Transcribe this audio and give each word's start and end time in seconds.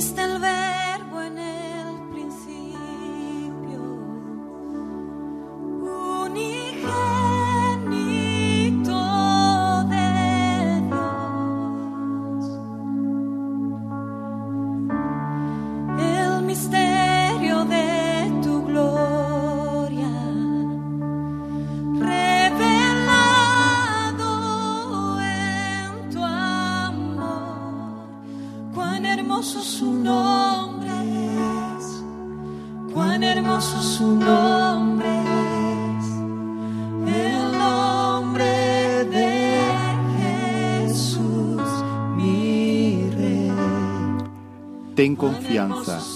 dijiste 0.00 0.22
el 0.22 0.38
verbo 0.38 0.49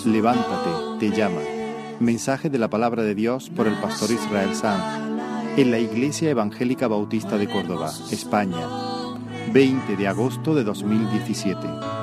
levántate, 0.06 0.70
te 0.98 1.10
llama. 1.14 1.40
Mensaje 2.00 2.50
de 2.50 2.58
la 2.58 2.68
palabra 2.68 3.02
de 3.02 3.14
Dios 3.14 3.50
por 3.50 3.66
el 3.66 3.74
pastor 3.74 4.10
Israel 4.10 4.54
Sanz 4.54 4.82
en 5.56 5.70
la 5.70 5.78
Iglesia 5.78 6.30
Evangélica 6.30 6.88
Bautista 6.88 7.36
de 7.36 7.48
Córdoba, 7.48 7.92
España, 8.10 8.66
20 9.52 9.96
de 9.96 10.08
agosto 10.08 10.54
de 10.54 10.64
2017. 10.64 11.93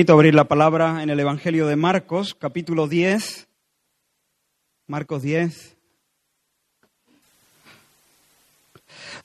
Invito 0.00 0.14
abrir 0.14 0.34
la 0.34 0.48
palabra 0.48 1.02
en 1.02 1.10
el 1.10 1.20
Evangelio 1.20 1.66
de 1.66 1.76
Marcos, 1.76 2.34
capítulo 2.34 2.88
10. 2.88 3.48
Marcos 4.86 5.20
10. 5.20 5.76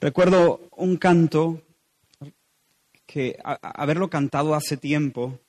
Recuerdo 0.01 0.67
un 0.75 0.97
canto 0.97 1.61
que 3.05 3.39
haberlo 3.41 4.09
cantado 4.09 4.53
hace 4.53 4.75
tiempo. 4.75 5.39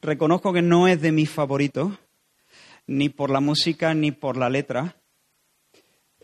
Reconozco 0.00 0.54
que 0.54 0.62
no 0.62 0.88
es 0.88 0.98
de 1.02 1.12
mis 1.12 1.28
favoritos, 1.28 1.98
ni 2.86 3.10
por 3.10 3.28
la 3.28 3.40
música 3.40 3.92
ni 3.92 4.12
por 4.12 4.38
la 4.38 4.48
letra, 4.48 4.96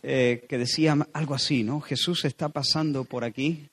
eh, 0.03 0.47
que 0.49 0.57
decía 0.57 0.97
algo 1.13 1.35
así, 1.35 1.63
¿no? 1.63 1.83
Jesús 1.83 2.25
está 2.25 2.49
pasando 2.49 3.05
por 3.05 3.23
aquí, 3.23 3.69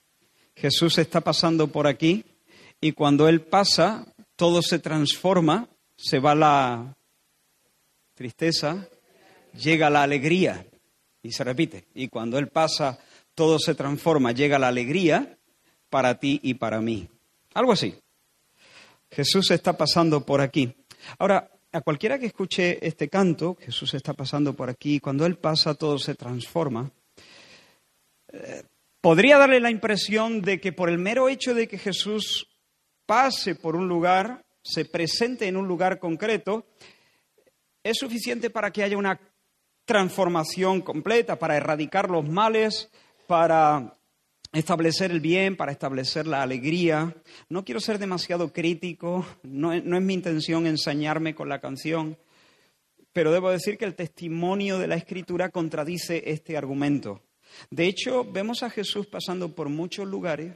Jesús 0.58 0.98
está 0.98 1.22
pasando 1.22 1.68
por 1.68 1.88
aquí, 1.88 2.26
y 2.81 2.92
cuando 2.92 3.30
Él 3.30 3.40
pasa, 3.40 4.14
todo 4.38 4.62
se 4.62 4.80
transforma, 4.80 5.68
se 5.98 6.20
va 6.20 6.34
la 6.34 6.96
tristeza, 8.14 8.88
llega 9.53 9.90
la 9.90 10.03
alegría, 10.03 10.66
y 11.22 11.31
se 11.31 11.44
repite. 11.44 11.88
Y 11.94 12.08
cuando 12.08 12.38
Él 12.38 12.47
pasa, 12.47 12.97
todo 13.36 13.59
se 13.59 13.76
transforma, 13.76 14.31
llega 14.31 14.58
la 14.58 14.70
alegría 14.70 15.38
para 15.90 16.20
ti 16.20 16.40
y 16.42 16.53
para 16.53 16.80
mí. 16.80 17.09
Algo 17.53 17.74
así. 17.74 17.96
Jesús 19.12 19.52
está 19.52 19.76
pasando 19.78 20.26
por 20.26 20.40
aquí. 20.42 20.74
Ahora, 21.20 21.52
a 21.72 21.81
cualquiera 21.81 22.18
que 22.18 22.28
escuche 22.28 22.86
este 22.86 23.09
canto, 23.09 23.58
Jesús 23.59 23.94
está 23.94 24.14
pasando 24.14 24.53
por 24.53 24.70
aquí, 24.70 25.00
cuando 25.00 25.26
Él 25.26 25.38
pasa, 25.38 25.76
todo 25.76 26.00
se 26.00 26.16
transforma. 26.16 26.92
eh, 28.31 28.64
podría 29.02 29.38
darle 29.38 29.59
la 29.59 29.72
impresión 29.72 30.42
de 30.42 30.59
que 30.59 30.74
por 30.74 30.90
el 30.90 30.97
mero 30.97 31.30
hecho 31.30 31.53
de 31.53 31.68
que 31.68 31.78
Jesús 31.78 32.47
pase 33.07 33.56
por 33.56 33.75
un 33.75 33.88
lugar, 33.88 34.45
se 34.62 34.85
presente 34.85 35.47
en 35.47 35.57
un 35.57 35.68
lugar 35.68 35.97
concreto, 35.97 36.68
es 37.84 37.97
suficiente 37.97 38.51
para 38.51 38.69
que 38.72 38.84
haya 38.84 38.97
una 38.97 39.19
transformación 39.85 40.81
completa, 40.81 41.40
para 41.40 41.56
erradicar 41.57 42.09
los 42.12 42.28
males, 42.28 42.91
para 43.25 43.94
establecer 44.51 45.12
el 45.12 45.22
bien, 45.22 45.56
para 45.56 45.72
establecer 45.72 46.28
la 46.28 46.41
alegría. 46.41 47.16
No 47.50 47.63
quiero 47.63 47.79
ser 47.79 47.97
demasiado 47.97 48.51
crítico, 48.51 49.25
no, 49.44 49.72
es- 49.73 49.84
mi 49.85 50.13
intención 50.13 50.67
ensañarme 50.67 51.34
con 51.34 51.47
la 51.47 51.59
canción, 51.59 52.17
pero 53.13 53.31
debo 53.31 53.50
decir 53.50 53.78
que 53.78 53.85
el 53.85 53.96
testimonio 53.96 54.78
de 54.78 54.88
la 54.88 54.96
Escritura 54.96 55.50
contradice 55.50 56.29
este 56.29 56.57
argumento. 56.57 57.23
De 57.72 57.85
hecho, 57.88 58.25
vemos 58.25 58.62
a 58.63 58.69
Jesús 58.69 59.07
pasando 59.07 59.56
por 59.56 59.69
muchos 59.69 60.06
lugares 60.07 60.53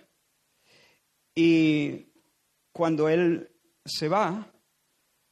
y 1.34 2.11
cuando 2.72 3.10
Él 3.10 3.50
se 3.86 4.08
va, 4.08 4.52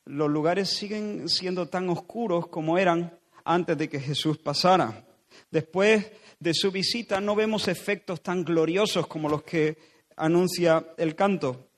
los 0.05 0.29
lugares 0.29 0.69
siguen 0.69 1.29
siendo 1.29 1.67
tan 1.67 1.89
oscuros 1.89 2.47
como 2.47 2.77
eran 2.77 3.19
antes 3.43 3.77
de 3.77 3.89
que 3.89 3.99
Jesús 3.99 4.37
pasara. 4.37 5.05
Después 5.51 6.11
de 6.39 6.53
su 6.53 6.71
visita 6.71 7.21
no 7.21 7.35
vemos 7.35 7.67
efectos 7.67 8.21
tan 8.21 8.43
gloriosos 8.43 9.07
como 9.07 9.29
los 9.29 9.43
que 9.43 9.77
anuncia 10.15 10.93
el 10.97 11.15
canto. 11.15 11.69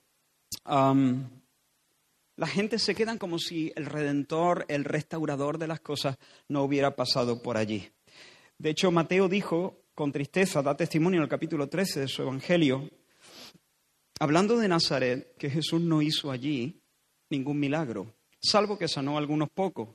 La 0.66 2.48
gente 2.48 2.80
se 2.80 2.96
quedan 2.96 3.18
como 3.18 3.38
si 3.38 3.72
el 3.76 3.86
redentor, 3.86 4.66
el 4.68 4.86
restaurador 4.86 5.58
de 5.58 5.68
las 5.68 5.82
cosas 5.82 6.18
no 6.48 6.64
hubiera 6.64 6.96
pasado 6.96 7.42
por 7.42 7.58
allí. 7.58 7.90
De 8.58 8.70
hecho, 8.70 8.92
Mateo 8.92 9.28
dijo 9.28 9.84
con 9.94 10.12
tristeza, 10.12 10.62
da 10.62 10.76
testimonio 10.76 11.18
en 11.18 11.24
el 11.24 11.30
capítulo 11.30 11.68
13 11.68 12.02
de 12.02 12.08
su 12.08 12.22
Evangelio, 12.22 12.90
hablando 14.22 14.60
de 14.60 14.68
Nazaret, 14.68 15.36
que 15.36 15.50
Jesús 15.50 15.82
no 15.82 16.04
hizo 16.04 16.30
allí 16.30 16.80
ningún 17.32 17.60
milagro, 17.60 18.14
salvo 18.40 18.78
que 18.78 18.88
sanó 18.88 19.16
a 19.16 19.18
algunos 19.18 19.50
pocos. 19.50 19.90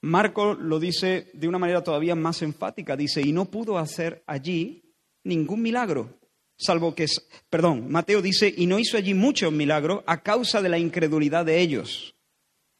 Marco 0.00 0.54
lo 0.54 0.80
dice 0.80 1.30
de 1.34 1.46
una 1.46 1.58
manera 1.58 1.84
todavía 1.84 2.14
más 2.14 2.40
enfática, 2.40 2.96
dice, 2.96 3.20
y 3.20 3.32
no 3.32 3.50
pudo 3.50 3.76
hacer 3.76 4.24
allí 4.26 4.82
ningún 5.24 5.60
milagro, 5.60 6.18
salvo 6.56 6.94
que, 6.94 7.04
perdón, 7.50 7.90
Mateo 7.92 8.22
dice, 8.22 8.50
y 8.56 8.64
no 8.64 8.78
hizo 8.78 8.96
allí 8.96 9.12
muchos 9.12 9.52
milagros 9.52 10.04
a 10.06 10.22
causa 10.22 10.62
de 10.62 10.70
la 10.70 10.78
incredulidad 10.78 11.44
de 11.44 11.60
ellos. 11.60 12.16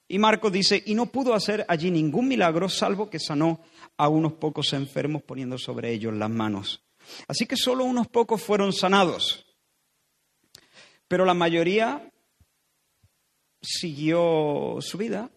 Y 0.09 0.19
Marcos 0.19 0.51
dice, 0.51 0.83
y 0.87 0.95
no 0.95 1.13
pudo 1.13 1.35
hacer 1.35 1.67
allí 1.69 1.91
ningún 1.91 2.27
milagro, 2.27 2.71
salvo 2.71 3.11
que 3.11 3.19
sanó 3.19 3.61
a 3.99 4.09
unos 4.09 4.33
pocos 4.33 4.73
enfermos 4.73 5.25
poniendo 5.25 5.59
sobre 5.59 5.93
ellos 5.93 6.15
las 6.15 6.31
manos. 6.31 6.83
Así 7.29 7.45
que 7.45 7.57
solo 7.59 7.85
unos 7.85 8.09
pocos 8.09 8.43
fueron 8.43 8.73
sanados. 8.73 9.45
Pero 11.11 11.25
la 11.25 11.35
mayoría 11.35 12.09
siguió 13.61 14.77
su 14.79 14.97
vida 14.97 15.29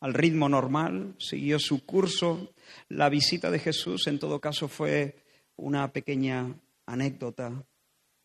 al 0.00 0.14
ritmo 0.14 0.48
normal, 0.48 1.14
siguió 1.20 1.60
su 1.60 1.86
curso. 1.86 2.52
La 2.88 3.08
visita 3.08 3.52
de 3.52 3.60
Jesús, 3.60 4.08
en 4.08 4.18
todo 4.18 4.40
caso, 4.40 4.66
fue 4.66 5.14
una 5.54 5.92
pequeña 5.92 6.52
anécdota, 6.86 7.52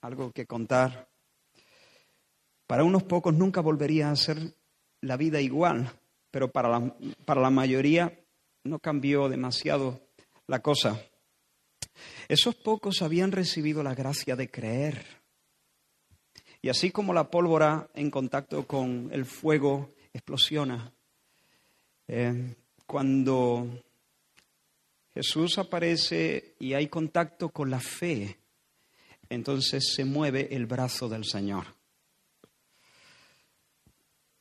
algo 0.02 0.32
que 0.32 0.48
contar. 0.48 1.08
Para 2.66 2.84
unos 2.84 3.04
pocos 3.04 3.36
nunca 3.36 3.62
volvería 3.62 4.10
a 4.10 4.16
ser 4.16 4.56
la 5.02 5.18
vida 5.18 5.40
igual, 5.40 5.88
pero 6.32 6.52
para 6.52 6.68
la, 6.68 6.96
para 7.26 7.42
la 7.42 7.52
mayoría 7.52 8.26
no 8.64 8.80
cambió 8.80 9.30
demasiado 9.30 10.02
la 10.48 10.64
cosa. 10.64 11.00
Esos 12.28 12.56
pocos 12.56 13.04
habían 13.04 13.32
recibido 13.32 13.84
la 13.84 13.94
gracia 13.94 14.36
de 14.36 14.50
creer. 14.50 15.21
Y 16.62 16.70
así 16.70 16.92
como 16.92 17.14
la 17.14 17.30
pólvora 17.30 17.90
en 17.96 18.12
contacto 18.12 18.68
con 18.68 19.10
el 19.12 19.26
fuego 19.26 19.90
explosiona, 20.14 20.92
eh, 22.08 22.56
cuando 22.86 23.68
Jesús 25.14 25.58
aparece 25.58 26.56
y 26.60 26.74
hay 26.74 26.88
contacto 26.88 27.50
con 27.50 27.70
la 27.70 27.80
fe, 27.80 28.38
entonces 29.30 29.94
se 29.96 30.06
mueve 30.06 30.50
el 30.52 30.66
brazo 30.66 31.10
del 31.10 31.26
Señor. 31.26 31.66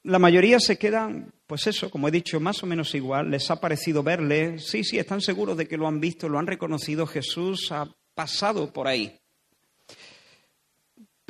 La 0.02 0.18
mayoría 0.18 0.58
se 0.58 0.78
quedan, 0.78 1.32
pues 1.46 1.66
eso, 1.66 1.90
como 1.90 2.08
he 2.08 2.10
dicho, 2.10 2.40
más 2.40 2.62
o 2.62 2.66
menos 2.66 2.94
igual. 2.94 3.30
Les 3.30 3.50
ha 3.50 3.60
parecido 3.60 4.02
verle. 4.02 4.58
Sí, 4.58 4.82
sí, 4.82 4.98
están 4.98 5.20
seguros 5.20 5.56
de 5.56 5.68
que 5.68 5.76
lo 5.76 5.86
han 5.86 6.00
visto, 6.00 6.28
lo 6.28 6.38
han 6.38 6.46
reconocido. 6.46 7.06
Jesús 7.06 7.70
ha 7.70 7.86
pasado 8.14 8.72
por 8.72 8.88
ahí. 8.88 9.19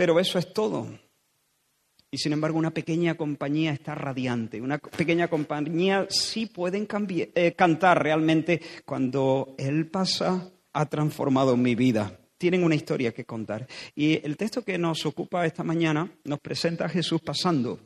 Pero 0.00 0.18
eso 0.18 0.38
es 0.38 0.54
todo. 0.54 0.86
Y 2.10 2.16
sin 2.16 2.32
embargo, 2.32 2.58
una 2.58 2.70
pequeña 2.70 3.18
compañía 3.18 3.70
está 3.72 3.94
radiante. 3.94 4.62
Una 4.62 4.78
pequeña 4.78 5.28
compañía 5.28 6.06
sí 6.08 6.46
pueden 6.46 6.88
eh, 6.88 7.52
cantar 7.52 8.02
realmente 8.02 8.62
cuando 8.86 9.54
Él 9.58 9.90
pasa, 9.90 10.50
ha 10.72 10.86
transformado 10.86 11.54
mi 11.58 11.74
vida. 11.74 12.18
Tienen 12.38 12.64
una 12.64 12.76
historia 12.76 13.12
que 13.12 13.26
contar. 13.26 13.66
Y 13.94 14.24
el 14.26 14.38
texto 14.38 14.64
que 14.64 14.78
nos 14.78 15.04
ocupa 15.04 15.44
esta 15.44 15.64
mañana 15.64 16.10
nos 16.24 16.40
presenta 16.40 16.86
a 16.86 16.88
Jesús 16.88 17.20
pasando, 17.20 17.78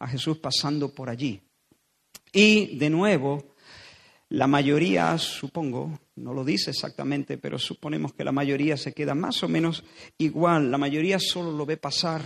a 0.00 0.06
Jesús 0.06 0.36
pasando 0.36 0.94
por 0.94 1.08
allí. 1.08 1.40
Y 2.30 2.76
de 2.76 2.90
nuevo, 2.90 3.54
la 4.28 4.46
mayoría, 4.46 5.16
supongo, 5.16 5.98
no 6.22 6.34
lo 6.34 6.44
dice 6.44 6.70
exactamente, 6.70 7.38
pero 7.38 7.58
suponemos 7.58 8.12
que 8.12 8.24
la 8.24 8.32
mayoría 8.32 8.76
se 8.76 8.92
queda 8.92 9.14
más 9.14 9.42
o 9.42 9.48
menos 9.48 9.84
igual. 10.18 10.70
La 10.70 10.78
mayoría 10.78 11.18
solo 11.18 11.52
lo 11.52 11.64
ve 11.64 11.76
pasar, 11.76 12.22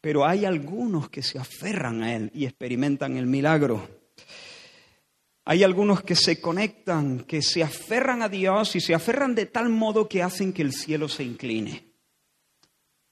pero 0.00 0.26
hay 0.26 0.44
algunos 0.44 1.10
que 1.10 1.22
se 1.22 1.38
aferran 1.38 2.02
a 2.02 2.14
él 2.14 2.30
y 2.34 2.46
experimentan 2.46 3.16
el 3.16 3.26
milagro. 3.26 3.88
Hay 5.44 5.64
algunos 5.64 6.02
que 6.02 6.14
se 6.14 6.40
conectan, 6.40 7.20
que 7.20 7.40
se 7.40 7.62
aferran 7.62 8.22
a 8.22 8.28
Dios 8.28 8.76
y 8.76 8.80
se 8.80 8.94
aferran 8.94 9.34
de 9.34 9.46
tal 9.46 9.70
modo 9.70 10.08
que 10.08 10.22
hacen 10.22 10.52
que 10.52 10.62
el 10.62 10.72
cielo 10.72 11.08
se 11.08 11.24
incline. 11.24 11.84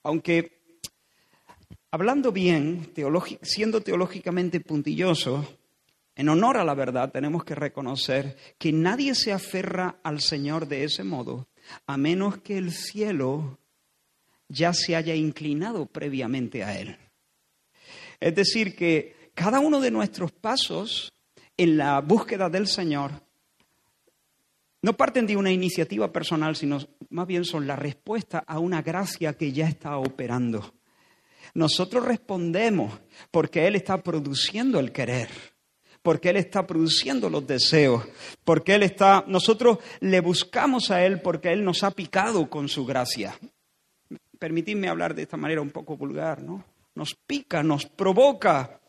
Aunque, 0.03 0.61
hablando 1.89 2.31
bien, 2.31 2.93
siendo 3.41 3.81
teológicamente 3.81 4.59
puntilloso, 4.59 5.57
en 6.17 6.29
honor 6.29 6.57
a 6.57 6.65
la 6.65 6.73
verdad 6.73 7.11
tenemos 7.11 7.43
que 7.43 7.53
reconocer 7.53 8.35
que 8.57 8.73
nadie 8.73 9.13
se 9.13 9.31
aferra 9.31 9.99
al 10.01 10.19
Señor 10.19 10.67
de 10.67 10.83
ese 10.83 11.03
modo, 11.03 11.47
a 11.85 11.95
menos 11.95 12.39
que 12.39 12.57
el 12.57 12.71
cielo 12.71 13.59
ya 14.49 14.73
se 14.73 14.95
haya 14.95 15.13
inclinado 15.13 15.85
previamente 15.85 16.63
a 16.63 16.79
Él. 16.79 16.97
Es 18.19 18.33
decir, 18.33 18.75
que 18.75 19.31
cada 19.35 19.59
uno 19.59 19.79
de 19.79 19.91
nuestros 19.91 20.31
pasos 20.31 21.13
en 21.55 21.77
la 21.77 22.01
búsqueda 22.01 22.49
del 22.49 22.65
Señor 22.65 23.11
no 24.81 24.93
parten 24.93 25.27
de 25.27 25.37
una 25.37 25.51
iniciativa 25.51 26.11
personal, 26.11 26.55
sino 26.55 26.79
más 27.11 27.27
bien 27.27 27.45
son 27.45 27.67
la 27.67 27.75
respuesta 27.75 28.39
a 28.39 28.57
una 28.57 28.81
gracia 28.81 29.33
que 29.33 29.51
ya 29.51 29.67
está 29.67 29.97
operando. 29.97 30.73
Nosotros 31.53 32.03
respondemos 32.03 32.99
porque 33.29 33.67
Él 33.67 33.75
está 33.75 34.01
produciendo 34.01 34.79
el 34.79 34.91
querer 34.91 35.29
porque 36.07 36.29
Él 36.29 36.37
está 36.37 36.65
produciendo 36.65 37.29
los 37.29 37.45
deseos, 37.45 38.01
porque 38.45 38.75
Él 38.75 38.83
está, 38.83 39.25
nosotros 39.27 39.79
le 39.99 40.21
buscamos 40.21 40.89
a 40.89 41.03
Él 41.05 41.19
porque 41.19 41.51
Él 41.51 41.65
nos 41.65 41.83
ha 41.83 41.91
picado 41.91 42.49
con 42.49 42.69
su 42.69 42.85
gracia. 42.85 43.37
Permitidme 44.39 44.87
hablar 44.87 45.13
de 45.13 45.23
esta 45.23 45.35
manera 45.35 45.59
un 45.59 45.71
poco 45.71 45.97
vulgar, 45.97 46.41
¿no? 46.41 46.63
Nos 46.95 47.13
pica, 47.13 47.61
nos 47.61 47.87
provoca, 47.87 48.79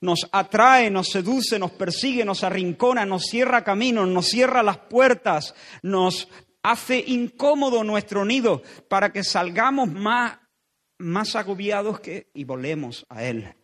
nos 0.00 0.28
atrae, 0.32 0.90
nos 0.90 1.10
seduce, 1.10 1.60
nos 1.60 1.70
persigue, 1.70 2.24
nos 2.24 2.42
arrincona, 2.42 3.06
nos 3.06 3.26
cierra 3.26 3.62
caminos, 3.62 4.08
nos 4.08 4.26
cierra 4.26 4.64
las 4.64 4.78
puertas, 4.78 5.54
nos 5.82 6.26
hace 6.64 7.04
incómodo 7.06 7.84
nuestro 7.84 8.24
nido 8.24 8.62
para 8.88 9.12
que 9.12 9.22
salgamos 9.22 9.92
más, 9.92 10.40
más 10.98 11.36
agobiados 11.36 12.00
que, 12.00 12.32
y 12.34 12.42
volemos 12.42 13.06
a 13.10 13.22
Él. 13.22 13.54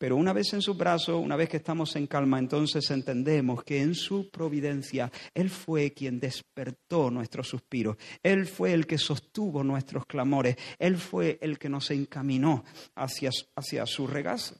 Pero 0.00 0.16
una 0.16 0.32
vez 0.32 0.54
en 0.54 0.62
su 0.62 0.72
brazo, 0.72 1.18
una 1.18 1.36
vez 1.36 1.50
que 1.50 1.58
estamos 1.58 1.94
en 1.94 2.06
calma, 2.06 2.38
entonces 2.38 2.90
entendemos 2.90 3.62
que 3.64 3.82
en 3.82 3.94
su 3.94 4.30
providencia 4.30 5.12
Él 5.34 5.50
fue 5.50 5.92
quien 5.92 6.18
despertó 6.18 7.10
nuestros 7.10 7.48
suspiros, 7.48 7.98
Él 8.22 8.46
fue 8.46 8.72
el 8.72 8.86
que 8.86 8.96
sostuvo 8.96 9.62
nuestros 9.62 10.06
clamores, 10.06 10.56
Él 10.78 10.96
fue 10.96 11.38
el 11.42 11.58
que 11.58 11.68
nos 11.68 11.90
encaminó 11.90 12.64
hacia, 12.94 13.28
hacia 13.54 13.84
su 13.84 14.06
regazo. 14.06 14.56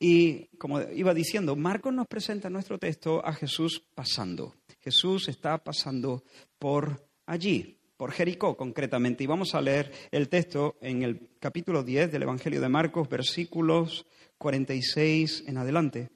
Y 0.00 0.46
como 0.56 0.80
iba 0.80 1.12
diciendo, 1.12 1.54
Marcos 1.54 1.92
nos 1.92 2.06
presenta 2.06 2.48
en 2.48 2.54
nuestro 2.54 2.78
texto 2.78 3.22
a 3.22 3.34
Jesús 3.34 3.84
pasando. 3.94 4.54
Jesús 4.80 5.28
está 5.28 5.58
pasando 5.58 6.24
por 6.58 7.10
allí 7.26 7.77
por 7.98 8.12
Jericó 8.12 8.56
concretamente. 8.56 9.24
Y 9.24 9.26
vamos 9.26 9.54
a 9.54 9.60
leer 9.60 9.92
el 10.10 10.30
texto 10.30 10.76
en 10.80 11.02
el 11.02 11.28
capítulo 11.40 11.82
10 11.82 12.10
del 12.10 12.22
Evangelio 12.22 12.62
de 12.62 12.68
Marcos, 12.70 13.08
versículos 13.10 14.06
46 14.38 15.44
en 15.46 15.58
adelante. 15.58 16.08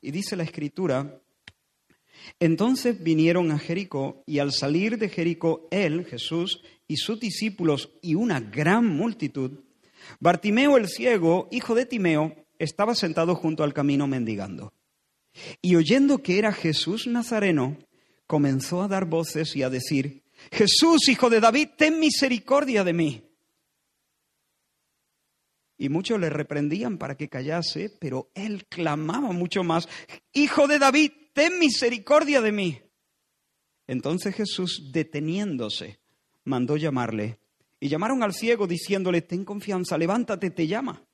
Y 0.00 0.12
dice 0.12 0.36
la 0.36 0.44
escritura, 0.44 1.20
entonces 2.38 3.02
vinieron 3.02 3.50
a 3.50 3.58
Jericó 3.58 4.22
y 4.26 4.38
al 4.38 4.52
salir 4.52 4.96
de 4.96 5.08
Jericó 5.08 5.66
él, 5.72 6.06
Jesús, 6.06 6.62
y 6.86 6.96
sus 6.96 7.18
discípulos 7.18 7.90
y 8.00 8.14
una 8.14 8.40
gran 8.40 8.86
multitud, 8.86 9.60
Bartimeo 10.20 10.76
el 10.76 10.88
ciego, 10.88 11.48
hijo 11.50 11.74
de 11.74 11.84
Timeo, 11.84 12.34
estaba 12.58 12.94
sentado 12.94 13.34
junto 13.34 13.64
al 13.64 13.74
camino 13.74 14.06
mendigando. 14.06 14.72
Y 15.60 15.76
oyendo 15.76 16.22
que 16.22 16.38
era 16.38 16.52
Jesús 16.52 17.06
Nazareno, 17.06 17.76
comenzó 18.26 18.82
a 18.82 18.88
dar 18.88 19.04
voces 19.04 19.54
y 19.56 19.62
a 19.62 19.70
decir, 19.70 20.22
Jesús, 20.50 21.08
hijo 21.08 21.30
de 21.30 21.40
David, 21.40 21.70
ten 21.76 21.98
misericordia 21.98 22.84
de 22.84 22.92
mí. 22.92 23.24
Y 25.76 25.88
muchos 25.88 26.18
le 26.18 26.28
reprendían 26.28 26.98
para 26.98 27.16
que 27.16 27.28
callase, 27.28 27.96
pero 28.00 28.30
él 28.34 28.66
clamaba 28.66 29.30
mucho 29.30 29.62
más, 29.62 29.88
Hijo 30.32 30.66
de 30.66 30.80
David, 30.80 31.12
ten 31.32 31.58
misericordia 31.58 32.40
de 32.40 32.52
mí. 32.52 32.82
Entonces 33.86 34.34
Jesús, 34.34 34.90
deteniéndose, 34.92 36.00
mandó 36.44 36.76
llamarle. 36.76 37.38
Y 37.80 37.88
llamaron 37.88 38.24
al 38.24 38.34
ciego 38.34 38.66
diciéndole, 38.66 39.22
ten 39.22 39.44
confianza, 39.44 39.96
levántate, 39.96 40.50
te 40.50 40.66
llama. 40.66 41.04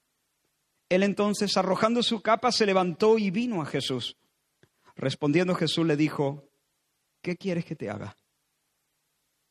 Él 0.88 1.02
entonces, 1.02 1.56
arrojando 1.58 2.02
su 2.02 2.22
capa, 2.22 2.50
se 2.50 2.64
levantó 2.64 3.18
y 3.18 3.30
vino 3.30 3.60
a 3.60 3.66
Jesús. 3.66 4.16
Respondiendo 4.96 5.54
Jesús 5.54 5.86
le 5.86 5.96
dijo, 5.96 6.48
¿qué 7.20 7.36
quieres 7.36 7.64
que 7.66 7.76
te 7.76 7.90
haga? 7.90 8.16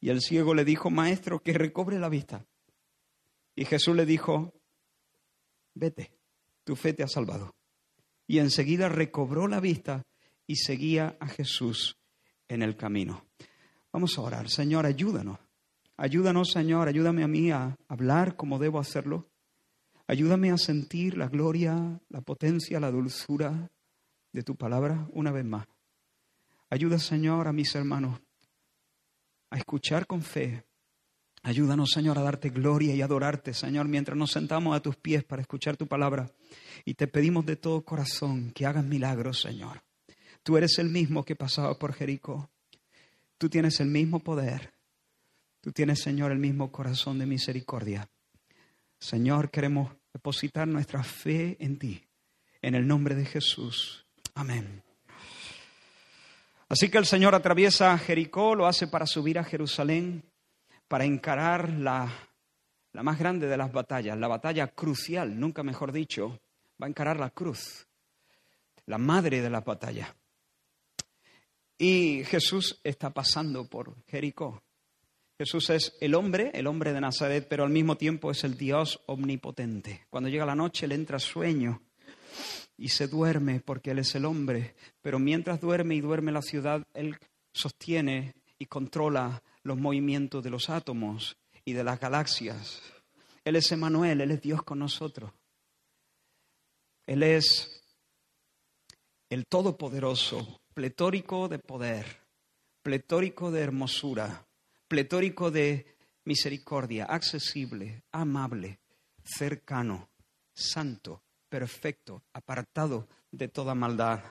Y 0.03 0.09
el 0.09 0.19
ciego 0.19 0.53
le 0.53 0.65
dijo, 0.65 0.89
maestro, 0.89 1.39
que 1.39 1.53
recobre 1.53 1.97
la 1.97 2.09
vista. 2.09 2.45
Y 3.55 3.63
Jesús 3.63 3.95
le 3.95 4.05
dijo, 4.05 4.53
vete, 5.75 6.11
tu 6.65 6.75
fe 6.75 6.91
te 6.91 7.03
ha 7.03 7.07
salvado. 7.07 7.55
Y 8.27 8.39
enseguida 8.39 8.89
recobró 8.89 9.47
la 9.47 9.61
vista 9.61 10.05
y 10.45 10.57
seguía 10.57 11.15
a 11.21 11.27
Jesús 11.29 11.95
en 12.49 12.63
el 12.63 12.75
camino. 12.75 13.23
Vamos 13.93 14.17
a 14.17 14.23
orar. 14.23 14.49
Señor, 14.49 14.85
ayúdanos. 14.85 15.39
Ayúdanos, 15.95 16.51
Señor, 16.51 16.89
ayúdame 16.89 17.23
a 17.23 17.29
mí 17.29 17.51
a 17.51 17.77
hablar 17.87 18.35
como 18.35 18.59
debo 18.59 18.79
hacerlo. 18.79 19.29
Ayúdame 20.05 20.51
a 20.51 20.57
sentir 20.57 21.17
la 21.17 21.29
gloria, 21.29 22.01
la 22.09 22.19
potencia, 22.19 22.77
la 22.81 22.91
dulzura 22.91 23.71
de 24.33 24.43
tu 24.43 24.57
palabra 24.57 25.07
una 25.13 25.31
vez 25.31 25.45
más. 25.45 25.65
Ayuda, 26.69 26.99
Señor, 26.99 27.47
a 27.47 27.53
mis 27.53 27.73
hermanos 27.73 28.19
a 29.53 29.57
escuchar 29.57 30.07
con 30.07 30.23
fe. 30.23 30.63
Ayúdanos, 31.43 31.91
Señor, 31.91 32.17
a 32.17 32.23
darte 32.23 32.49
gloria 32.49 32.95
y 32.95 33.03
adorarte, 33.03 33.53
Señor, 33.53 33.87
mientras 33.87 34.17
nos 34.17 34.31
sentamos 34.31 34.75
a 34.75 34.81
tus 34.81 34.95
pies 34.95 35.23
para 35.23 35.43
escuchar 35.43 35.77
tu 35.77 35.85
palabra. 35.85 36.31
Y 36.85 36.95
te 36.95 37.07
pedimos 37.07 37.45
de 37.45 37.55
todo 37.55 37.83
corazón 37.83 38.51
que 38.51 38.65
hagas 38.65 38.83
milagros, 38.83 39.41
Señor. 39.41 39.83
Tú 40.41 40.57
eres 40.57 40.79
el 40.79 40.89
mismo 40.89 41.23
que 41.23 41.35
pasaba 41.35 41.77
por 41.77 41.93
Jericó. 41.93 42.49
Tú 43.37 43.47
tienes 43.47 43.79
el 43.79 43.89
mismo 43.89 44.21
poder. 44.21 44.73
Tú 45.61 45.71
tienes, 45.71 46.01
Señor, 46.01 46.31
el 46.31 46.39
mismo 46.39 46.71
corazón 46.71 47.19
de 47.19 47.27
misericordia. 47.27 48.09
Señor, 48.99 49.51
queremos 49.51 49.91
depositar 50.11 50.67
nuestra 50.67 51.03
fe 51.03 51.57
en 51.59 51.77
ti. 51.77 52.03
En 52.59 52.73
el 52.73 52.87
nombre 52.87 53.13
de 53.13 53.25
Jesús. 53.25 54.07
Amén. 54.33 54.81
Así 56.73 56.89
que 56.89 56.97
el 56.97 57.05
Señor 57.05 57.35
atraviesa 57.35 57.95
Jericó, 57.99 58.55
lo 58.55 58.65
hace 58.65 58.87
para 58.87 59.05
subir 59.05 59.37
a 59.37 59.43
Jerusalén, 59.43 60.23
para 60.87 61.05
encarar 61.05 61.69
la, 61.69 62.11
la 62.93 63.03
más 63.03 63.19
grande 63.19 63.45
de 63.45 63.57
las 63.57 63.71
batallas, 63.71 64.17
la 64.17 64.27
batalla 64.27 64.65
crucial, 64.69 65.39
nunca 65.39 65.61
mejor 65.61 65.91
dicho, 65.91 66.39
va 66.81 66.87
a 66.87 66.89
encarar 66.89 67.19
la 67.19 67.29
cruz, 67.29 67.85
la 68.87 68.97
madre 68.97 69.41
de 69.43 69.51
la 69.51 69.61
batalla. 69.61 70.15
Y 71.77 72.23
Jesús 72.25 72.81
está 72.83 73.11
pasando 73.11 73.65
por 73.65 73.93
Jericó. 74.07 74.63
Jesús 75.37 75.69
es 75.69 75.95
el 76.01 76.15
hombre, 76.15 76.49
el 76.55 76.65
hombre 76.65 76.91
de 76.91 77.01
Nazaret, 77.01 77.45
pero 77.47 77.65
al 77.65 77.69
mismo 77.69 77.97
tiempo 77.97 78.31
es 78.31 78.43
el 78.43 78.57
Dios 78.57 78.99
omnipotente. 79.05 80.07
Cuando 80.09 80.27
llega 80.27 80.43
la 80.43 80.55
noche 80.55 80.87
le 80.87 80.95
entra 80.95 81.19
sueño 81.19 81.83
y 82.77 82.89
se 82.89 83.07
duerme 83.07 83.59
porque 83.59 83.91
Él 83.91 83.99
es 83.99 84.15
el 84.15 84.25
hombre, 84.25 84.75
pero 85.01 85.19
mientras 85.19 85.61
duerme 85.61 85.95
y 85.95 86.01
duerme 86.01 86.31
la 86.31 86.41
ciudad, 86.41 86.83
Él 86.93 87.17
sostiene 87.53 88.35
y 88.59 88.65
controla 88.65 89.43
los 89.63 89.77
movimientos 89.77 90.43
de 90.43 90.49
los 90.49 90.69
átomos 90.69 91.37
y 91.65 91.73
de 91.73 91.83
las 91.83 91.99
galaxias. 91.99 92.81
Él 93.43 93.55
es 93.55 93.71
Emanuel, 93.71 94.21
Él 94.21 94.31
es 94.31 94.41
Dios 94.41 94.63
con 94.63 94.79
nosotros. 94.79 95.31
Él 97.05 97.23
es 97.23 97.81
el 99.29 99.45
Todopoderoso, 99.47 100.61
pletórico 100.73 101.47
de 101.49 101.59
poder, 101.59 102.05
pletórico 102.81 103.51
de 103.51 103.61
hermosura, 103.61 104.45
pletórico 104.87 105.51
de 105.51 105.97
misericordia, 106.25 107.05
accesible, 107.05 108.03
amable, 108.11 108.79
cercano, 109.23 110.09
santo, 110.53 111.22
perfecto, 111.53 112.23
apartado 112.33 113.07
de 113.29 113.47
toda 113.47 113.75
maldad. 113.75 114.23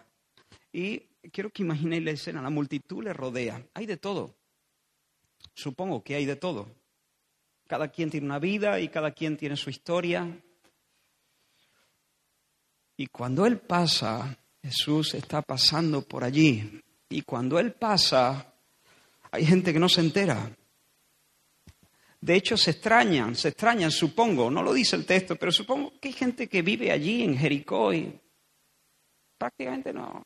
Y 0.72 0.98
quiero 1.30 1.50
que 1.50 1.62
imaginéis 1.62 2.02
la 2.02 2.10
escena, 2.10 2.42
la 2.42 2.50
multitud 2.50 3.04
le 3.04 3.12
rodea, 3.12 3.64
hay 3.74 3.86
de 3.86 3.96
todo, 3.96 4.34
supongo 5.54 6.02
que 6.02 6.16
hay 6.16 6.26
de 6.26 6.34
todo. 6.34 6.74
Cada 7.68 7.92
quien 7.92 8.10
tiene 8.10 8.26
una 8.26 8.40
vida 8.40 8.80
y 8.80 8.88
cada 8.88 9.12
quien 9.12 9.36
tiene 9.36 9.56
su 9.56 9.70
historia. 9.70 10.36
Y 12.96 13.06
cuando 13.06 13.46
Él 13.46 13.58
pasa, 13.58 14.36
Jesús 14.60 15.14
está 15.14 15.42
pasando 15.42 16.02
por 16.02 16.24
allí. 16.24 16.82
Y 17.08 17.22
cuando 17.22 17.60
Él 17.60 17.72
pasa, 17.72 18.52
hay 19.30 19.46
gente 19.46 19.72
que 19.72 19.78
no 19.78 19.88
se 19.88 20.00
entera. 20.00 20.50
De 22.22 22.36
hecho, 22.36 22.56
se 22.56 22.70
extrañan, 22.70 23.34
se 23.34 23.48
extrañan, 23.48 23.90
supongo, 23.90 24.48
no 24.48 24.62
lo 24.62 24.72
dice 24.72 24.94
el 24.94 25.04
texto, 25.04 25.34
pero 25.34 25.50
supongo 25.50 25.92
que 26.00 26.06
hay 26.06 26.14
gente 26.14 26.48
que 26.48 26.62
vive 26.62 26.92
allí 26.92 27.24
en 27.24 27.36
Jericó 27.36 27.92
y 27.92 28.16
prácticamente 29.36 29.92
no, 29.92 30.24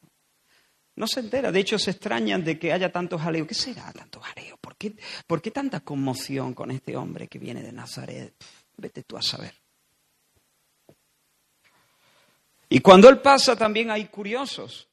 no 0.95 1.07
se 1.07 1.21
entera. 1.21 1.51
De 1.51 1.59
hecho, 1.59 1.79
se 1.79 1.93
extrañan 1.93 2.45
de 2.45 2.59
que 2.59 2.71
haya 2.71 2.93
tanto 2.93 3.19
jaleo. 3.19 3.47
¿Qué 3.47 3.55
será 3.55 3.91
tanto 3.95 4.21
jaleo? 4.21 4.59
¿Por 4.59 4.77
qué, 4.77 4.95
¿Por 5.27 5.41
qué 5.41 5.51
tanta 5.51 5.81
conmoción 5.81 6.53
con 6.53 6.71
este 6.71 6.95
hombre 6.99 7.29
que 7.29 7.39
viene 7.39 7.63
de 7.63 7.73
Nazaret? 7.73 8.35
Vete 8.77 9.03
tú 9.03 9.17
a 9.17 9.23
saber. 9.23 9.55
Y 12.69 12.81
cuando 12.81 13.09
él 13.09 13.23
pasa 13.23 13.57
también 13.57 13.91
hay 13.91 14.09
curiosos. 14.09 14.91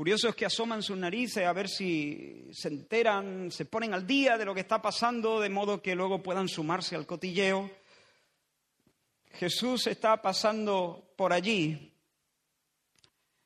Curiosos 0.00 0.34
que 0.34 0.46
asoman 0.46 0.82
sus 0.82 0.96
narices 0.96 1.44
a 1.44 1.52
ver 1.52 1.68
si 1.68 2.48
se 2.52 2.68
enteran, 2.68 3.50
se 3.50 3.66
ponen 3.66 3.92
al 3.92 4.06
día 4.06 4.38
de 4.38 4.46
lo 4.46 4.54
que 4.54 4.62
está 4.62 4.80
pasando, 4.80 5.38
de 5.40 5.50
modo 5.50 5.82
que 5.82 5.94
luego 5.94 6.22
puedan 6.22 6.48
sumarse 6.48 6.96
al 6.96 7.04
cotilleo. 7.04 7.70
Jesús 9.32 9.86
está 9.88 10.22
pasando 10.22 11.12
por 11.16 11.34
allí 11.34 11.92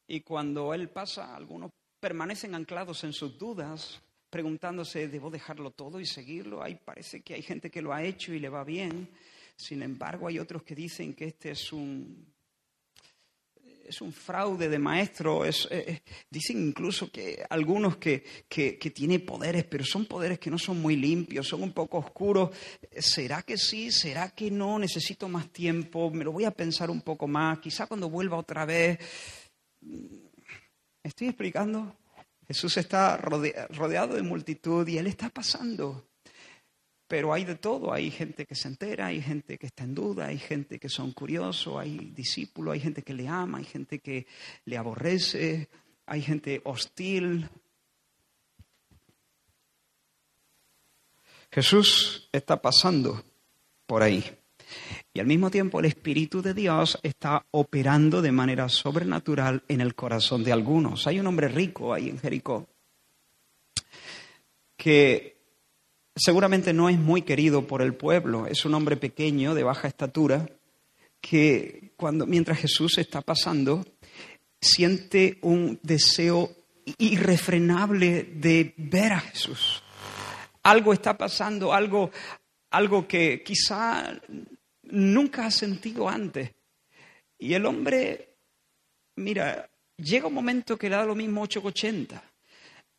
y 0.07 0.21
cuando 0.21 0.73
Él 0.73 0.91
pasa, 0.91 1.35
algunos 1.35 1.73
permanecen 1.99 2.55
anclados 2.55 3.03
en 3.03 3.13
sus 3.13 3.37
dudas, 3.37 4.01
preguntándose, 4.31 5.09
¿debo 5.09 5.31
dejarlo 5.31 5.73
todo 5.73 5.99
y 5.99 6.07
seguirlo? 6.07 6.63
Ahí 6.63 6.77
parece 6.77 7.23
que 7.23 7.35
hay 7.35 7.43
gente 7.43 7.69
que 7.69 7.83
lo 7.83 7.93
ha 7.93 8.05
hecho 8.05 8.33
y 8.33 8.39
le 8.39 8.49
va 8.49 8.63
bien. 8.63 9.11
Sin 9.57 9.83
embargo, 9.83 10.29
hay 10.29 10.39
otros 10.39 10.63
que 10.63 10.77
dicen 10.77 11.15
que 11.15 11.25
este 11.25 11.51
es 11.51 11.73
un 11.73 12.33
es 13.87 14.01
un 14.01 14.13
fraude 14.13 14.69
de 14.69 14.79
maestro. 14.79 15.45
Es, 15.45 15.69
dicen 16.31 16.69
incluso 16.69 17.11
que 17.11 17.45
algunos 17.49 17.97
que, 17.97 18.25
que, 18.49 18.79
que 18.79 18.91
tiene 18.91 19.21
poderes, 19.21 19.65
pero 19.65 19.85
son 19.85 20.07
poderes 20.07 20.39
que 20.39 20.51
no 20.51 20.59
son 20.59 20.81
muy 20.81 20.97
limpios, 20.97 21.49
son 21.49 21.63
un 21.63 21.73
poco 21.73 21.99
oscuros. 21.99 22.51
¿Será 22.99 23.43
que 23.43 23.57
sí? 23.59 23.91
¿Será 23.91 24.31
que 24.31 24.51
no? 24.51 24.79
Necesito 24.79 25.29
más 25.29 25.51
tiempo, 25.51 26.11
me 26.11 26.25
lo 26.25 26.33
voy 26.33 26.45
a 26.45 26.51
pensar 26.51 26.91
un 26.91 27.03
poco 27.03 27.27
más. 27.27 27.59
Quizá 27.59 27.87
cuando 27.87 28.11
vuelva 28.11 28.37
otra 28.37 28.65
vez. 28.65 28.99
¿Estoy 31.03 31.29
explicando? 31.29 31.97
Jesús 32.47 32.77
está 32.77 33.17
rodeado 33.17 34.15
de 34.15 34.23
multitud 34.23 34.87
y 34.89 34.99
Él 34.99 35.07
está 35.07 35.29
pasando. 35.29 36.07
Pero 37.07 37.35
hay 37.35 37.45
de 37.45 37.57
todo, 37.57 37.93
hay 37.93 38.11
gente 38.11 38.47
que 38.47 38.55
se 38.55 38.69
entera, 38.69 39.07
hay 39.07 39.21
gente 39.21 39.59
que 39.59 39.67
está 39.67 39.85
en 39.85 39.95
duda, 39.95 40.27
hay 40.27 40.39
gente 40.39 40.79
que 40.79 40.89
son 40.89 41.13
curiosos, 41.13 41.77
hay 41.77 41.99
discípulos, 42.15 42.75
hay 42.75 42.81
gente 42.81 43.03
que 43.03 43.13
le 43.13 43.29
ama, 43.29 43.59
hay 43.59 43.65
gente 43.65 43.99
que 43.99 44.27
le 44.65 44.79
aborrece, 44.79 45.69
hay 46.07 46.23
gente 46.23 46.63
hostil. 46.65 47.49
Jesús 51.51 52.29
está 52.33 52.61
pasando 52.61 53.23
por 53.87 54.03
ahí. 54.03 54.25
Y 55.13 55.21
al 55.21 55.27
mismo 55.27 55.51
tiempo 55.51 55.79
el 55.79 55.87
Espíritu 55.87 56.43
de 56.43 56.55
Dios 56.55 56.99
está 57.03 57.45
operando 57.51 58.23
de 58.23 58.33
manera 58.33 58.69
sobrenatural 58.69 59.63
en 59.69 59.81
el 59.81 59.95
corazón 59.95 60.43
de 60.43 60.53
algunos. 60.53 61.07
Hay 61.07 61.21
un 61.21 61.27
hombre 61.27 61.49
rico 61.49 61.93
ahí 61.93 62.09
en 62.09 62.19
Jericó 62.19 62.67
que 64.77 65.34
seguramente 66.17 66.73
no 66.73 66.89
es 66.89 66.99
muy 66.99 67.23
querido 67.23 67.67
por 67.67 67.83
el 67.83 67.95
pueblo, 67.95 68.47
es 68.47 68.65
un 68.65 68.75
hombre 68.75 68.97
pequeño, 68.97 69.55
de 69.55 69.63
baja 69.63 69.89
estatura, 69.89 70.49
que 71.21 71.93
cuando, 71.97 72.27
mientras 72.27 72.59
Jesús 72.59 72.99
está 72.99 73.21
pasando, 73.23 73.85
siente 74.61 75.39
un 75.43 75.79
deseo 75.83 76.51
irrefrenable 76.99 78.25
de 78.35 78.75
ver 78.77 79.13
a 79.13 79.21
Jesús. 79.21 79.83
Algo 80.63 80.93
está 80.93 81.17
pasando, 81.17 81.73
algo, 81.73 82.11
algo 82.71 83.07
que 83.07 83.43
quizá 83.43 84.21
nunca 84.83 85.47
ha 85.47 85.51
sentido 85.51 86.09
antes. 86.09 86.53
Y 87.39 87.55
el 87.55 87.67
hombre, 87.67 88.37
mira, 89.17 89.69
llega 89.97 90.29
un 90.29 90.35
momento 90.35 90.77
que 90.77 90.89
le 90.89 90.97
da 90.97 91.05
lo 91.05 91.15
mismo 91.15 91.43
880. 91.43 92.23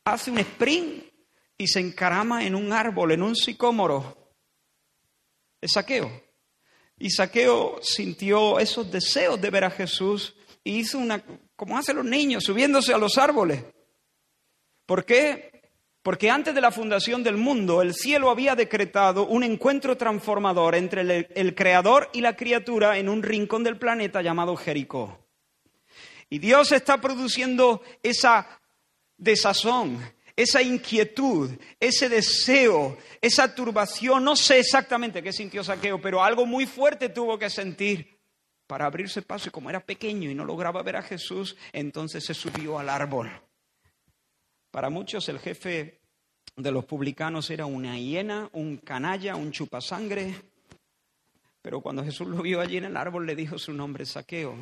Hace 0.05 0.31
un 0.31 0.37
sprint 0.39 1.14
y 1.57 1.67
se 1.67 1.79
encarama 1.79 2.45
en 2.45 2.55
un 2.55 2.73
árbol, 2.73 3.11
en 3.11 3.21
un 3.21 3.35
sicómoro. 3.35 4.17
Es 5.61 5.71
saqueo. 5.73 6.23
Y 6.97 7.09
saqueo 7.09 7.79
sintió 7.81 8.59
esos 8.59 8.91
deseos 8.91 9.39
de 9.41 9.49
ver 9.49 9.65
a 9.65 9.69
Jesús 9.69 10.35
y 10.63 10.77
hizo 10.79 10.97
una, 10.97 11.23
como 11.55 11.77
hacen 11.77 11.97
los 11.97 12.05
niños, 12.05 12.43
subiéndose 12.43 12.93
a 12.93 12.97
los 12.97 13.17
árboles. 13.17 13.63
¿Por 14.85 15.05
qué? 15.05 15.55
Porque 16.01 16.29
antes 16.29 16.53
de 16.53 16.61
la 16.61 16.71
fundación 16.71 17.23
del 17.23 17.37
mundo, 17.37 17.81
el 17.81 17.93
cielo 17.93 18.29
había 18.29 18.55
decretado 18.55 19.25
un 19.25 19.43
encuentro 19.43 19.97
transformador 19.97 20.75
entre 20.75 21.01
el, 21.01 21.27
el, 21.33 21.55
creador 21.55 22.09
y 22.13 22.21
la 22.21 22.35
criatura 22.35 22.97
en 22.97 23.09
un 23.09 23.23
rincón 23.23 23.63
del 23.63 23.79
planeta 23.79 24.21
llamado 24.21 24.55
Jericó. 24.55 25.25
Y 26.29 26.39
Dios 26.39 26.71
está 26.71 27.01
produciendo 27.01 27.81
esa 28.03 28.61
desazón, 29.17 29.99
esa 30.35 30.61
inquietud, 30.61 31.51
ese 31.79 32.09
deseo, 32.09 32.97
esa 33.21 33.53
turbación, 33.55 34.23
no 34.23 34.35
sé 34.35 34.59
exactamente 34.59 35.23
qué 35.23 35.31
sintió 35.31 35.63
Saqueo, 35.63 36.01
pero 36.01 36.23
algo 36.23 36.45
muy 36.45 36.65
fuerte 36.65 37.09
tuvo 37.09 37.39
que 37.39 37.49
sentir 37.49 38.19
para 38.67 38.85
abrirse 38.85 39.21
paso 39.21 39.49
y 39.49 39.51
como 39.51 39.69
era 39.69 39.79
pequeño 39.79 40.29
y 40.29 40.35
no 40.35 40.43
lograba 40.43 40.83
ver 40.83 40.97
a 40.97 41.01
Jesús, 41.01 41.55
entonces 41.71 42.25
se 42.25 42.33
subió 42.33 42.79
al 42.79 42.89
árbol. 42.89 43.31
Para 44.71 44.89
muchos 44.89 45.29
el 45.29 45.39
jefe 45.39 46.01
de 46.57 46.71
los 46.71 46.85
publicanos 46.85 47.49
era 47.49 47.65
una 47.65 47.97
hiena, 47.97 48.49
un 48.53 48.77
canalla, 48.77 49.35
un 49.35 49.51
chupasangre, 49.51 50.35
pero 51.61 51.81
cuando 51.81 52.03
Jesús 52.03 52.27
lo 52.27 52.41
vio 52.41 52.59
allí 52.59 52.77
en 52.77 52.85
el 52.85 52.97
árbol 52.97 53.25
le 53.25 53.35
dijo 53.35 53.57
su 53.57 53.73
nombre, 53.73 54.05
Saqueo. 54.05 54.55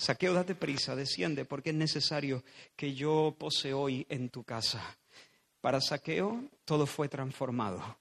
Saqueo, 0.00 0.32
date 0.32 0.54
prisa, 0.54 0.96
desciende, 0.96 1.44
porque 1.44 1.70
es 1.70 1.76
necesario 1.76 2.42
que 2.74 2.94
yo 2.94 3.36
pose 3.38 3.74
hoy 3.74 4.06
en 4.08 4.30
tu 4.30 4.44
casa. 4.44 4.96
Para 5.60 5.82
Saqueo 5.82 6.42
todo 6.64 6.86
fue 6.86 7.10
transformado. 7.10 7.98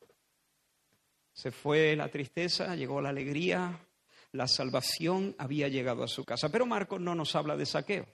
Se 1.34 1.52
fue 1.52 1.98
la 1.98 2.08
tristeza, 2.08 2.74
llegó 2.78 3.02
la 3.02 3.10
alegría, 3.10 3.86
la 4.32 4.48
salvación 4.48 5.36
había 5.38 5.68
llegado 5.68 6.02
a 6.02 6.08
su 6.08 6.24
casa. 6.24 6.48
Pero 6.48 6.66
Marcos 6.66 7.02
no 7.02 7.16
nos 7.16 7.36
habla 7.36 7.58
de 7.58 7.66
Saqueo. 7.66 8.06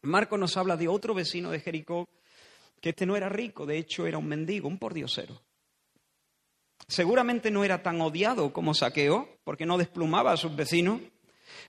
Marcos 0.00 0.40
nos 0.40 0.56
habla 0.56 0.78
de 0.78 0.88
otro 0.88 1.12
vecino 1.12 1.50
de 1.50 1.60
Jericó, 1.60 2.08
que 2.80 2.88
este 2.88 3.04
no 3.04 3.14
era 3.14 3.28
rico, 3.28 3.66
de 3.66 3.76
hecho 3.76 4.06
era 4.06 4.16
un 4.16 4.26
mendigo, 4.26 4.68
un 4.68 4.78
pordiosero. 4.78 5.38
Seguramente 6.88 7.50
no 7.50 7.62
era 7.62 7.82
tan 7.82 8.00
odiado 8.00 8.54
como 8.54 8.72
Saqueo, 8.72 9.36
porque 9.44 9.66
no 9.66 9.76
desplumaba 9.76 10.32
a 10.32 10.38
sus 10.38 10.56
vecinos, 10.56 11.02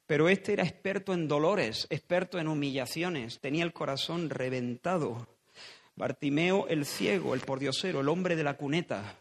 pero 0.06 0.28
este 0.28 0.54
era 0.54 0.64
experto 0.64 1.14
en 1.14 1.28
dolores, 1.28 1.88
experto 1.90 2.40
en 2.40 2.48
humillaciones, 2.48 3.40
tenía 3.40 3.64
el 3.64 3.74
corazón 3.74 4.30
reventado. 4.30 5.28
Bartimeo 5.96 6.68
el 6.68 6.86
ciego, 6.86 7.34
el 7.34 7.42
pordiosero, 7.42 8.02
el 8.02 8.10
hombre 8.10 8.36
de 8.36 8.44
la 8.44 8.58
cuneta, 8.58 9.16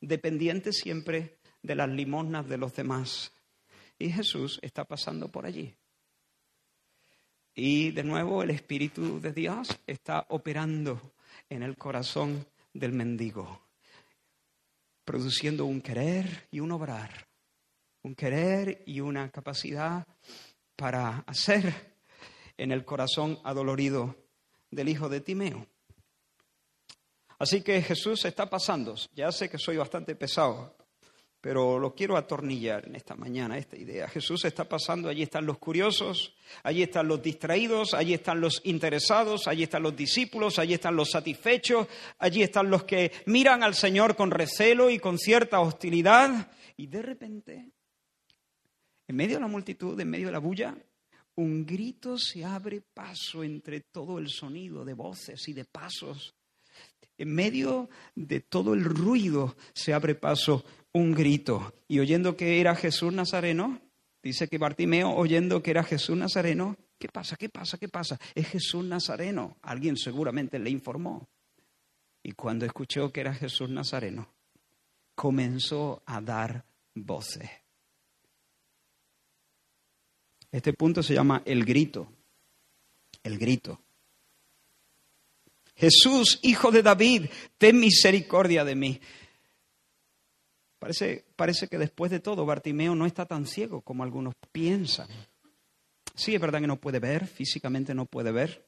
dependiente 0.00 0.72
siempre 0.72 1.38
de 1.62 1.74
las 1.74 1.88
limosnas 1.88 2.48
de 2.48 2.58
los 2.58 2.74
demás. 2.74 3.32
Y 3.98 4.10
Jesús 4.10 4.60
está 4.62 4.84
pasando 4.84 5.28
por 5.28 5.46
allí. 5.46 5.74
Y 7.54 7.90
de 7.90 8.04
nuevo 8.04 8.42
el 8.42 8.50
Espíritu 8.50 9.20
de 9.20 9.32
Dios 9.32 9.80
está 9.86 10.26
operando 10.28 11.14
en 11.48 11.64
el 11.64 11.76
corazón 11.76 12.46
del 12.72 12.92
mendigo, 12.92 13.60
produciendo 15.04 15.64
un 15.64 15.80
querer 15.80 16.46
y 16.52 16.60
un 16.60 16.70
obrar 16.70 17.27
un 18.02 18.14
querer 18.14 18.82
y 18.86 19.00
una 19.00 19.30
capacidad 19.30 20.06
para 20.76 21.24
hacer 21.26 21.72
en 22.56 22.72
el 22.72 22.84
corazón 22.84 23.38
adolorido 23.44 24.16
del 24.70 24.88
hijo 24.88 25.08
de 25.08 25.20
Timeo. 25.20 25.66
Así 27.38 27.62
que 27.62 27.80
Jesús 27.82 28.24
está 28.24 28.50
pasando. 28.50 28.94
Ya 29.14 29.30
sé 29.30 29.48
que 29.48 29.58
soy 29.58 29.76
bastante 29.76 30.16
pesado, 30.16 30.76
pero 31.40 31.78
lo 31.78 31.94
quiero 31.94 32.16
atornillar 32.16 32.86
en 32.88 32.96
esta 32.96 33.14
mañana, 33.14 33.56
esta 33.56 33.76
idea. 33.76 34.08
Jesús 34.08 34.44
está 34.44 34.68
pasando, 34.68 35.08
allí 35.08 35.22
están 35.22 35.46
los 35.46 35.58
curiosos, 35.58 36.34
allí 36.64 36.82
están 36.82 37.06
los 37.06 37.22
distraídos, 37.22 37.94
allí 37.94 38.14
están 38.14 38.40
los 38.40 38.60
interesados, 38.64 39.46
allí 39.46 39.62
están 39.62 39.84
los 39.84 39.96
discípulos, 39.96 40.58
allí 40.58 40.74
están 40.74 40.96
los 40.96 41.10
satisfechos, 41.10 41.86
allí 42.18 42.42
están 42.42 42.70
los 42.70 42.82
que 42.82 43.12
miran 43.26 43.62
al 43.62 43.76
Señor 43.76 44.16
con 44.16 44.32
recelo 44.32 44.90
y 44.90 44.98
con 44.98 45.16
cierta 45.16 45.60
hostilidad. 45.60 46.50
Y 46.76 46.88
de 46.88 47.02
repente, 47.02 47.70
en 49.08 49.16
medio 49.16 49.36
de 49.36 49.40
la 49.40 49.48
multitud, 49.48 49.98
en 49.98 50.10
medio 50.10 50.26
de 50.26 50.32
la 50.32 50.38
bulla, 50.38 50.76
un 51.36 51.64
grito 51.64 52.18
se 52.18 52.44
abre 52.44 52.82
paso 52.82 53.42
entre 53.42 53.80
todo 53.80 54.18
el 54.18 54.28
sonido 54.28 54.84
de 54.84 54.92
voces 54.92 55.48
y 55.48 55.54
de 55.54 55.64
pasos. 55.64 56.34
En 57.16 57.34
medio 57.34 57.88
de 58.14 58.40
todo 58.40 58.74
el 58.74 58.84
ruido 58.84 59.56
se 59.72 59.94
abre 59.94 60.14
paso 60.14 60.64
un 60.92 61.14
grito. 61.14 61.74
Y 61.88 62.00
oyendo 62.00 62.36
que 62.36 62.60
era 62.60 62.74
Jesús 62.74 63.12
Nazareno, 63.12 63.80
dice 64.22 64.46
que 64.46 64.58
Bartimeo, 64.58 65.10
oyendo 65.10 65.62
que 65.62 65.70
era 65.70 65.84
Jesús 65.84 66.16
Nazareno, 66.16 66.76
¿qué 66.98 67.08
pasa? 67.08 67.36
¿Qué 67.36 67.48
pasa? 67.48 67.78
¿Qué 67.78 67.88
pasa? 67.88 68.20
Es 68.34 68.48
Jesús 68.48 68.84
Nazareno. 68.84 69.56
Alguien 69.62 69.96
seguramente 69.96 70.58
le 70.58 70.70
informó. 70.70 71.28
Y 72.22 72.32
cuando 72.32 72.66
escuchó 72.66 73.10
que 73.10 73.20
era 73.20 73.32
Jesús 73.32 73.70
Nazareno, 73.70 74.28
comenzó 75.14 76.02
a 76.04 76.20
dar 76.20 76.64
voces. 76.94 77.48
Este 80.50 80.72
punto 80.72 81.02
se 81.02 81.14
llama 81.14 81.42
el 81.44 81.64
grito. 81.64 82.08
El 83.22 83.38
grito. 83.38 83.80
Jesús, 85.76 86.40
hijo 86.42 86.72
de 86.72 86.82
David, 86.82 87.26
ten 87.56 87.78
misericordia 87.78 88.64
de 88.64 88.74
mí. 88.74 89.00
Parece, 90.78 91.24
parece 91.36 91.68
que 91.68 91.78
después 91.78 92.10
de 92.10 92.20
todo 92.20 92.46
Bartimeo 92.46 92.94
no 92.94 93.06
está 93.06 93.26
tan 93.26 93.46
ciego 93.46 93.80
como 93.82 94.02
algunos 94.02 94.34
piensan. 94.52 95.08
Sí, 96.14 96.34
es 96.34 96.40
verdad 96.40 96.60
que 96.60 96.66
no 96.66 96.76
puede 96.76 96.98
ver, 96.98 97.26
físicamente 97.26 97.94
no 97.94 98.06
puede 98.06 98.32
ver. 98.32 98.66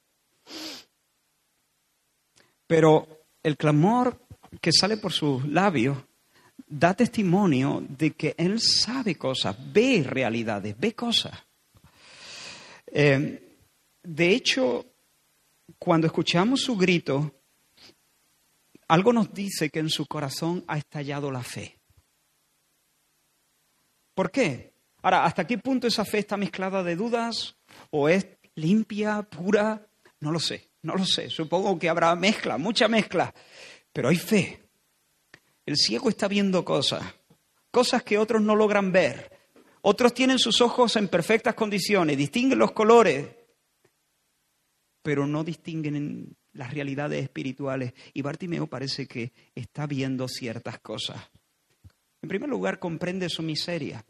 Pero 2.67 3.27
el 3.43 3.57
clamor 3.57 4.21
que 4.61 4.73
sale 4.73 4.97
por 4.97 5.13
sus 5.13 5.47
labios 5.49 5.99
da 6.69 6.95
testimonio 6.95 7.85
de 7.89 8.13
que 8.13 8.35
él 8.39 8.61
sabe 8.61 9.17
cosas, 9.17 9.57
ve 9.73 10.05
realidades, 10.07 10.79
ve 10.79 10.95
cosas. 10.95 11.33
Eh, 12.93 13.57
de 14.03 14.31
hecho, 14.31 14.87
cuando 15.79 16.07
escuchamos 16.07 16.61
su 16.61 16.77
grito, 16.77 17.35
algo 18.89 19.13
nos 19.13 19.33
dice 19.33 19.71
que 19.71 19.79
en 19.79 19.89
su 19.89 20.07
corazón 20.07 20.65
ha 20.67 20.79
estallado 20.79 21.31
la 21.31 21.43
fe. 21.43 21.79
¿Por 24.15 24.31
qué? 24.31 24.73
Ahora, 25.03 25.25
¿hasta 25.25 25.47
qué 25.47 25.57
punto 25.59 25.87
esa 25.87 26.05
fe 26.05 26.19
está 26.19 26.37
mezclada 26.37 26.83
de 26.83 26.97
dudas? 26.97 27.57
¿O 27.91 28.09
es 28.09 28.27
limpia, 28.57 29.23
pura? 29.23 29.87
No 30.21 30.33
lo 30.33 30.41
sé, 30.41 30.69
no 30.83 30.95
lo 30.95 31.07
sé. 31.07 31.31
Supongo 31.31 31.79
que 31.79 31.89
habrá 31.89 32.15
mezcla, 32.15 32.59
mucha 32.59 32.89
mezcla. 32.89 33.33
Pero 33.93 34.09
hay 34.09 34.17
fe. 34.17 34.61
El 35.65 35.77
ciego 35.77 36.09
está 36.09 36.29
viendo 36.29 36.65
cosas, 36.65 37.03
cosas 37.71 38.03
que 38.03 38.19
otros 38.19 38.43
no 38.43 38.57
logran 38.57 38.93
ver. 38.93 39.40
Otros 39.83 40.13
tienen 40.13 40.39
sus 40.39 40.61
ojos 40.61 40.97
en 40.97 41.09
perfectas 41.09 41.55
condiciones, 41.55 42.17
distinguen 42.17 42.59
los 42.59 42.73
colores, 42.73 43.29
pero 45.03 45.27
no 45.27 45.43
distinguen 45.43 46.37
las 46.53 46.75
realidades 46.75 47.23
espirituales. 47.23 47.95
Y 48.13 48.23
Bartimeo 48.23 48.67
parece 48.67 49.07
que 49.07 49.33
está 49.55 49.87
viendo 49.87 50.29
ciertas 50.29 50.81
cosas. 50.81 51.31
En 52.23 52.29
primer 52.29 52.51
lugar, 52.51 52.79
comprende 52.79 53.29
su 53.29 53.43
miseria. 53.43 54.05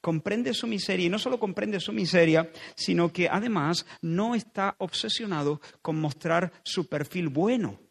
Comprende 0.00 0.52
su 0.54 0.66
miseria 0.66 1.06
y 1.06 1.10
no 1.10 1.18
solo 1.18 1.38
comprende 1.38 1.80
su 1.80 1.92
miseria, 1.92 2.50
sino 2.74 3.12
que 3.12 3.28
además 3.28 3.86
no 4.02 4.34
está 4.34 4.76
obsesionado 4.78 5.60
con 5.82 6.00
mostrar 6.00 6.52
su 6.62 6.88
perfil 6.88 7.28
bueno. 7.28 7.83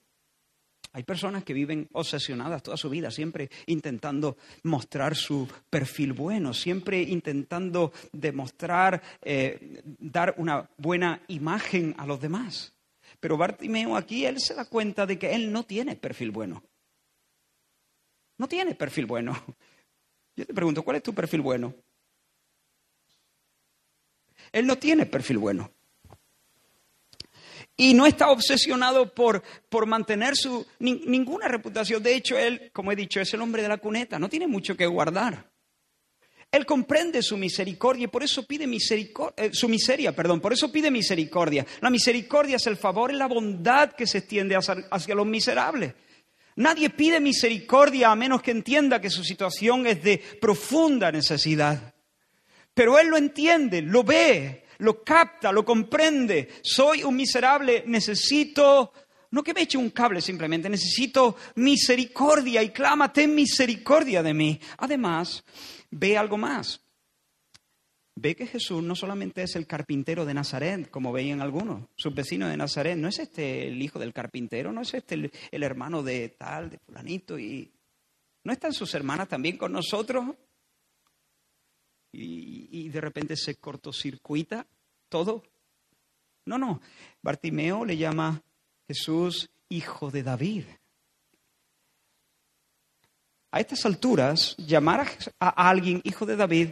Hay 0.95 1.03
personas 1.03 1.43
que 1.43 1.53
viven 1.53 1.89
obsesionadas 1.93 2.61
toda 2.61 2.77
su 2.77 2.87
vida, 2.87 3.09
siempre 3.09 3.49
intentando 3.65 4.37
mostrar 4.61 5.15
su 5.15 5.47
perfil 5.67 6.13
bueno, 6.13 6.53
siempre 6.53 7.01
intentando 7.01 7.91
demostrar, 8.11 9.01
eh, 9.23 9.81
dar 9.83 10.35
una 10.37 10.69
buena 10.77 11.19
imagen 11.29 11.95
a 11.97 12.05
los 12.05 12.21
demás. 12.21 12.75
Pero 13.19 13.37
Bartimeo 13.37 13.97
aquí, 13.97 14.25
él 14.25 14.39
se 14.39 14.53
da 14.53 14.65
cuenta 14.65 15.07
de 15.07 15.17
que 15.17 15.33
él 15.33 15.51
no 15.51 15.63
tiene 15.63 15.95
perfil 15.95 16.29
bueno. 16.29 16.61
No 18.37 18.47
tiene 18.47 18.75
perfil 18.75 19.07
bueno. 19.07 19.33
Yo 20.35 20.45
te 20.45 20.53
pregunto, 20.53 20.83
¿cuál 20.83 20.97
es 20.97 21.03
tu 21.03 21.13
perfil 21.13 21.41
bueno? 21.41 21.73
Él 24.51 24.67
no 24.67 24.77
tiene 24.77 25.07
perfil 25.07 25.39
bueno. 25.39 25.72
Y 27.75 27.93
no 27.93 28.05
está 28.05 28.29
obsesionado 28.29 29.13
por, 29.13 29.41
por 29.69 29.87
mantener 29.87 30.35
su, 30.35 30.65
ninguna 30.79 31.47
reputación. 31.47 32.03
De 32.03 32.15
hecho, 32.15 32.37
él, 32.37 32.69
como 32.71 32.91
he 32.91 32.95
dicho, 32.95 33.19
es 33.19 33.33
el 33.33 33.41
hombre 33.41 33.63
de 33.63 33.69
la 33.69 33.77
cuneta, 33.77 34.19
no 34.19 34.29
tiene 34.29 34.47
mucho 34.47 34.77
que 34.77 34.85
guardar. 34.85 35.51
Él 36.53 36.67
comprende 36.67 37.23
su 37.23 37.35
misericordia 37.35 38.03
y 38.03 38.07
por 38.07 38.21
eso 38.21 38.45
pide 38.45 38.67
misericordia, 38.67 39.45
eh, 39.45 39.49
su 39.51 39.67
miseria, 39.67 40.15
perdón, 40.15 40.39
por 40.39 40.53
eso 40.53 40.71
pide 40.71 40.91
misericordia. 40.91 41.65
La 41.81 41.89
misericordia 41.89 42.57
es 42.57 42.67
el 42.67 42.77
favor, 42.77 43.11
y 43.11 43.15
la 43.15 43.27
bondad 43.27 43.93
que 43.93 44.05
se 44.05 44.19
extiende 44.19 44.55
hacia 44.55 45.15
los 45.15 45.25
miserables. 45.25 45.95
Nadie 46.57 46.91
pide 46.91 47.19
misericordia 47.19 48.11
a 48.11 48.15
menos 48.15 48.43
que 48.43 48.51
entienda 48.51 49.01
que 49.01 49.09
su 49.09 49.23
situación 49.23 49.87
es 49.87 50.03
de 50.03 50.21
profunda 50.39 51.11
necesidad. 51.11 51.95
Pero 52.75 52.99
Él 52.99 53.07
lo 53.07 53.17
entiende, 53.17 53.81
lo 53.81 54.03
ve, 54.03 54.62
lo 54.79 55.03
capta, 55.03 55.51
lo 55.51 55.63
comprende. 55.63 56.49
Soy 56.61 57.03
un 57.03 57.15
miserable, 57.15 57.83
necesito, 57.87 58.93
no 59.31 59.43
que 59.43 59.53
me 59.53 59.61
eche 59.61 59.77
un 59.77 59.89
cable 59.89 60.21
simplemente, 60.21 60.69
necesito 60.69 61.35
misericordia 61.55 62.61
y 62.63 62.69
clama, 62.69 63.11
ten 63.11 63.33
misericordia 63.33 64.23
de 64.23 64.33
mí. 64.33 64.59
Además, 64.77 65.43
ve 65.91 66.17
algo 66.17 66.37
más 66.37 66.83
ve 68.15 68.35
que 68.35 68.47
Jesús 68.47 68.83
no 68.83 68.95
solamente 68.95 69.43
es 69.43 69.55
el 69.55 69.67
carpintero 69.67 70.25
de 70.25 70.33
Nazaret, 70.33 70.89
como 70.89 71.11
veían 71.11 71.41
algunos, 71.41 71.85
sus 71.95 72.13
vecinos 72.13 72.49
de 72.49 72.57
Nazaret, 72.57 72.97
no 72.97 73.07
es 73.07 73.19
este 73.19 73.67
el 73.67 73.81
hijo 73.81 73.99
del 73.99 74.13
carpintero, 74.13 74.71
no 74.71 74.81
es 74.81 74.93
este 74.93 75.15
el, 75.15 75.63
hermano 75.63 76.03
de 76.03 76.29
tal, 76.29 76.69
de 76.69 76.77
fulanito, 76.79 77.39
y 77.39 77.71
¿no 78.43 78.53
están 78.53 78.73
sus 78.73 78.93
hermanas 78.93 79.27
también 79.27 79.57
con 79.57 79.71
nosotros? 79.71 80.35
Y, 82.15 82.89
de 82.89 83.01
repente 83.01 83.35
se 83.35 83.55
cortocircuita 83.55 84.67
todo. 85.09 85.43
No, 86.45 86.57
no, 86.57 86.79
Bartimeo 87.23 87.85
le 87.85 87.97
llama 87.97 88.41
Jesús 88.87 89.49
hijo 89.67 90.11
de 90.11 90.21
David. 90.21 90.65
A 93.51 93.59
estas 93.59 93.85
alturas, 93.85 94.55
llamar 94.57 95.07
a 95.39 95.69
alguien 95.69 96.01
hijo 96.03 96.25
de 96.25 96.35
David 96.35 96.69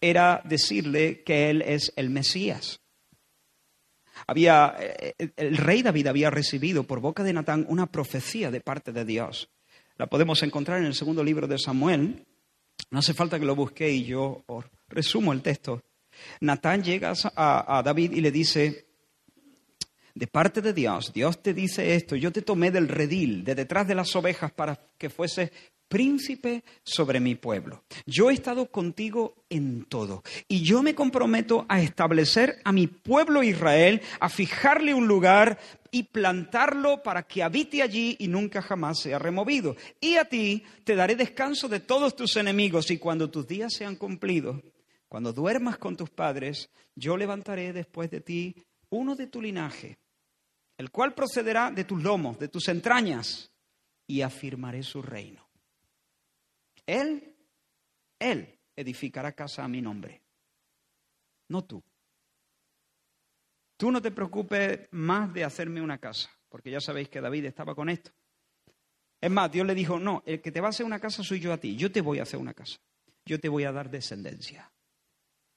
era 0.00 0.42
decirle 0.44 1.22
que 1.24 1.50
él 1.50 1.62
es 1.62 1.92
el 1.96 2.10
Mesías. 2.10 2.80
Había, 4.26 4.76
eh, 4.78 5.14
el 5.36 5.56
rey 5.56 5.82
David 5.82 6.06
había 6.06 6.30
recibido 6.30 6.84
por 6.84 7.00
boca 7.00 7.22
de 7.22 7.32
Natán 7.32 7.66
una 7.68 7.86
profecía 7.86 8.50
de 8.50 8.60
parte 8.60 8.92
de 8.92 9.04
Dios. 9.04 9.50
La 9.96 10.06
podemos 10.06 10.42
encontrar 10.42 10.78
en 10.78 10.86
el 10.86 10.94
segundo 10.94 11.22
libro 11.22 11.46
de 11.46 11.58
Samuel. 11.58 12.26
No 12.94 13.00
hace 13.00 13.12
falta 13.12 13.40
que 13.40 13.44
lo 13.44 13.56
busque 13.56 13.90
y 13.90 14.04
yo 14.04 14.44
resumo 14.86 15.32
el 15.32 15.42
texto. 15.42 15.82
Natán 16.42 16.84
llega 16.84 17.12
a, 17.34 17.78
a 17.78 17.82
David 17.82 18.12
y 18.12 18.20
le 18.20 18.30
dice, 18.30 18.86
de 20.14 20.26
parte 20.28 20.62
de 20.62 20.72
Dios, 20.72 21.12
Dios 21.12 21.42
te 21.42 21.52
dice 21.52 21.96
esto, 21.96 22.14
yo 22.14 22.30
te 22.30 22.42
tomé 22.42 22.70
del 22.70 22.86
redil, 22.86 23.42
de 23.42 23.56
detrás 23.56 23.88
de 23.88 23.96
las 23.96 24.14
ovejas, 24.14 24.52
para 24.52 24.78
que 24.96 25.10
fuese 25.10 25.50
príncipe 25.94 26.64
sobre 26.82 27.20
mi 27.20 27.36
pueblo. 27.36 27.84
Yo 28.04 28.28
he 28.28 28.34
estado 28.34 28.66
contigo 28.66 29.36
en 29.48 29.84
todo 29.84 30.24
y 30.48 30.64
yo 30.64 30.82
me 30.82 30.96
comprometo 30.96 31.66
a 31.68 31.80
establecer 31.80 32.56
a 32.64 32.72
mi 32.72 32.88
pueblo 32.88 33.44
Israel, 33.44 34.02
a 34.18 34.28
fijarle 34.28 34.92
un 34.92 35.06
lugar 35.06 35.56
y 35.92 36.02
plantarlo 36.02 37.00
para 37.04 37.22
que 37.22 37.44
habite 37.44 37.80
allí 37.80 38.16
y 38.18 38.26
nunca 38.26 38.60
jamás 38.60 39.02
sea 39.02 39.20
removido. 39.20 39.76
Y 40.00 40.16
a 40.16 40.24
ti 40.24 40.64
te 40.82 40.96
daré 40.96 41.14
descanso 41.14 41.68
de 41.68 41.78
todos 41.78 42.16
tus 42.16 42.34
enemigos 42.34 42.90
y 42.90 42.98
cuando 42.98 43.30
tus 43.30 43.46
días 43.46 43.72
sean 43.72 43.94
cumplidos, 43.94 44.60
cuando 45.06 45.32
duermas 45.32 45.78
con 45.78 45.96
tus 45.96 46.10
padres, 46.10 46.70
yo 46.96 47.16
levantaré 47.16 47.72
después 47.72 48.10
de 48.10 48.20
ti 48.20 48.56
uno 48.90 49.14
de 49.14 49.28
tu 49.28 49.40
linaje, 49.40 49.96
el 50.76 50.90
cual 50.90 51.14
procederá 51.14 51.70
de 51.70 51.84
tus 51.84 52.02
lomos, 52.02 52.36
de 52.40 52.48
tus 52.48 52.66
entrañas, 52.66 53.52
y 54.08 54.22
afirmaré 54.22 54.82
su 54.82 55.00
reino. 55.00 55.43
Él, 56.86 57.34
Él 58.18 58.58
edificará 58.76 59.32
casa 59.32 59.64
a 59.64 59.68
mi 59.68 59.80
nombre, 59.80 60.22
no 61.48 61.64
tú. 61.64 61.82
Tú 63.76 63.90
no 63.90 64.00
te 64.00 64.10
preocupes 64.10 64.88
más 64.92 65.32
de 65.32 65.44
hacerme 65.44 65.80
una 65.80 65.98
casa, 65.98 66.30
porque 66.48 66.70
ya 66.70 66.80
sabéis 66.80 67.08
que 67.08 67.20
David 67.20 67.46
estaba 67.46 67.74
con 67.74 67.88
esto. 67.88 68.12
Es 69.20 69.30
más, 69.30 69.50
Dios 69.50 69.66
le 69.66 69.74
dijo, 69.74 69.98
no, 69.98 70.22
el 70.26 70.40
que 70.40 70.52
te 70.52 70.60
va 70.60 70.68
a 70.68 70.70
hacer 70.70 70.86
una 70.86 71.00
casa 71.00 71.22
soy 71.22 71.40
yo 71.40 71.52
a 71.52 71.58
ti, 71.58 71.76
yo 71.76 71.90
te 71.90 72.00
voy 72.00 72.18
a 72.18 72.22
hacer 72.22 72.38
una 72.38 72.54
casa, 72.54 72.78
yo 73.24 73.40
te 73.40 73.48
voy 73.48 73.64
a 73.64 73.72
dar 73.72 73.90
descendencia, 73.90 74.70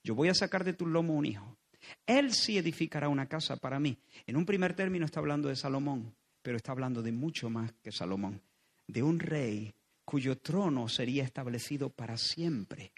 yo 0.03 0.15
voy 0.15 0.29
a 0.29 0.33
sacar 0.33 0.63
de 0.63 0.73
tu 0.73 0.87
lomo 0.87 1.13
un 1.13 1.25
hijo. 1.25 1.57
Él 2.05 2.33
sí 2.33 2.57
edificará 2.57 3.07
una 3.07 3.27
casa 3.27 3.57
para 3.57 3.79
mí. 3.79 3.97
En 4.25 4.35
un 4.35 4.45
primer 4.45 4.75
término 4.75 5.05
está 5.05 5.19
hablando 5.19 5.47
de 5.47 5.55
Salomón, 5.55 6.15
pero 6.41 6.57
está 6.57 6.71
hablando 6.71 7.01
de 7.01 7.11
mucho 7.11 7.49
más 7.49 7.73
que 7.81 7.91
Salomón, 7.91 8.41
de 8.87 9.03
un 9.03 9.19
rey 9.19 9.73
cuyo 10.07 10.37
trono 10.37 10.87
sería 10.87 11.25
establecido 11.25 11.89
para 11.89 12.15
siempre 12.15 12.93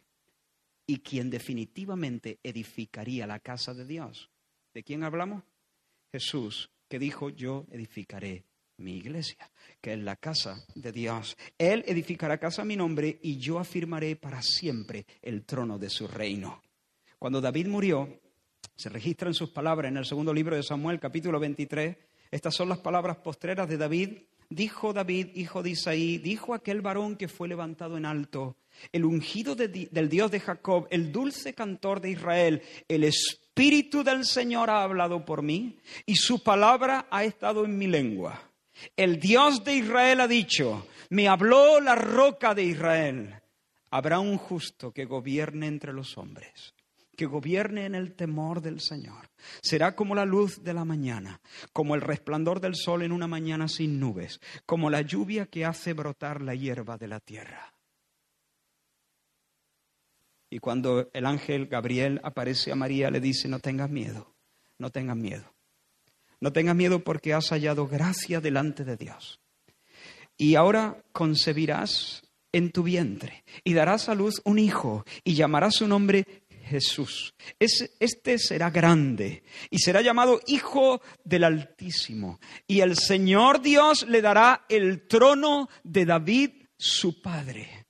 y 0.85 0.99
quien 0.99 1.31
definitivamente 1.31 2.37
edificaría 2.43 3.25
la 3.25 3.39
casa 3.39 3.73
de 3.73 3.83
Dios. 3.83 4.29
¿De 4.75 4.83
quién 4.83 5.03
hablamos? 5.03 5.43
Jesús, 6.11 6.69
que 6.87 6.99
dijo, 6.99 7.29
yo 7.31 7.65
edificaré 7.71 8.45
mi 8.77 8.97
iglesia, 8.97 9.49
que 9.81 9.93
es 9.93 9.99
la 9.99 10.17
casa 10.17 10.63
de 10.75 10.91
Dios. 10.91 11.35
Él 11.57 11.83
edificará 11.87 12.37
casa 12.37 12.61
a 12.61 12.65
mi 12.65 12.75
nombre 12.75 13.19
y 13.23 13.37
yo 13.39 13.57
afirmaré 13.57 14.15
para 14.15 14.43
siempre 14.43 15.07
el 15.23 15.45
trono 15.45 15.79
de 15.79 15.89
su 15.89 16.07
reino. 16.07 16.61
Cuando 17.17 17.41
David 17.41 17.69
murió, 17.69 18.21
se 18.75 18.89
registran 18.89 19.33
sus 19.33 19.49
palabras 19.49 19.89
en 19.89 19.97
el 19.97 20.05
segundo 20.05 20.31
libro 20.31 20.55
de 20.55 20.61
Samuel, 20.61 20.99
capítulo 20.99 21.39
23. 21.39 21.97
Estas 22.29 22.53
son 22.53 22.69
las 22.69 22.77
palabras 22.77 23.17
postreras 23.17 23.67
de 23.67 23.77
David. 23.77 24.09
Dijo 24.49 24.93
David, 24.93 25.27
hijo 25.35 25.61
de 25.61 25.71
Isaí, 25.71 26.17
dijo 26.17 26.55
aquel 26.55 26.81
varón 26.81 27.15
que 27.15 27.27
fue 27.27 27.47
levantado 27.47 27.97
en 27.97 28.05
alto, 28.05 28.57
el 28.91 29.05
ungido 29.05 29.55
del 29.55 30.09
Dios 30.09 30.31
de 30.31 30.39
Jacob, 30.39 30.87
el 30.89 31.11
dulce 31.11 31.53
cantor 31.53 32.01
de 32.01 32.11
Israel, 32.11 32.63
el 32.87 33.03
Espíritu 33.03 34.03
del 34.03 34.25
Señor 34.25 34.71
ha 34.71 34.83
hablado 34.83 35.23
por 35.23 35.43
mí 35.43 35.77
y 36.05 36.15
su 36.15 36.41
palabra 36.41 37.07
ha 37.11 37.23
estado 37.23 37.63
en 37.65 37.77
mi 37.77 37.85
lengua. 37.85 38.41
El 38.95 39.19
Dios 39.19 39.63
de 39.63 39.75
Israel 39.75 40.21
ha 40.21 40.27
dicho, 40.27 40.87
me 41.09 41.27
habló 41.27 41.79
la 41.79 41.95
roca 41.95 42.55
de 42.55 42.63
Israel. 42.63 43.35
Habrá 43.91 44.19
un 44.19 44.37
justo 44.37 44.91
que 44.91 45.05
gobierne 45.05 45.67
entre 45.67 45.93
los 45.93 46.17
hombres, 46.17 46.73
que 47.19 47.25
gobierne 47.25 47.85
en 47.85 47.95
el 47.95 48.13
temor 48.13 48.61
del 48.61 48.79
Señor. 48.79 49.29
Será 49.61 49.93
como 49.93 50.15
la 50.15 50.23
luz 50.23 50.63
de 50.63 50.73
la 50.73 50.85
mañana, 50.85 51.41
como 51.73 51.93
el 51.93 51.99
resplandor 51.99 52.61
del 52.61 52.75
sol 52.75 53.01
en 53.01 53.11
una 53.11 53.27
mañana 53.27 53.67
sin 53.67 53.99
nubes, 53.99 54.39
como 54.65 54.89
la 54.89 55.01
lluvia 55.01 55.45
que 55.45 55.65
hace 55.65 55.91
brotar 55.91 56.41
la 56.41 56.55
hierba 56.55 56.97
de 56.97 57.09
la 57.09 57.19
tierra. 57.19 57.73
Y 60.49 60.59
cuando 60.59 61.09
el 61.11 61.25
ángel 61.25 61.67
Gabriel 61.67 62.21
aparece 62.23 62.71
a 62.71 62.75
María, 62.75 63.11
le 63.11 63.19
dice, 63.19 63.49
no 63.49 63.59
tengas 63.59 63.89
miedo, 63.89 64.33
no 64.77 64.89
tengas 64.89 65.17
miedo. 65.17 65.53
No 66.39 66.53
tengas 66.53 66.77
miedo 66.77 67.03
porque 67.03 67.33
has 67.33 67.49
hallado 67.49 67.85
gracia 67.85 68.39
delante 68.39 68.85
de 68.85 68.95
Dios. 68.95 69.41
Y 70.37 70.55
ahora 70.55 71.03
concebirás 71.11 72.23
en 72.53 72.71
tu 72.71 72.81
vientre 72.81 73.43
y 73.65 73.73
darás 73.73 74.07
a 74.07 74.15
luz 74.15 74.41
un 74.45 74.57
hijo 74.57 75.03
y 75.25 75.33
llamarás 75.33 75.75
su 75.75 75.87
nombre 75.89 76.25
Jesús. 76.69 77.33
este 77.59 78.37
será 78.37 78.69
grande 78.69 79.43
y 79.69 79.79
será 79.79 80.01
llamado 80.01 80.39
Hijo 80.47 81.01
del 81.23 81.43
Altísimo. 81.43 82.39
Y 82.67 82.81
el 82.81 82.95
Señor 82.95 83.61
Dios 83.61 84.07
le 84.07 84.21
dará 84.21 84.65
el 84.69 85.07
trono 85.07 85.67
de 85.83 86.05
David, 86.05 86.51
su 86.77 87.21
padre. 87.21 87.87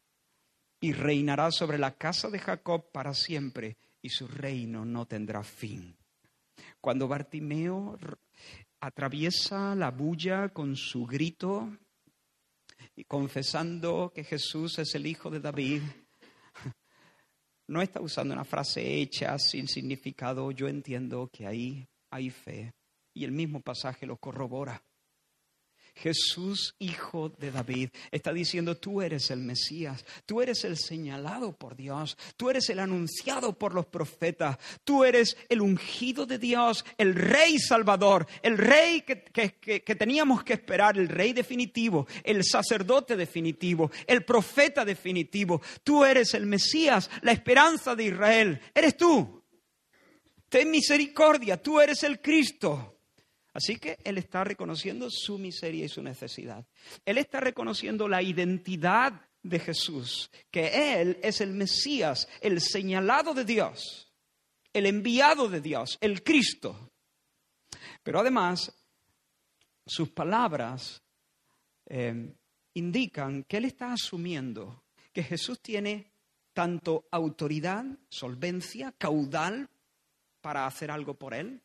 Y 0.81 0.93
reinará 0.93 1.51
sobre 1.51 1.77
la 1.77 1.95
casa 1.97 2.29
de 2.29 2.39
Jacob 2.39 2.89
para 2.91 3.13
siempre 3.13 3.77
y 4.01 4.09
su 4.09 4.27
reino 4.27 4.85
no 4.85 5.05
tendrá 5.05 5.43
fin. 5.43 5.97
Cuando 6.79 7.09
Bartimeo 7.09 7.97
atraviesa 8.79 9.75
la 9.75 9.91
bulla 9.91 10.49
con 10.49 10.77
su 10.77 11.05
grito 11.05 11.69
y 12.95 13.03
confesando 13.03 14.13
que 14.15 14.23
Jesús 14.23 14.79
es 14.79 14.95
el 14.95 15.05
Hijo 15.05 15.29
de 15.29 15.41
David, 15.41 15.81
no 17.69 17.83
está 17.83 18.01
usando 18.01 18.33
una 18.33 18.43
frase 18.43 18.99
hecha 18.99 19.37
sin 19.37 19.67
significado. 19.67 20.51
Yo 20.51 20.67
entiendo 20.67 21.29
que 21.31 21.45
ahí 21.45 21.87
hay 22.11 22.31
fe. 22.31 22.73
Y 23.13 23.25
el 23.25 23.31
mismo 23.31 23.61
pasaje 23.61 24.05
lo 24.05 24.17
corrobora. 24.17 24.81
Jesús, 26.01 26.75
hijo 26.79 27.29
de 27.37 27.51
David, 27.51 27.89
está 28.09 28.31
diciendo, 28.31 28.77
tú 28.77 29.01
eres 29.01 29.31
el 29.31 29.39
Mesías, 29.39 30.05
tú 30.25 30.41
eres 30.41 30.63
el 30.63 30.77
señalado 30.77 31.51
por 31.51 31.75
Dios, 31.75 32.17
tú 32.37 32.49
eres 32.49 32.69
el 32.69 32.79
anunciado 32.79 33.57
por 33.57 33.73
los 33.73 33.85
profetas, 33.85 34.57
tú 34.85 35.03
eres 35.03 35.35
el 35.49 35.61
ungido 35.61 36.25
de 36.25 36.37
Dios, 36.37 36.85
el 36.97 37.15
rey 37.15 37.59
salvador, 37.59 38.27
el 38.41 38.57
rey 38.57 39.01
que, 39.01 39.23
que 39.23 39.95
teníamos 39.95 40.43
que 40.43 40.53
esperar, 40.53 40.97
el 40.97 41.09
rey 41.09 41.33
definitivo, 41.33 42.07
el 42.23 42.45
sacerdote 42.45 43.17
definitivo, 43.17 43.91
el 44.07 44.23
profeta 44.23 44.85
definitivo. 44.85 45.61
Tú 45.83 46.05
eres 46.05 46.33
el 46.33 46.45
Mesías, 46.45 47.09
la 47.21 47.33
esperanza 47.33 47.95
de 47.95 48.05
Israel, 48.05 48.61
eres 48.73 48.95
tú. 48.95 49.43
Ten 50.47 50.71
misericordia, 50.71 51.61
tú 51.61 51.79
eres 51.79 52.03
el 52.03 52.21
Cristo. 52.21 52.98
Así 53.53 53.77
que 53.77 53.97
Él 54.03 54.17
está 54.17 54.43
reconociendo 54.43 55.09
su 55.09 55.37
miseria 55.37 55.85
y 55.85 55.89
su 55.89 56.01
necesidad. 56.01 56.65
Él 57.05 57.17
está 57.17 57.39
reconociendo 57.39 58.07
la 58.07 58.21
identidad 58.21 59.21
de 59.41 59.59
Jesús, 59.59 60.29
que 60.51 61.01
Él 61.01 61.19
es 61.23 61.41
el 61.41 61.53
Mesías, 61.53 62.27
el 62.41 62.61
señalado 62.61 63.33
de 63.33 63.45
Dios, 63.45 64.11
el 64.73 64.85
enviado 64.85 65.49
de 65.49 65.61
Dios, 65.61 65.97
el 66.01 66.23
Cristo. 66.23 66.91
Pero 68.03 68.19
además, 68.19 68.71
sus 69.85 70.09
palabras 70.09 71.01
eh, 71.87 72.33
indican 72.73 73.43
que 73.43 73.57
Él 73.57 73.65
está 73.65 73.93
asumiendo 73.93 74.83
que 75.11 75.23
Jesús 75.23 75.59
tiene 75.61 76.11
tanto 76.53 77.07
autoridad, 77.11 77.85
solvencia, 78.09 78.93
caudal 78.97 79.69
para 80.41 80.65
hacer 80.65 80.91
algo 80.91 81.15
por 81.15 81.33
Él, 81.33 81.61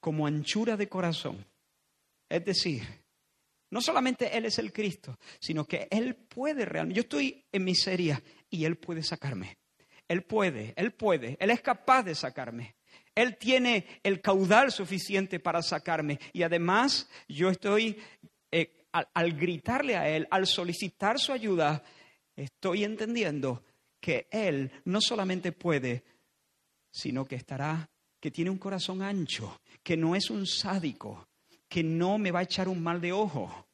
como 0.00 0.26
anchura 0.26 0.76
de 0.76 0.88
corazón. 0.88 1.44
Es 2.28 2.44
decir, 2.44 2.82
no 3.70 3.80
solamente 3.80 4.36
Él 4.36 4.46
es 4.46 4.58
el 4.58 4.72
Cristo, 4.72 5.18
sino 5.38 5.64
que 5.64 5.86
Él 5.90 6.16
puede 6.16 6.64
realmente. 6.64 6.96
Yo 6.96 7.02
estoy 7.02 7.44
en 7.52 7.64
miseria 7.64 8.22
y 8.48 8.64
Él 8.64 8.76
puede 8.76 9.02
sacarme. 9.02 9.58
Él 10.08 10.22
puede, 10.22 10.72
Él 10.76 10.92
puede, 10.92 11.36
Él 11.38 11.50
es 11.50 11.60
capaz 11.60 12.02
de 12.02 12.14
sacarme. 12.14 12.74
Él 13.14 13.36
tiene 13.36 13.86
el 14.02 14.20
caudal 14.20 14.72
suficiente 14.72 15.38
para 15.38 15.62
sacarme. 15.62 16.18
Y 16.32 16.42
además 16.42 17.08
yo 17.28 17.50
estoy, 17.50 17.96
eh, 18.50 18.86
al, 18.92 19.08
al 19.14 19.32
gritarle 19.34 19.96
a 19.96 20.08
Él, 20.08 20.26
al 20.30 20.46
solicitar 20.46 21.20
su 21.20 21.32
ayuda, 21.32 21.84
estoy 22.34 22.82
entendiendo 22.82 23.64
que 24.00 24.26
Él 24.32 24.72
no 24.84 25.00
solamente 25.00 25.52
puede, 25.52 26.02
sino 26.90 27.24
que 27.24 27.36
estará 27.36 27.88
que 28.20 28.30
tiene 28.30 28.50
un 28.50 28.58
corazón 28.58 29.02
ancho, 29.02 29.60
que 29.82 29.96
no 29.96 30.14
es 30.14 30.30
un 30.30 30.46
sádico, 30.46 31.26
que 31.68 31.82
no 31.82 32.18
me 32.18 32.30
va 32.30 32.40
a 32.40 32.44
echar 32.44 32.68
un 32.68 32.82
mal 32.82 33.00
de 33.00 33.12
ojo, 33.12 33.66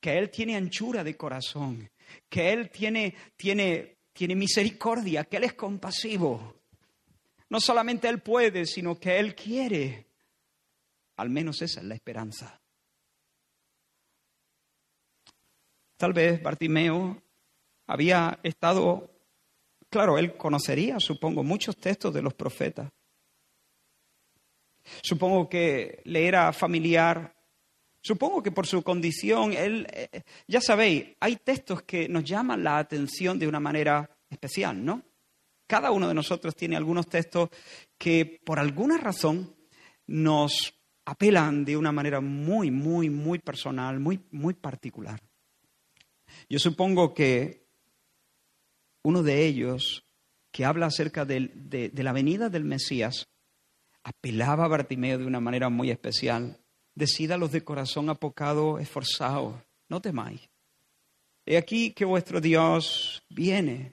que 0.00 0.18
Él 0.18 0.30
tiene 0.30 0.56
anchura 0.56 1.04
de 1.04 1.16
corazón, 1.16 1.88
que 2.28 2.52
Él 2.52 2.70
tiene, 2.70 3.14
tiene, 3.36 3.98
tiene 4.12 4.34
misericordia, 4.34 5.24
que 5.24 5.36
Él 5.36 5.44
es 5.44 5.54
compasivo. 5.54 6.56
No 7.48 7.60
solamente 7.60 8.08
Él 8.08 8.20
puede, 8.20 8.66
sino 8.66 8.98
que 8.98 9.18
Él 9.18 9.34
quiere. 9.34 10.06
Al 11.16 11.30
menos 11.30 11.62
esa 11.62 11.80
es 11.80 11.86
la 11.86 11.94
esperanza. 11.94 12.60
Tal 15.96 16.12
vez 16.12 16.42
Bartimeo 16.42 17.22
había 17.86 18.40
estado, 18.42 19.08
claro, 19.88 20.18
él 20.18 20.36
conocería, 20.36 20.98
supongo, 20.98 21.44
muchos 21.44 21.76
textos 21.76 22.12
de 22.12 22.22
los 22.22 22.34
profetas. 22.34 22.90
Supongo 25.02 25.48
que 25.48 26.00
le 26.04 26.26
era 26.26 26.52
familiar. 26.52 27.34
Supongo 28.00 28.42
que 28.42 28.50
por 28.50 28.66
su 28.66 28.82
condición, 28.82 29.52
él, 29.52 29.86
eh, 29.92 30.22
ya 30.48 30.60
sabéis, 30.60 31.16
hay 31.20 31.36
textos 31.36 31.82
que 31.82 32.08
nos 32.08 32.24
llaman 32.24 32.64
la 32.64 32.78
atención 32.78 33.38
de 33.38 33.46
una 33.46 33.60
manera 33.60 34.10
especial, 34.28 34.84
¿no? 34.84 35.02
Cada 35.66 35.90
uno 35.90 36.08
de 36.08 36.14
nosotros 36.14 36.56
tiene 36.56 36.76
algunos 36.76 37.08
textos 37.08 37.50
que 37.96 38.40
por 38.44 38.58
alguna 38.58 38.98
razón 38.98 39.54
nos 40.06 40.74
apelan 41.04 41.64
de 41.64 41.76
una 41.76 41.92
manera 41.92 42.20
muy, 42.20 42.70
muy, 42.70 43.08
muy 43.08 43.38
personal, 43.38 44.00
muy, 44.00 44.20
muy 44.30 44.54
particular. 44.54 45.20
Yo 46.48 46.58
supongo 46.58 47.14
que 47.14 47.66
uno 49.04 49.22
de 49.22 49.46
ellos, 49.46 50.04
que 50.50 50.64
habla 50.64 50.86
acerca 50.86 51.24
de, 51.24 51.50
de 51.92 52.02
la 52.02 52.12
venida 52.12 52.48
del 52.48 52.64
Mesías, 52.64 53.31
apelaba 54.04 54.64
a 54.64 54.68
Bartimeo 54.68 55.18
de 55.18 55.26
una 55.26 55.40
manera 55.40 55.68
muy 55.68 55.90
especial. 55.90 56.58
Decida 56.94 57.36
los 57.36 57.52
de 57.52 57.64
corazón 57.64 58.10
apocado, 58.10 58.78
esforzados, 58.78 59.54
no 59.88 60.00
temáis. 60.00 60.48
He 61.46 61.56
aquí 61.56 61.92
que 61.92 62.04
vuestro 62.04 62.40
Dios 62.40 63.22
viene. 63.28 63.92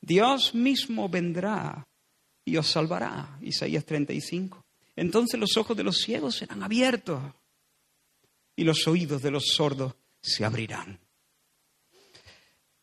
Dios 0.00 0.54
mismo 0.54 1.08
vendrá 1.08 1.86
y 2.44 2.56
os 2.56 2.66
salvará. 2.66 3.38
Isaías 3.40 3.84
35. 3.84 4.64
Entonces 4.96 5.38
los 5.38 5.56
ojos 5.56 5.76
de 5.76 5.84
los 5.84 5.98
ciegos 5.98 6.36
serán 6.36 6.62
abiertos. 6.62 7.22
y 8.56 8.64
los 8.64 8.88
oídos 8.88 9.22
de 9.22 9.30
los 9.30 9.54
sordos 9.54 9.94
se 10.20 10.44
abrirán. 10.44 10.98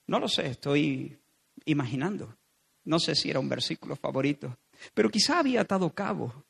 No 0.07 0.19
lo 0.19 0.29
sé, 0.29 0.47
estoy 0.47 1.17
imaginando. 1.65 2.37
No 2.85 2.99
sé 2.99 3.15
si 3.15 3.29
era 3.29 3.39
un 3.39 3.49
versículo 3.49 3.95
favorito, 3.95 4.57
pero 4.93 5.09
quizá 5.09 5.39
había 5.39 5.61
atado 5.61 5.93
cabo. 5.93 6.45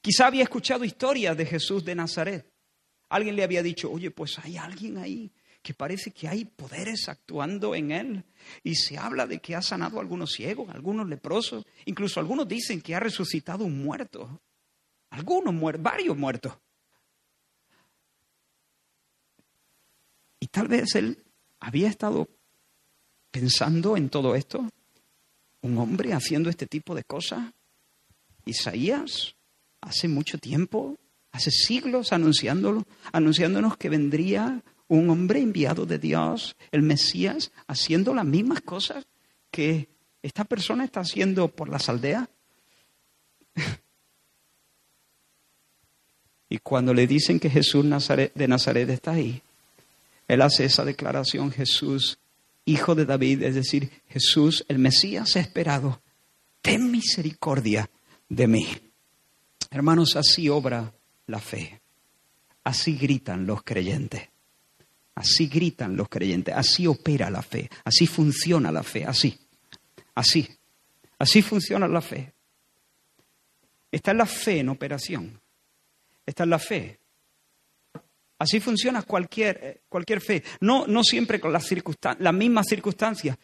Quizá 0.00 0.26
había 0.26 0.44
escuchado 0.44 0.84
historias 0.84 1.36
de 1.36 1.46
Jesús 1.46 1.84
de 1.84 1.94
Nazaret. 1.94 2.50
Alguien 3.08 3.36
le 3.36 3.42
había 3.42 3.62
dicho, 3.62 3.90
oye, 3.90 4.10
pues 4.10 4.38
hay 4.38 4.56
alguien 4.56 4.96
ahí 4.98 5.30
que 5.62 5.74
parece 5.74 6.10
que 6.10 6.26
hay 6.26 6.44
poderes 6.44 7.08
actuando 7.08 7.74
en 7.74 7.90
él. 7.90 8.24
Y 8.62 8.76
se 8.76 8.96
habla 8.96 9.26
de 9.26 9.40
que 9.40 9.54
ha 9.54 9.62
sanado 9.62 9.98
a 9.98 10.00
algunos 10.00 10.32
ciegos, 10.32 10.70
a 10.70 10.72
algunos 10.72 11.08
leprosos, 11.08 11.66
incluso 11.84 12.20
algunos 12.20 12.48
dicen 12.48 12.80
que 12.80 12.94
ha 12.94 13.00
resucitado 13.00 13.64
un 13.64 13.82
muerto. 13.82 14.40
Algunos 15.10 15.52
muertos, 15.52 15.82
varios 15.82 16.16
muertos. 16.16 16.56
Y 20.38 20.46
tal 20.46 20.68
vez 20.68 20.94
él 20.94 21.22
había 21.58 21.88
estado 21.88 22.28
pensando 23.30 23.96
en 23.96 24.08
todo 24.08 24.34
esto. 24.34 24.66
Un 25.62 25.78
hombre 25.78 26.12
haciendo 26.12 26.50
este 26.50 26.66
tipo 26.66 26.94
de 26.94 27.04
cosas. 27.04 27.52
Isaías, 28.44 29.34
hace 29.80 30.08
mucho 30.08 30.38
tiempo, 30.38 30.96
hace 31.32 31.50
siglos 31.50 32.12
anunciándolo, 32.12 32.86
anunciándonos 33.12 33.76
que 33.76 33.88
vendría 33.88 34.62
un 34.88 35.08
hombre 35.10 35.40
enviado 35.40 35.86
de 35.86 35.98
Dios, 35.98 36.56
el 36.72 36.82
Mesías, 36.82 37.52
haciendo 37.68 38.12
las 38.12 38.24
mismas 38.24 38.60
cosas 38.60 39.06
que 39.50 39.88
esta 40.22 40.44
persona 40.44 40.84
está 40.84 41.00
haciendo 41.00 41.48
por 41.48 41.68
las 41.68 41.88
aldeas. 41.88 42.28
y 46.48 46.58
cuando 46.58 46.92
le 46.92 47.06
dicen 47.06 47.38
que 47.38 47.50
Jesús 47.50 47.84
de 47.84 48.48
Nazaret 48.48 48.90
está 48.90 49.12
ahí, 49.12 49.42
él 50.26 50.42
hace 50.42 50.64
esa 50.64 50.84
declaración, 50.84 51.50
Jesús, 51.52 52.18
hijo 52.64 52.94
de 52.94 53.04
David, 53.04 53.42
es 53.42 53.54
decir, 53.54 53.90
Jesús, 54.08 54.64
el 54.68 54.78
Mesías 54.78 55.36
esperado, 55.36 56.02
ten 56.62 56.90
misericordia 56.90 57.90
de 58.28 58.46
mí. 58.46 58.68
Hermanos, 59.70 60.16
así 60.16 60.48
obra 60.48 60.92
la 61.26 61.38
fe. 61.38 61.80
Así 62.64 62.96
gritan 62.96 63.46
los 63.46 63.62
creyentes. 63.62 64.28
Así 65.14 65.48
gritan 65.48 65.96
los 65.96 66.08
creyentes. 66.08 66.54
Así 66.54 66.86
opera 66.86 67.30
la 67.30 67.42
fe. 67.42 67.68
Así 67.84 68.06
funciona 68.06 68.70
la 68.70 68.82
fe. 68.82 69.04
Así. 69.04 69.38
Así. 70.14 70.48
Así 71.18 71.42
funciona 71.42 71.88
la 71.88 72.00
fe. 72.00 72.32
Esta 73.90 74.12
es 74.12 74.16
la 74.16 74.26
fe 74.26 74.60
en 74.60 74.68
operación. 74.68 75.40
Esta 76.24 76.44
es 76.44 76.48
la 76.48 76.58
fe 76.58 76.99
Así 78.40 78.58
funciona 78.58 79.02
cualquier, 79.02 79.60
eh, 79.62 79.80
cualquier 79.86 80.22
fe. 80.22 80.42
No, 80.60 80.86
no 80.86 81.04
siempre 81.04 81.38
con 81.38 81.52
las, 81.52 81.68
las 82.18 82.34
mismas 82.34 82.66
circunstancias, 82.66 83.36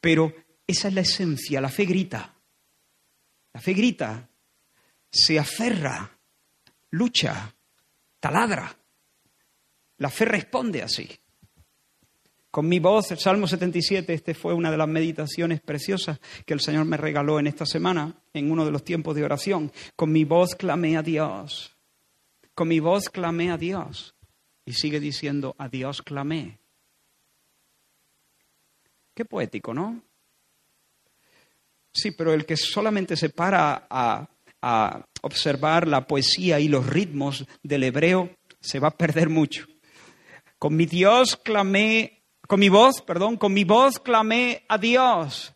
pero 0.00 0.32
esa 0.64 0.88
es 0.88 0.94
la 0.94 1.00
esencia. 1.00 1.60
La 1.60 1.68
fe 1.68 1.84
grita. 1.84 2.32
La 3.52 3.60
fe 3.60 3.74
grita, 3.74 4.30
se 5.10 5.38
aferra, 5.38 6.10
lucha, 6.90 7.52
taladra. 8.20 8.74
La 9.98 10.08
fe 10.08 10.24
responde 10.24 10.82
así. 10.82 11.10
Con 12.50 12.68
mi 12.68 12.78
voz, 12.78 13.10
el 13.10 13.18
Salmo 13.18 13.48
77, 13.48 14.14
este 14.14 14.34
fue 14.34 14.54
una 14.54 14.70
de 14.70 14.76
las 14.76 14.88
meditaciones 14.88 15.60
preciosas 15.60 16.20
que 16.46 16.54
el 16.54 16.60
Señor 16.60 16.84
me 16.84 16.96
regaló 16.96 17.40
en 17.40 17.48
esta 17.48 17.66
semana, 17.66 18.14
en 18.32 18.52
uno 18.52 18.64
de 18.64 18.70
los 18.70 18.84
tiempos 18.84 19.16
de 19.16 19.24
oración. 19.24 19.72
Con 19.96 20.12
mi 20.12 20.24
voz 20.24 20.54
clamé 20.54 20.96
a 20.96 21.02
Dios. 21.02 21.71
Con 22.62 22.68
mi 22.68 22.78
voz 22.78 23.08
clamé 23.08 23.50
a 23.50 23.58
Dios. 23.58 24.14
Y 24.64 24.74
sigue 24.74 25.00
diciendo, 25.00 25.56
a 25.58 25.68
Dios 25.68 26.00
clamé. 26.00 26.60
Qué 29.16 29.24
poético, 29.24 29.74
¿no? 29.74 30.00
Sí, 31.92 32.12
pero 32.12 32.32
el 32.32 32.46
que 32.46 32.56
solamente 32.56 33.16
se 33.16 33.30
para 33.30 33.88
a, 33.90 35.04
observar 35.22 35.88
la 35.88 36.06
poesía 36.06 36.60
y 36.60 36.68
los 36.68 36.86
ritmos 36.86 37.44
del 37.64 37.82
hebreo 37.82 38.30
se 38.60 38.78
va 38.78 38.86
a 38.86 38.96
perder 38.96 39.28
mucho. 39.28 39.66
Con 40.56 40.76
mi 40.76 40.86
Dios 40.86 41.36
clamé, 41.36 42.22
con 42.46 42.60
mi 42.60 42.68
voz, 42.68 43.02
perdón, 43.02 43.38
con 43.38 43.52
mi 43.52 43.64
voz 43.64 43.98
clamé 43.98 44.64
a 44.68 44.78
Dios. 44.78 45.52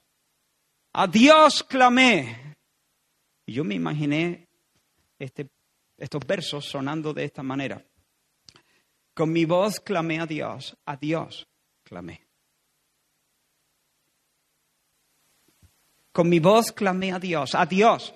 A 0.92 1.06
Dios 1.06 1.62
clamé. 1.62 2.56
Y 3.46 3.52
yo 3.52 3.62
me 3.62 3.76
imaginé 3.76 4.48
este 5.20 5.46
estos 5.96 6.26
versos 6.26 6.64
sonando 6.64 7.12
de 7.12 7.24
esta 7.24 7.42
manera. 7.42 7.84
Con 9.14 9.32
mi 9.32 9.44
voz 9.44 9.80
clamé 9.80 10.20
a 10.20 10.26
Dios, 10.26 10.76
a 10.84 10.96
Dios 10.96 11.48
clamé. 11.82 12.26
Con 16.12 16.28
mi 16.28 16.38
voz 16.38 16.72
clamé 16.72 17.12
a 17.12 17.18
Dios, 17.18 17.54
a 17.54 17.66
Dios. 17.66 18.14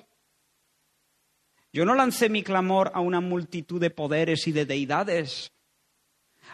Yo 1.72 1.84
no 1.84 1.94
lancé 1.94 2.28
mi 2.28 2.42
clamor 2.42 2.90
a 2.94 3.00
una 3.00 3.20
multitud 3.20 3.80
de 3.80 3.90
poderes 3.90 4.46
y 4.48 4.52
de 4.52 4.66
deidades 4.66 5.52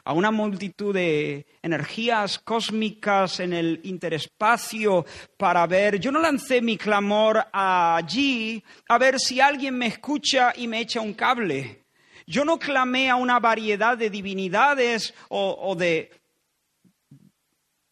a 0.06 0.12
una 0.12 0.30
multitud 0.30 0.94
de 0.94 1.46
energías 1.60 2.38
cósmicas 2.38 3.40
en 3.40 3.52
el 3.52 3.80
interespacio 3.82 5.04
para 5.36 5.66
ver. 5.66 5.98
Yo 5.98 6.12
no 6.12 6.20
lancé 6.20 6.62
mi 6.62 6.76
clamor 6.78 7.44
allí 7.52 8.62
a 8.88 8.98
ver 8.98 9.18
si 9.18 9.40
alguien 9.40 9.76
me 9.76 9.88
escucha 9.88 10.52
y 10.54 10.68
me 10.68 10.78
echa 10.78 11.00
un 11.00 11.14
cable. 11.14 11.86
Yo 12.24 12.44
no 12.44 12.56
clamé 12.56 13.10
a 13.10 13.16
una 13.16 13.40
variedad 13.40 13.98
de 13.98 14.08
divinidades 14.08 15.12
o, 15.28 15.74
de, 15.74 16.12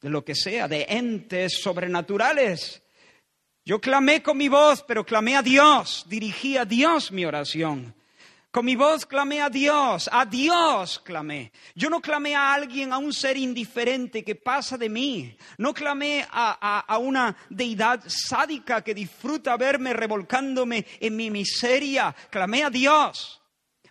de 0.01 0.09
lo 0.09 0.25
que 0.25 0.37
sea, 0.37 0.69
de 0.69 0.87
entes 0.89 1.61
sobrenaturales. 1.61 2.81
Yo 3.65 3.81
clamé 3.81 4.23
con 4.23 4.37
mi 4.39 4.49
voz, 4.49 4.85
pero 4.87 5.05
clamé 5.05 5.35
a 5.35 5.43
Dios, 5.43 6.05
dirigí 6.09 6.57
a 6.57 6.65
Dios 6.65 7.11
mi 7.11 7.25
oración. 7.25 7.93
Con 8.55 8.67
mi 8.67 8.77
voz 8.77 9.05
clamé 9.05 9.41
a 9.41 9.51
Dios, 9.51 10.09
a 10.13 10.25
Dios 10.25 11.01
clamé. 11.01 11.51
Yo 11.75 11.91
no 11.91 12.01
clamé 12.01 12.37
a 12.37 12.55
alguien, 12.55 12.93
a 12.93 12.99
un 12.99 13.13
ser 13.13 13.37
indiferente 13.37 14.23
que 14.23 14.37
pasa 14.37 14.79
de 14.79 14.89
mí. 14.89 15.37
No 15.59 15.75
clamé 15.75 16.25
a, 16.31 16.97
una 16.99 17.37
deidad 17.51 18.05
sádica 18.07 18.85
que 18.85 18.95
disfruta 18.95 19.57
verme 19.57 19.93
revolcándome 19.93 20.87
en 21.01 21.17
mi 21.17 21.33
miseria. 21.33 22.15
Clamé 22.31 22.63
a 22.63 22.71
Dios, 22.71 23.43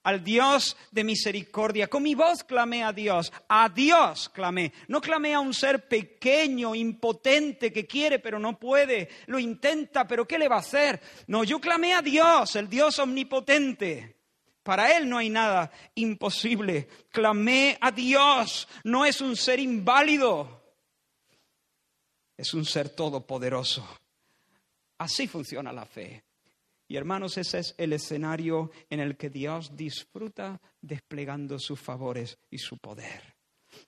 al 0.01 0.23
Dios 0.23 0.77
de 0.91 1.03
misericordia. 1.03 1.89
Con 1.89 2.01
mi 2.01 2.15
voz 2.15 2.45
clamé 2.45 2.85
a 2.85 2.93
Dios, 2.93 3.33
a 3.49 3.67
Dios 3.67 4.29
clamé. 4.29 4.71
No 4.87 5.01
clamé 5.01 5.33
a 5.33 5.41
un 5.41 5.53
ser 5.53 5.89
pequeño, 5.89 6.73
impotente, 6.73 7.73
que 7.73 7.85
quiere 7.85 8.19
pero 8.19 8.39
no 8.39 8.57
puede, 8.57 9.09
lo 9.25 9.39
intenta, 9.39 10.07
pero 10.07 10.25
¿qué 10.25 10.37
le 10.37 10.47
va 10.47 10.55
a 10.55 10.59
hacer? 10.59 11.01
No, 11.27 11.43
yo 11.43 11.59
clamé 11.59 11.93
a 11.93 12.01
Dios, 12.01 12.55
el 12.55 12.69
Dios 12.69 12.97
omnipotente. 12.99 14.22
Para 14.63 14.97
Él 14.97 15.09
no 15.09 15.17
hay 15.17 15.29
nada 15.29 15.71
imposible. 15.95 16.87
Clamé 17.09 17.77
a 17.79 17.91
Dios. 17.91 18.67
No 18.85 19.05
es 19.05 19.21
un 19.21 19.35
ser 19.35 19.59
inválido. 19.59 20.63
Es 22.37 22.53
un 22.53 22.65
ser 22.65 22.89
todopoderoso. 22.89 23.85
Así 24.97 25.27
funciona 25.27 25.73
la 25.73 25.85
fe. 25.85 26.23
Y 26.87 26.95
hermanos, 26.95 27.37
ese 27.37 27.59
es 27.59 27.75
el 27.77 27.93
escenario 27.93 28.71
en 28.89 28.99
el 28.99 29.17
que 29.17 29.29
Dios 29.29 29.75
disfruta 29.75 30.61
desplegando 30.81 31.59
sus 31.59 31.79
favores 31.79 32.37
y 32.49 32.57
su 32.57 32.77
poder. 32.77 33.35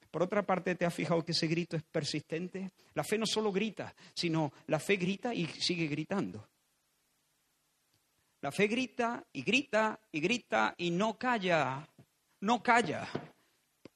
Por 0.10 0.24
otra 0.24 0.46
parte, 0.46 0.76
¿te 0.76 0.86
has 0.86 0.94
fijado 0.94 1.24
que 1.24 1.34
ese 1.34 1.48
grito 1.48 1.78
es 1.78 1.84
persistente? 1.84 2.72
La 2.94 3.04
fe 3.04 3.18
no 3.18 3.26
solo 3.26 3.52
grita, 3.52 3.94
sino 4.14 4.52
la 4.68 4.80
fe 4.80 4.96
grita 4.96 5.34
y 5.34 5.46
sigue 5.46 5.88
gritando. 5.88 6.48
La 8.46 8.52
fe 8.52 8.68
grita 8.68 9.26
y 9.34 9.42
grita 9.42 10.00
y 10.12 10.20
grita 10.20 10.76
y 10.78 10.92
no 10.92 11.18
calla, 11.18 11.84
no 12.42 12.62
calla. 12.62 13.10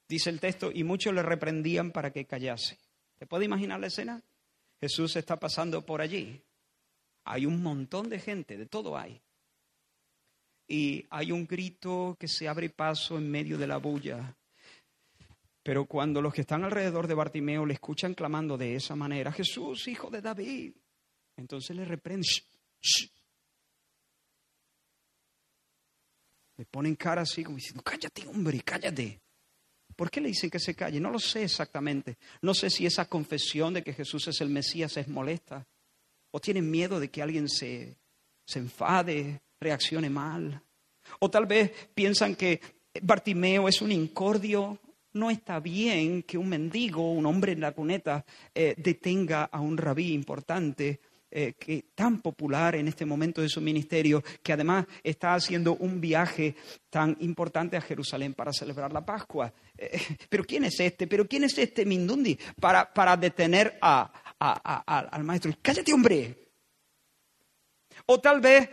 Dice 0.07 0.31
el 0.31 0.39
texto, 0.39 0.71
y 0.73 0.83
muchos 0.83 1.13
le 1.13 1.21
reprendían 1.21 1.91
para 1.91 2.11
que 2.11 2.25
callase. 2.25 2.79
¿Te 3.19 3.27
puede 3.27 3.45
imaginar 3.45 3.79
la 3.79 3.85
escena? 3.85 4.19
Jesús 4.81 5.15
está 5.17 5.39
pasando 5.39 5.85
por 5.85 6.01
allí. 6.01 6.41
Hay 7.25 7.45
un 7.45 7.61
montón 7.61 8.09
de 8.09 8.17
gente, 8.17 8.57
de 8.57 8.65
todo 8.65 8.97
hay. 8.97 9.21
Y 10.67 11.05
hay 11.11 11.31
un 11.31 11.45
grito 11.45 12.17
que 12.19 12.27
se 12.27 12.47
abre 12.47 12.71
paso 12.71 13.19
en 13.19 13.29
medio 13.29 13.55
de 13.55 13.67
la 13.67 13.77
bulla. 13.77 14.35
Pero 15.61 15.85
cuando 15.85 16.23
los 16.23 16.33
que 16.33 16.41
están 16.41 16.63
alrededor 16.63 17.05
de 17.05 17.13
Bartimeo 17.13 17.67
le 17.67 17.75
escuchan 17.75 18.15
clamando 18.15 18.57
de 18.57 18.73
esa 18.73 18.95
manera, 18.95 19.31
Jesús, 19.31 19.87
hijo 19.87 20.09
de 20.09 20.23
David, 20.23 20.73
entonces 21.37 21.75
le 21.75 21.85
reprenden, 21.85 22.25
Le 26.59 26.65
ponen 26.65 26.97
cara 26.97 27.21
así 27.21 27.41
como 27.41 27.55
diciendo, 27.55 27.81
cállate 27.81 28.27
hombre, 28.27 28.59
cállate. 28.65 29.21
¿Por 29.95 30.11
qué 30.11 30.19
le 30.19 30.27
dicen 30.27 30.49
que 30.49 30.59
se 30.59 30.75
calle? 30.75 30.99
No 30.99 31.09
lo 31.09 31.17
sé 31.17 31.43
exactamente. 31.43 32.17
No 32.41 32.53
sé 32.53 32.69
si 32.69 32.85
esa 32.85 33.05
confesión 33.05 33.73
de 33.73 33.81
que 33.81 33.93
Jesús 33.93 34.27
es 34.27 34.41
el 34.41 34.49
Mesías 34.49 34.97
es 34.97 35.07
molesta. 35.07 35.65
O 36.31 36.41
tienen 36.41 36.69
miedo 36.69 36.99
de 36.99 37.09
que 37.09 37.21
alguien 37.21 37.47
se, 37.47 37.95
se 38.45 38.59
enfade, 38.59 39.41
reaccione 39.57 40.09
mal. 40.09 40.61
O 41.19 41.29
tal 41.29 41.45
vez 41.45 41.71
piensan 41.93 42.35
que 42.35 42.59
Bartimeo 43.03 43.69
es 43.69 43.81
un 43.81 43.93
incordio. 43.93 44.79
No 45.13 45.31
está 45.31 45.61
bien 45.61 46.23
que 46.23 46.37
un 46.37 46.49
mendigo, 46.49 47.13
un 47.13 47.25
hombre 47.25 47.53
en 47.53 47.61
la 47.61 47.71
cuneta, 47.71 48.25
eh, 48.53 48.75
detenga 48.75 49.45
a 49.45 49.61
un 49.61 49.77
rabí 49.77 50.11
importante 50.11 50.99
eh, 51.31 51.53
que, 51.53 51.85
tan 51.93 52.21
popular 52.21 52.75
en 52.75 52.87
este 52.87 53.05
momento 53.05 53.41
de 53.41 53.49
su 53.49 53.61
ministerio, 53.61 54.23
que 54.41 54.53
además 54.53 54.85
está 55.03 55.33
haciendo 55.33 55.75
un 55.75 56.01
viaje 56.01 56.55
tan 56.89 57.15
importante 57.19 57.77
a 57.77 57.81
Jerusalén 57.81 58.33
para 58.33 58.51
celebrar 58.51 58.91
la 58.91 59.05
Pascua. 59.05 59.53
Eh, 59.77 59.99
pero 60.29 60.43
¿quién 60.43 60.63
es 60.65 60.79
este? 60.79 61.07
¿Pero 61.07 61.27
quién 61.27 61.43
es 61.43 61.57
este 61.57 61.85
Mindundi 61.85 62.37
para, 62.59 62.91
para 62.93 63.15
detener 63.15 63.77
a, 63.81 64.11
al 64.39 65.23
maestro? 65.23 65.53
Cállate, 65.61 65.93
hombre. 65.93 66.35
O 68.05 68.19
tal 68.19 68.41
vez 68.41 68.69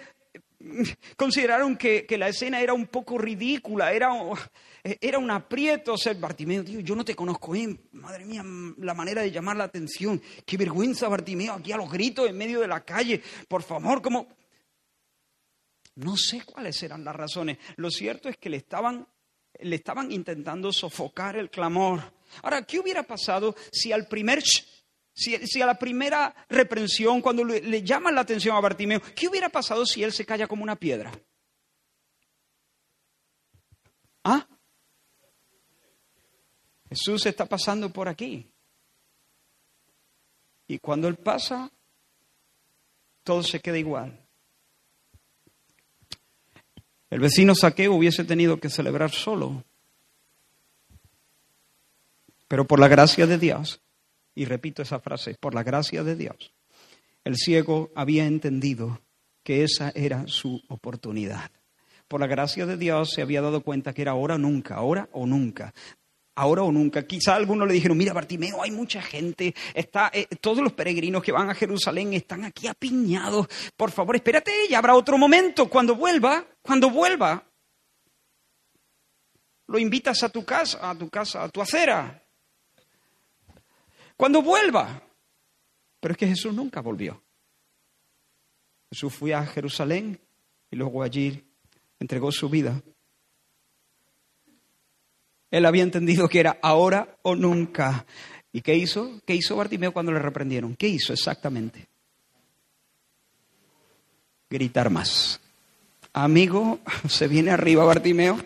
consideraron 1.17 1.77
que, 1.77 2.07
la 2.19 2.29
escena 2.29 2.61
era 2.61 2.73
un 2.73 2.87
poco 2.87 3.19
ridícula, 3.19 3.93
era, 3.93 4.11
era 5.01 5.19
un 5.19 5.31
aprieto 5.31 5.97
ser 5.97 6.17
Bartimeo. 6.17 6.65
Tío, 6.65 6.81
yo 6.81 6.95
no 6.95 7.05
te 7.05 7.15
conozco, 7.15 7.55
¿eh? 7.55 7.77
madre 7.93 8.25
mía, 8.25 8.43
la 8.79 8.95
manera 8.95 9.23
de 9.23 9.31
llamar 9.31 9.57
la 9.57 9.65
atención. 9.65 10.23
Qué 10.45 10.57
vergüenza, 10.57 11.09
Bartimeo, 11.09 11.55
aquí 11.55 11.73
a 11.73 11.77
los 11.77 11.91
gritos 11.91 12.29
en 12.29 12.37
medio 12.37 12.61
de 12.61 12.69
la 12.69 12.85
calle. 12.85 13.23
Por 13.49 13.63
favor, 13.63 14.01
como... 14.01 14.29
No 15.97 16.15
sé 16.17 16.43
cuáles 16.45 16.83
eran 16.83 17.05
las 17.05 17.17
razones. 17.17 17.59
Lo 17.77 17.91
cierto 17.91 18.29
es 18.29 18.37
que 18.37 18.51
le 18.51 18.59
estaban, 18.59 19.09
le 19.61 19.77
estaban 19.77 20.13
intentando 20.13 20.71
sofocar 20.71 21.37
el 21.37 21.49
clamor. 21.49 22.13
Ahora, 22.43 22.67
¿qué 22.67 22.79
hubiera 22.79 23.03
pasado 23.03 23.57
si 23.73 23.93
al 23.93 24.07
primer 24.07 24.43
si, 25.17 25.63
a 25.63 25.67
la 25.67 25.79
primera 25.79 26.35
reprensión, 26.51 27.23
cuando 27.23 27.43
le, 27.43 27.83
llaman 27.83 28.15
la 28.15 28.21
atención 28.21 28.55
a 28.55 28.61
Bartimeo, 28.61 29.01
¿qué 29.15 29.29
hubiera 29.29 29.49
pasado 29.49 29.87
si 29.87 30.03
él 30.03 30.13
se 30.13 30.27
calla 30.27 30.47
como 30.47 30.63
una 30.63 30.77
piedra? 30.77 31.11
¿Ah? 34.25 34.47
Jesús 36.97 37.27
está 37.27 37.45
pasando 37.45 37.93
por 37.93 38.09
aquí. 38.09 38.47
Y 40.67 40.79
cuando 40.79 41.09
Él 41.09 41.17
pasa, 41.17 41.71
todo 43.23 43.43
se 43.43 43.61
queda 43.61 43.77
igual. 43.77 44.19
El 47.11 47.21
vecino 47.21 47.55
Saqueo 47.55 47.93
hubiese 47.93 48.25
tenido 48.25 48.59
que 48.59 48.71
celebrar 48.71 49.11
solo. 49.11 49.63
Pero 52.49 52.67
por 52.67 52.81
la 52.81 52.89
gracia 52.89 53.27
de 53.27 53.37
Dios, 53.37 53.83
y 54.35 54.47
repito 54.47 54.81
esa 54.81 54.99
frase, 54.99 55.37
por 55.39 55.55
la 55.55 55.63
gracia 55.63 56.03
de 56.03 56.17
Dios, 56.17 56.55
el 57.25 57.37
ciego 57.37 57.91
había 57.95 58.27
entendido 58.27 59.03
que 59.43 59.65
esa 59.65 59.93
era 59.95 60.27
su 60.29 60.63
oportunidad. 60.69 61.51
Por 62.09 62.21
la 62.21 62.27
gracia 62.27 62.65
de 62.65 62.79
Dios 62.79 63.11
se 63.11 63.21
había 63.21 63.43
dado 63.43 63.61
cuenta 63.61 63.93
que 63.93 64.03
era 64.03 64.13
ahora 64.13 64.37
o 64.37 64.39
nunca, 64.39 64.77
ahora 64.77 65.09
o 65.13 65.27
nunca. 65.27 65.75
Ahora 66.37 66.63
o 66.63 66.71
nunca. 66.71 67.07
Quizá 67.07 67.35
algunos 67.35 67.67
le 67.67 67.75
dijeron, 67.75 67.97
mira 67.97 68.13
Bartimeo, 68.13 68.63
hay 68.63 68.71
mucha 68.71 69.03
gente, 69.03 69.55
está, 69.75 70.11
eh, 70.13 70.27
todos 70.41 70.63
los 70.63 70.73
peregrinos 70.73 71.23
que 71.23 71.33
van 71.33 71.51
a 71.51 71.55
Jerusalén 71.55 72.13
están 72.13 72.45
aquí 72.45 72.69
apiñados. 72.69 73.49
Por 73.77 73.91
favor, 73.91 74.15
espérate, 74.15 74.53
ya 74.69 74.79
habrá 74.79 74.95
otro 74.95 75.19
momento. 75.19 75.69
Cuando 75.69 75.97
vuelva, 75.97 76.47
cuando 76.63 76.91
vuelva, 76.91 77.43
lo 79.67 79.79
invitas 79.79 80.23
a 80.23 80.29
tu 80.29 80.45
casa, 80.45 80.91
a 80.91 80.95
tu 80.95 81.09
casa, 81.11 81.43
a 81.43 81.49
tu 81.49 81.61
acera 81.61 82.23
cuando 84.17 84.43
vuelva. 84.43 85.03
Pero 86.01 86.13
es 86.13 86.19
que 86.19 86.27
Jesús 86.27 86.55
nunca 86.55 86.81
volvió. 86.81 87.23
Jesús 88.91 89.15
fue 89.15 89.35
a 89.35 89.45
Jerusalén 89.45 90.21
y 90.71 90.77
luego 90.77 91.03
allí 91.03 91.45
entregó 91.99 92.33
su 92.33 92.49
vida. 92.49 92.83
Él 95.57 95.65
había 95.65 95.85
entendido 95.85 96.29
que 96.29 96.41
era 96.41 96.59
ahora 96.61 97.17
o 97.23 97.35
nunca. 97.35 98.05
¿Y 98.53 98.61
qué 98.61 98.75
hizo? 98.75 99.23
¿Qué 99.27 99.35
hizo 99.35 99.57
Bartimeo 99.57 99.91
cuando 99.91 100.13
le 100.13 100.19
reprendieron? 100.19 100.77
¿Qué 100.77 100.87
hizo 100.87 101.15
exactamente? 101.15 101.87
Gritar 104.51 104.91
más. 104.91 105.41
Amigo, 106.13 106.81
se 107.09 107.27
viene 107.27 107.53
arriba 107.53 107.87
Bartimeo 107.87 108.39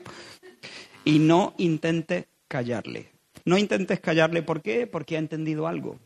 y 1.04 1.18
no 1.18 1.54
intente 1.58 2.28
callarle. 2.46 3.10
No 3.44 3.58
intentes 3.58 3.98
callarle. 3.98 4.44
¿Por 4.44 4.62
qué? 4.62 4.86
Porque 4.86 5.16
ha 5.16 5.18
entendido 5.18 5.66
algo. 5.66 5.98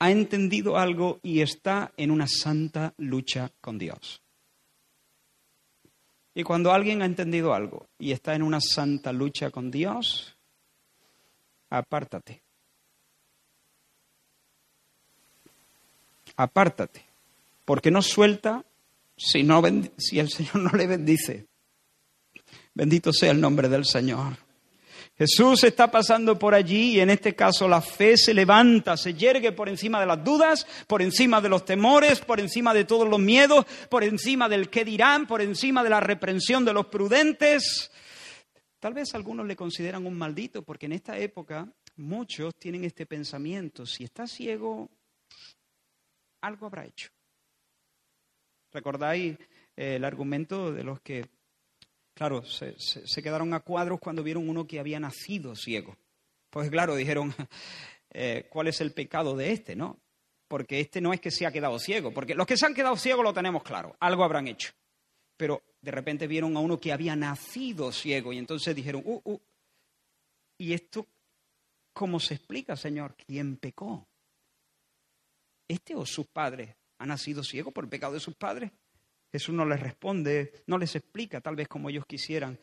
Ha 0.00 0.10
entendido 0.10 0.76
algo 0.76 1.18
y 1.22 1.40
está 1.40 1.92
en 1.96 2.10
una 2.10 2.26
santa 2.26 2.92
lucha 2.98 3.52
con 3.62 3.78
Dios. 3.78 4.19
Y 6.34 6.42
cuando 6.44 6.72
alguien 6.72 7.02
ha 7.02 7.06
entendido 7.06 7.54
algo 7.54 7.88
y 7.98 8.12
está 8.12 8.34
en 8.34 8.42
una 8.42 8.60
santa 8.60 9.12
lucha 9.12 9.50
con 9.50 9.70
Dios, 9.70 10.36
apártate. 11.68 12.42
Apártate. 16.36 17.04
Porque 17.64 17.90
no 17.90 18.02
suelta 18.02 18.64
si, 19.16 19.42
no, 19.42 19.62
si 19.98 20.18
el 20.18 20.30
Señor 20.30 20.56
no 20.56 20.70
le 20.70 20.86
bendice. 20.86 21.46
Bendito 22.74 23.12
sea 23.12 23.32
el 23.32 23.40
nombre 23.40 23.68
del 23.68 23.84
Señor. 23.84 24.49
Jesús 25.20 25.64
está 25.64 25.90
pasando 25.90 26.38
por 26.38 26.54
allí 26.54 26.92
y 26.92 27.00
en 27.00 27.10
este 27.10 27.36
caso 27.36 27.68
la 27.68 27.82
fe 27.82 28.16
se 28.16 28.32
levanta, 28.32 28.96
se 28.96 29.12
yergue 29.12 29.52
por 29.52 29.68
encima 29.68 30.00
de 30.00 30.06
las 30.06 30.24
dudas, 30.24 30.66
por 30.86 31.02
encima 31.02 31.42
de 31.42 31.50
los 31.50 31.66
temores, 31.66 32.20
por 32.20 32.40
encima 32.40 32.72
de 32.72 32.86
todos 32.86 33.06
los 33.06 33.20
miedos, 33.20 33.66
por 33.90 34.02
encima 34.02 34.48
del 34.48 34.70
qué 34.70 34.82
dirán, 34.82 35.26
por 35.26 35.42
encima 35.42 35.84
de 35.84 35.90
la 35.90 36.00
reprensión 36.00 36.64
de 36.64 36.72
los 36.72 36.86
prudentes. 36.86 37.90
Tal 38.78 38.94
vez 38.94 39.14
algunos 39.14 39.46
le 39.46 39.56
consideran 39.56 40.06
un 40.06 40.16
maldito 40.16 40.62
porque 40.62 40.86
en 40.86 40.92
esta 40.92 41.18
época 41.18 41.70
muchos 41.96 42.54
tienen 42.54 42.84
este 42.84 43.04
pensamiento, 43.04 43.84
si 43.84 44.04
está 44.04 44.26
ciego, 44.26 44.88
algo 46.40 46.64
habrá 46.64 46.86
hecho. 46.86 47.10
¿Recordáis 48.72 49.36
eh, 49.76 49.96
el 49.96 50.04
argumento 50.06 50.72
de 50.72 50.82
los 50.82 51.02
que 51.02 51.26
Claro, 52.20 52.44
se, 52.44 53.22
quedaron 53.22 53.54
a 53.54 53.60
cuadros 53.60 53.98
cuando 53.98 54.22
vieron 54.22 54.46
uno 54.46 54.66
que 54.66 54.78
había 54.78 55.00
nacido 55.00 55.56
ciego. 55.56 55.96
Pues 56.50 56.68
claro, 56.68 56.94
dijeron, 56.94 57.34
eh, 58.10 58.46
¿cuál 58.50 58.66
es 58.66 58.82
el 58.82 58.92
pecado 58.92 59.34
de 59.34 59.52
este? 59.52 59.74
¿No? 59.74 59.98
Porque 60.46 60.80
este 60.80 61.00
no 61.00 61.14
es 61.14 61.20
que 61.22 61.30
se 61.30 61.46
ha 61.46 61.50
quedado 61.50 61.78
ciego, 61.78 62.12
porque 62.12 62.34
los 62.34 62.46
que 62.46 62.58
se 62.58 62.66
han 62.66 62.74
quedado 62.74 62.98
ciegos 62.98 63.24
lo 63.24 63.32
tenemos 63.32 63.62
claro, 63.62 63.96
algo 64.00 64.22
habrán 64.22 64.48
hecho. 64.48 64.70
Pero 65.38 65.62
de 65.80 65.90
repente 65.90 66.26
vieron 66.26 66.54
a 66.58 66.60
uno 66.60 66.78
que 66.78 66.92
había 66.92 67.16
nacido 67.16 67.90
ciego 67.90 68.34
y 68.34 68.38
entonces 68.38 68.76
dijeron, 68.76 69.00
uh, 69.06 69.22
uh, 69.24 69.40
¿y 70.58 70.74
esto 70.74 71.06
cómo 71.94 72.20
se 72.20 72.34
explica, 72.34 72.76
Señor? 72.76 73.16
¿Quién 73.16 73.56
pecó? 73.56 74.06
¿Este 75.66 75.94
o 75.94 76.04
sus 76.04 76.26
padres? 76.26 76.76
¿Ha 76.98 77.06
nacido 77.06 77.42
ciego 77.42 77.70
por 77.70 77.84
el 77.84 77.88
pecado 77.88 78.12
de 78.12 78.20
sus 78.20 78.34
padres? 78.34 78.70
Jesús 79.32 79.54
no 79.54 79.64
les 79.64 79.80
responde, 79.80 80.62
no 80.66 80.76
les 80.78 80.96
explica 80.96 81.40
tal 81.40 81.56
vez 81.56 81.68
como 81.68 81.88
ellos 81.88 82.04
quisieran, 82.06 82.58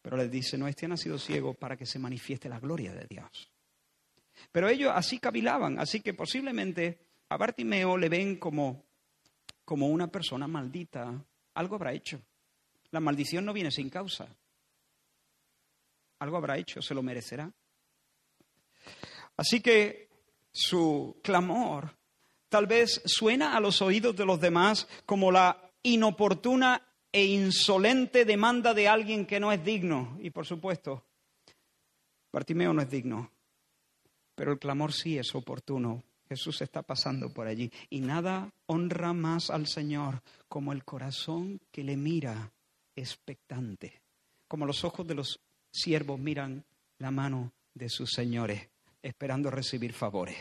pero 0.00 0.16
les 0.16 0.30
dice, 0.30 0.56
no, 0.56 0.68
este 0.68 0.86
ha 0.86 0.88
nacido 0.88 1.18
ciego 1.18 1.54
para 1.54 1.76
que 1.76 1.84
se 1.84 1.98
manifieste 1.98 2.48
la 2.48 2.60
gloria 2.60 2.94
de 2.94 3.06
Dios. 3.08 3.50
Pero 4.52 4.68
ellos 4.68 4.92
así 4.94 5.18
cavilaban, 5.18 5.78
así 5.78 6.00
que 6.00 6.14
posiblemente 6.14 6.98
a 7.28 7.36
Bartimeo 7.36 7.96
le 7.96 8.08
ven 8.08 8.36
como, 8.36 8.84
como 9.64 9.88
una 9.88 10.06
persona 10.06 10.46
maldita. 10.46 11.12
Algo 11.54 11.74
habrá 11.76 11.92
hecho. 11.92 12.20
La 12.90 13.00
maldición 13.00 13.44
no 13.44 13.52
viene 13.52 13.70
sin 13.70 13.90
causa. 13.90 14.28
Algo 16.20 16.36
habrá 16.36 16.56
hecho, 16.56 16.80
se 16.80 16.94
lo 16.94 17.02
merecerá. 17.02 17.50
Así 19.36 19.60
que 19.60 20.08
su 20.52 21.20
clamor 21.22 21.94
tal 22.48 22.66
vez 22.66 23.02
suena 23.04 23.56
a 23.56 23.60
los 23.60 23.82
oídos 23.82 24.16
de 24.16 24.24
los 24.24 24.40
demás 24.40 24.88
como 25.04 25.30
la 25.30 25.65
inoportuna 25.86 26.82
e 27.12 27.24
insolente 27.24 28.24
demanda 28.24 28.74
de 28.74 28.88
alguien 28.88 29.24
que 29.24 29.40
no 29.40 29.52
es 29.52 29.64
digno. 29.64 30.18
Y 30.20 30.30
por 30.30 30.44
supuesto, 30.44 31.04
Bartimeo 32.32 32.72
no 32.72 32.82
es 32.82 32.90
digno, 32.90 33.30
pero 34.34 34.52
el 34.52 34.58
clamor 34.58 34.92
sí 34.92 35.16
es 35.16 35.34
oportuno. 35.34 36.02
Jesús 36.28 36.60
está 36.60 36.82
pasando 36.82 37.32
por 37.32 37.46
allí. 37.46 37.70
Y 37.88 38.00
nada 38.00 38.52
honra 38.66 39.12
más 39.12 39.48
al 39.48 39.68
Señor 39.68 40.22
como 40.48 40.72
el 40.72 40.84
corazón 40.84 41.60
que 41.70 41.84
le 41.84 41.96
mira 41.96 42.52
expectante, 42.96 44.02
como 44.48 44.66
los 44.66 44.82
ojos 44.82 45.06
de 45.06 45.14
los 45.14 45.40
siervos 45.70 46.18
miran 46.18 46.64
la 46.98 47.12
mano 47.12 47.52
de 47.74 47.88
sus 47.88 48.10
señores, 48.10 48.68
esperando 49.02 49.50
recibir 49.50 49.92
favores. 49.92 50.36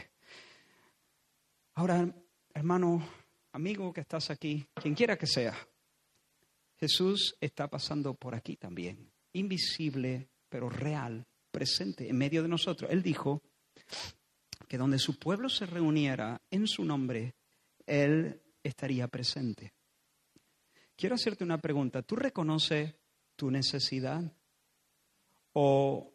Ahora, 1.76 2.10
hermano, 2.54 3.08
amigo 3.56 3.94
que 3.94 4.02
estás 4.02 4.30
aquí, 4.32 4.68
quien 4.76 4.94
quiera 4.94 5.18
que 5.18 5.28
sea, 5.28 5.56
Jesús 6.78 7.38
está 7.40 7.70
pasando 7.70 8.14
por 8.14 8.36
aquí 8.36 8.58
también, 8.58 9.10
invisible, 9.32 10.28
pero 10.50 10.70
real, 10.70 11.26
presente 11.52 12.10
en 12.10 12.18
medio 12.18 12.42
de 12.44 12.50
nosotros. 12.50 12.92
Él 12.92 13.02
dijo 13.02 13.42
que 14.68 14.78
donde 14.78 15.00
su 15.00 15.18
pueblo 15.18 15.48
se 15.48 15.66
reuniera 15.66 16.42
en 16.52 16.68
su 16.68 16.84
nombre, 16.84 17.36
Él 17.86 18.42
estaría 18.62 19.08
presente. 19.08 19.74
Quiero 20.98 21.16
hacerte 21.16 21.46
una 21.46 21.62
pregunta. 21.62 22.02
¿Tú 22.02 22.18
reconoces 22.18 22.94
tu 23.38 23.52
necesidad? 23.52 24.34
¿O 25.54 26.14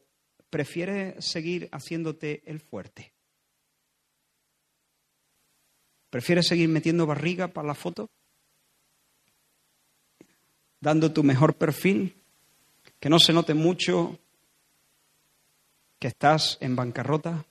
prefieres 0.50 1.24
seguir 1.24 1.70
haciéndote 1.72 2.42
el 2.44 2.60
fuerte? 2.60 3.14
¿Prefieres 6.10 6.48
seguir 6.48 6.68
metiendo 6.68 7.06
barriga 7.06 7.48
para 7.48 7.68
la 7.68 7.74
foto? 7.74 8.10
¿Dando 10.80 11.12
tu 11.12 11.22
mejor 11.22 11.54
perfil? 11.54 12.14
Que 12.98 13.08
no 13.08 13.18
se 13.18 13.32
note 13.32 13.54
mucho 13.54 14.18
que 15.98 16.08
estás 16.08 16.58
en 16.60 16.74
bancarrota. 16.74 17.44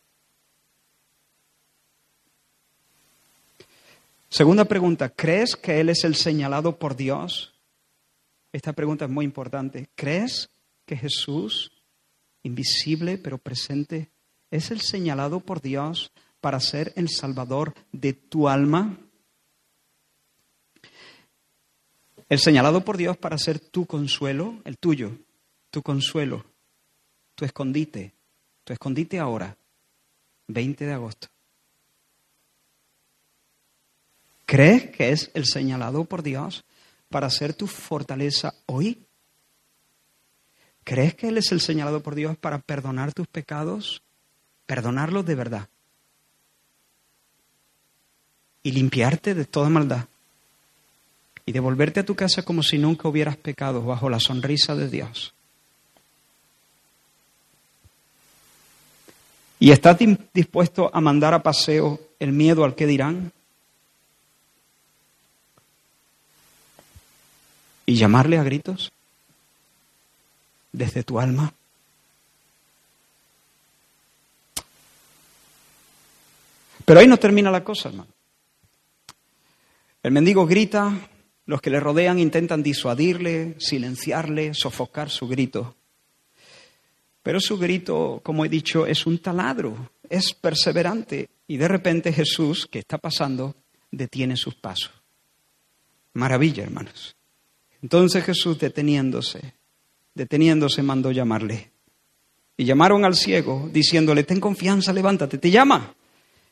Segunda 4.28 4.66
pregunta, 4.66 5.10
¿crees 5.10 5.55
que 5.55 5.80
Él 5.80 5.89
es 5.89 6.03
el 6.03 6.16
señalado 6.16 6.78
por 6.78 6.95
Dios? 6.95 7.53
Esta 8.51 8.74
pregunta 8.74 9.05
es 9.05 9.12
muy 9.12 9.26
importante. 9.26 9.89
¿Crees 9.95 10.49
que 10.86 10.97
Jesús, 10.97 11.72
invisible 12.43 13.18
pero 13.18 13.38
presente, 13.38 14.10
es 14.51 14.72
el 14.72 14.82
señalado 14.82 15.39
por 15.39 15.62
Dios 15.62 16.12
para 16.41 16.59
ser 16.59 16.93
el 16.95 17.09
Salvador 17.09 17.73
de 17.91 18.13
tu 18.13 18.47
alma? 18.47 18.97
El 22.27 22.39
señalado 22.39 22.85
por 22.85 22.97
Dios 22.97 23.17
para 23.17 23.37
ser 23.37 23.59
tu 23.59 23.85
consuelo, 23.85 24.61
el 24.63 24.77
tuyo, 24.77 25.17
tu 25.71 25.81
consuelo, 25.81 26.45
tu 27.35 27.43
escondite, 27.43 28.13
tu 28.63 28.73
escondite 28.73 29.19
ahora, 29.19 29.57
20 30.47 30.85
de 30.85 30.93
agosto. 30.93 31.27
¿Crees 34.45 34.91
que 34.91 35.11
es 35.11 35.31
el 35.33 35.45
señalado 35.45 36.05
por 36.05 36.23
Dios 36.23 36.65
para 37.09 37.29
ser 37.29 37.53
tu 37.53 37.67
fortaleza 37.67 38.53
hoy? 38.65 39.05
¿Crees 40.83 41.13
que 41.15 41.27
Él 41.27 41.37
es 41.37 41.51
el 41.51 41.61
señalado 41.61 42.01
por 42.01 42.15
Dios 42.15 42.37
para 42.37 42.59
perdonar 42.59 43.13
tus 43.13 43.27
pecados? 43.27 44.03
Perdonarlos 44.65 45.25
de 45.25 45.35
verdad 45.35 45.69
y 48.64 48.72
limpiarte 48.72 49.34
de 49.34 49.45
toda 49.45 49.70
maldad 49.70 50.05
y 51.45 51.51
devolverte 51.51 52.01
a 52.01 52.05
tu 52.05 52.16
casa 52.16 52.43
como 52.43 52.62
si 52.62 52.78
nunca 52.78 53.07
hubieras 53.07 53.36
pecado 53.36 53.82
bajo 53.82 54.10
la 54.10 54.20
sonrisa 54.20 54.76
de 54.76 54.88
Dios. 54.88 55.34
¿Y 59.60 59.72
estás 59.72 59.97
dispuesto 60.34 60.91
a 60.93 61.01
mandar 61.01 61.34
a 61.34 61.43
paseo 61.43 61.99
el 62.20 62.32
miedo 62.32 62.64
al 62.64 62.76
que 62.76 62.86
dirán? 62.86 63.32
¿Y 67.86 67.95
llamarle 67.95 68.38
a 68.38 68.43
gritos? 68.43 68.91
Desde 70.72 71.03
tu 71.03 71.20
alma. 71.20 71.51
Pero 76.86 76.99
ahí 76.99 77.07
no 77.07 77.18
termina 77.18 77.49
la 77.49 77.64
cosa, 77.64 77.89
hermano. 77.89 78.18
El 80.01 80.11
mendigo 80.11 80.45
grita, 80.45 81.09
los 81.45 81.61
que 81.61 81.69
le 81.69 81.79
rodean 81.79 82.19
intentan 82.19 82.63
disuadirle, 82.63 83.55
silenciarle, 83.59 84.53
sofocar 84.53 85.09
su 85.09 85.27
grito. 85.27 85.75
Pero 87.21 87.41
su 87.41 87.57
grito, 87.57 88.21
como 88.23 88.45
he 88.45 88.49
dicho, 88.49 88.85
es 88.85 89.05
un 89.05 89.19
taladro, 89.19 89.91
es 90.09 90.33
perseverante. 90.33 91.29
Y 91.47 91.57
de 91.57 91.67
repente 91.67 92.13
Jesús, 92.13 92.65
que 92.65 92.79
está 92.79 92.97
pasando, 92.97 93.55
detiene 93.91 94.37
sus 94.37 94.55
pasos. 94.55 94.91
Maravilla, 96.13 96.63
hermanos. 96.63 97.15
Entonces 97.81 98.23
Jesús, 98.23 98.57
deteniéndose, 98.57 99.53
deteniéndose, 100.13 100.81
mandó 100.81 101.11
llamarle. 101.11 101.71
Y 102.55 102.65
llamaron 102.65 103.05
al 103.05 103.15
ciego, 103.15 103.69
diciéndole, 103.71 104.23
ten 104.23 104.39
confianza, 104.39 104.93
levántate, 104.93 105.37
te 105.37 105.51
llama. 105.51 105.93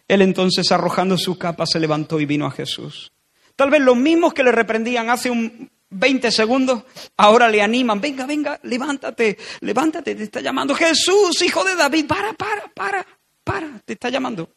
Él 0.08 0.22
entonces, 0.22 0.72
arrojando 0.72 1.18
su 1.18 1.38
capa, 1.38 1.66
se 1.66 1.80
levantó 1.80 2.20
y 2.20 2.26
vino 2.26 2.46
a 2.46 2.52
Jesús. 2.52 3.12
Tal 3.58 3.72
vez 3.72 3.82
los 3.82 3.98
mismos 3.98 4.36
que 4.36 4.44
le 4.44 4.52
reprendían 4.52 5.10
hace 5.10 5.32
un 5.32 5.70
20 5.90 6.32
segundos, 6.32 6.84
ahora 7.18 7.50
le 7.50 7.60
animan, 7.60 8.00
venga, 8.00 8.28
venga, 8.28 8.60
levántate, 8.62 9.36
levántate, 9.62 10.14
te 10.14 10.24
está 10.24 10.42
llamando 10.42 10.76
Jesús, 10.76 11.42
hijo 11.42 11.64
de 11.64 11.76
David, 11.76 12.06
para, 12.06 12.34
para, 12.34 12.68
para, 12.68 13.06
para, 13.44 13.80
te 13.84 13.94
está 13.94 14.10
llamando. 14.10 14.48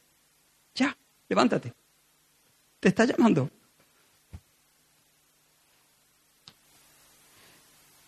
Ya, 0.74 0.94
levántate. 1.30 1.72
Te 2.78 2.90
está 2.90 3.06
llamando. 3.06 3.48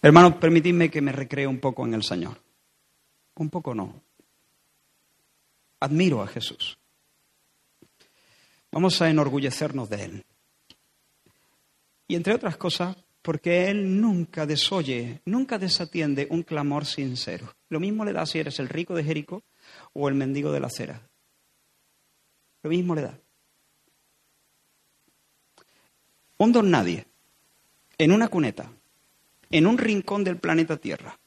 Hermanos, 0.03 0.35
permitidme 0.35 0.91
que 0.91 1.01
me 1.01 1.13
recree 1.13 1.47
un 1.47 1.59
poco 1.59 1.87
en 1.87 1.95
el 1.95 2.03
Señor. 2.03 2.37
Un 3.37 3.49
poco 3.49 3.75
no. 3.75 3.95
Admiro 5.81 6.21
a 6.21 6.27
Jesús. 6.27 6.77
Vamos 8.71 9.01
a 9.01 9.09
enorgullecernos 9.09 9.89
de 9.89 10.05
Él. 10.05 10.25
Y 12.09 12.17
entre 12.17 12.35
otras 12.35 12.57
cosas, 12.57 12.97
porque 13.23 13.71
Él 13.71 14.01
nunca 14.01 14.47
desoye, 14.47 15.21
nunca 15.25 15.59
desatiende 15.59 16.27
un 16.31 16.43
clamor 16.43 16.85
sincero. 16.85 17.55
Lo 17.69 17.81
mismo 17.81 18.05
le 18.05 18.13
da 18.13 18.27
si 18.27 18.39
eres 18.41 18.59
el 18.59 18.69
rico 18.69 18.95
de 18.95 19.05
Jericó 19.05 19.43
o 19.93 20.09
el 20.09 20.15
mendigo 20.15 20.53
de 20.53 20.61
la 20.61 20.67
acera. 20.67 21.09
Lo 22.63 22.71
mismo 22.71 22.95
le 22.95 23.03
da. 23.03 23.19
Un 26.39 26.53
don 26.53 26.71
nadie, 26.71 27.07
en 27.99 28.11
una 28.11 28.29
cuneta, 28.29 28.73
en 29.51 29.67
un 29.67 29.79
rincón 29.79 30.25
del 30.25 30.39
planeta 30.39 30.77
Tierra, 30.77 31.19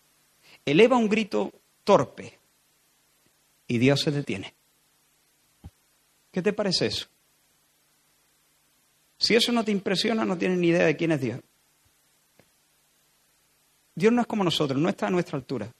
eleva 0.65 0.97
un 0.97 1.07
grito 1.07 1.53
torpe 1.85 2.37
y 3.67 3.77
Dios 3.77 4.01
se 4.01 4.11
detiene. 4.11 4.53
¿Qué 6.31 6.41
te 6.41 6.51
parece 6.51 6.87
eso? 6.87 7.07
Si 9.17 9.35
eso 9.35 9.51
no 9.51 9.63
te 9.63 9.71
impresiona, 9.71 10.25
no 10.25 10.37
tienes 10.37 10.57
ni 10.57 10.67
idea 10.67 10.85
de 10.85 10.97
quién 10.97 11.11
es 11.11 11.21
Dios. 11.21 11.39
Dios 13.95 14.11
no 14.11 14.21
es 14.21 14.27
como 14.27 14.43
nosotros, 14.43 14.79
no 14.79 14.89
está 14.89 15.07
a 15.07 15.11
nuestra 15.11 15.37
altura. 15.37 15.73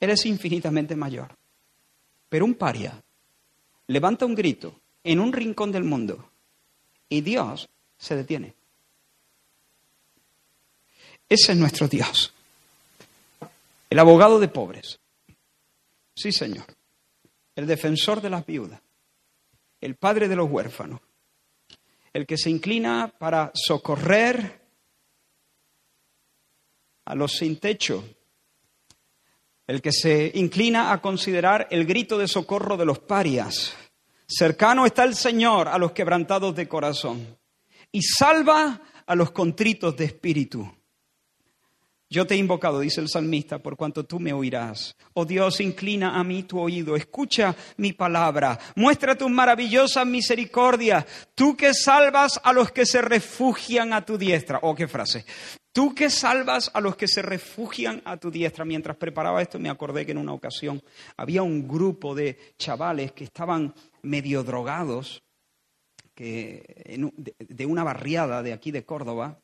Él 0.00 0.10
es 0.10 0.24
infinitamente 0.26 0.96
mayor. 0.96 1.36
Pero 2.28 2.46
un 2.46 2.54
paria 2.54 3.02
levanta 3.86 4.24
un 4.24 4.34
grito 4.34 4.80
en 5.02 5.20
un 5.20 5.32
rincón 5.32 5.70
del 5.70 5.84
mundo 5.84 6.30
y 7.08 7.20
Dios 7.20 7.68
se 7.98 8.16
detiene. 8.16 8.54
Ese 11.28 11.52
es 11.52 11.58
nuestro 11.58 11.86
Dios. 11.86 12.32
El 13.90 13.98
abogado 13.98 14.40
de 14.40 14.48
pobres. 14.48 14.98
Sí, 16.14 16.32
Señor. 16.32 16.66
El 17.54 17.66
defensor 17.66 18.20
de 18.20 18.30
las 18.30 18.44
viudas. 18.44 18.80
El 19.80 19.96
padre 19.96 20.28
de 20.28 20.36
los 20.36 20.50
huérfanos 20.50 21.00
el 22.14 22.26
que 22.26 22.38
se 22.38 22.48
inclina 22.48 23.12
para 23.18 23.50
socorrer 23.54 24.62
a 27.04 27.14
los 27.14 27.32
sin 27.32 27.58
techo, 27.58 28.04
el 29.66 29.82
que 29.82 29.90
se 29.92 30.30
inclina 30.34 30.92
a 30.92 31.02
considerar 31.02 31.66
el 31.70 31.84
grito 31.84 32.16
de 32.16 32.28
socorro 32.28 32.76
de 32.76 32.86
los 32.86 33.00
parias. 33.00 33.76
Cercano 34.26 34.86
está 34.86 35.02
el 35.04 35.16
Señor 35.16 35.66
a 35.68 35.76
los 35.76 35.90
quebrantados 35.90 36.54
de 36.54 36.68
corazón 36.68 37.36
y 37.90 38.00
salva 38.02 38.80
a 39.04 39.14
los 39.16 39.32
contritos 39.32 39.96
de 39.96 40.04
espíritu. 40.04 40.72
Yo 42.14 42.28
te 42.28 42.34
he 42.34 42.36
invocado, 42.36 42.78
dice 42.78 43.00
el 43.00 43.08
salmista, 43.08 43.58
por 43.58 43.76
cuanto 43.76 44.04
tú 44.04 44.20
me 44.20 44.32
oirás. 44.32 44.94
Oh 45.14 45.24
Dios, 45.24 45.60
inclina 45.60 46.16
a 46.16 46.22
mí 46.22 46.44
tu 46.44 46.60
oído, 46.60 46.94
escucha 46.94 47.56
mi 47.76 47.92
palabra, 47.92 48.56
muestra 48.76 49.18
tu 49.18 49.28
maravillosa 49.28 50.04
misericordia, 50.04 51.04
tú 51.34 51.56
que 51.56 51.74
salvas 51.74 52.40
a 52.44 52.52
los 52.52 52.70
que 52.70 52.86
se 52.86 53.02
refugian 53.02 53.92
a 53.92 54.04
tu 54.04 54.16
diestra. 54.16 54.60
Oh, 54.62 54.76
qué 54.76 54.86
frase. 54.86 55.24
Tú 55.72 55.92
que 55.92 56.08
salvas 56.08 56.70
a 56.72 56.80
los 56.80 56.94
que 56.94 57.08
se 57.08 57.20
refugian 57.20 58.00
a 58.04 58.16
tu 58.16 58.30
diestra. 58.30 58.64
Mientras 58.64 58.96
preparaba 58.96 59.42
esto 59.42 59.58
me 59.58 59.68
acordé 59.68 60.06
que 60.06 60.12
en 60.12 60.18
una 60.18 60.34
ocasión 60.34 60.80
había 61.16 61.42
un 61.42 61.66
grupo 61.66 62.14
de 62.14 62.38
chavales 62.56 63.10
que 63.10 63.24
estaban 63.24 63.74
medio 64.02 64.44
drogados 64.44 65.24
que, 66.14 66.96
de 67.40 67.66
una 67.66 67.82
barriada 67.82 68.44
de 68.44 68.52
aquí 68.52 68.70
de 68.70 68.84
Córdoba 68.84 69.40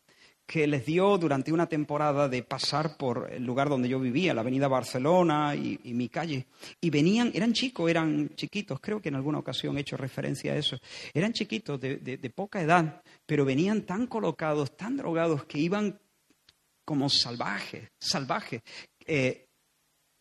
que 0.50 0.66
les 0.66 0.84
dio 0.84 1.16
durante 1.16 1.52
una 1.52 1.68
temporada 1.68 2.28
de 2.28 2.42
pasar 2.42 2.96
por 2.96 3.30
el 3.32 3.44
lugar 3.44 3.68
donde 3.68 3.88
yo 3.88 4.00
vivía, 4.00 4.34
la 4.34 4.40
avenida 4.40 4.66
Barcelona 4.66 5.54
y, 5.54 5.78
mi 5.94 6.08
calle. 6.08 6.48
Y 6.80 6.90
venían, 6.90 7.30
eran 7.32 7.52
chicos, 7.52 7.88
eran 7.88 8.30
chiquitos, 8.34 8.80
creo 8.80 9.00
que 9.00 9.10
en 9.10 9.14
alguna 9.14 9.38
ocasión 9.38 9.78
he 9.78 9.82
hecho 9.82 9.96
referencia 9.96 10.52
a 10.52 10.56
eso. 10.56 10.76
Eran 11.14 11.32
chiquitos 11.32 11.80
de, 11.80 12.32
poca 12.34 12.60
edad, 12.60 13.00
pero 13.24 13.44
venían 13.44 13.82
tan 13.82 14.08
colocados, 14.08 14.76
tan 14.76 14.96
drogados, 14.96 15.44
que 15.44 15.60
iban 15.60 15.96
como 16.84 17.08
salvajes, 17.08 17.88
salvajes. 18.00 18.60
Eh, 19.06 19.46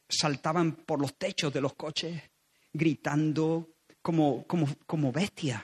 saltaban 0.08 0.74
por 0.86 1.02
los 1.02 1.18
techos 1.18 1.52
de 1.52 1.62
los 1.62 1.74
coches, 1.74 2.22
gritando 2.72 3.78
como, 4.00 4.46
como, 4.46 4.68
como 4.86 5.12
bestias, 5.12 5.64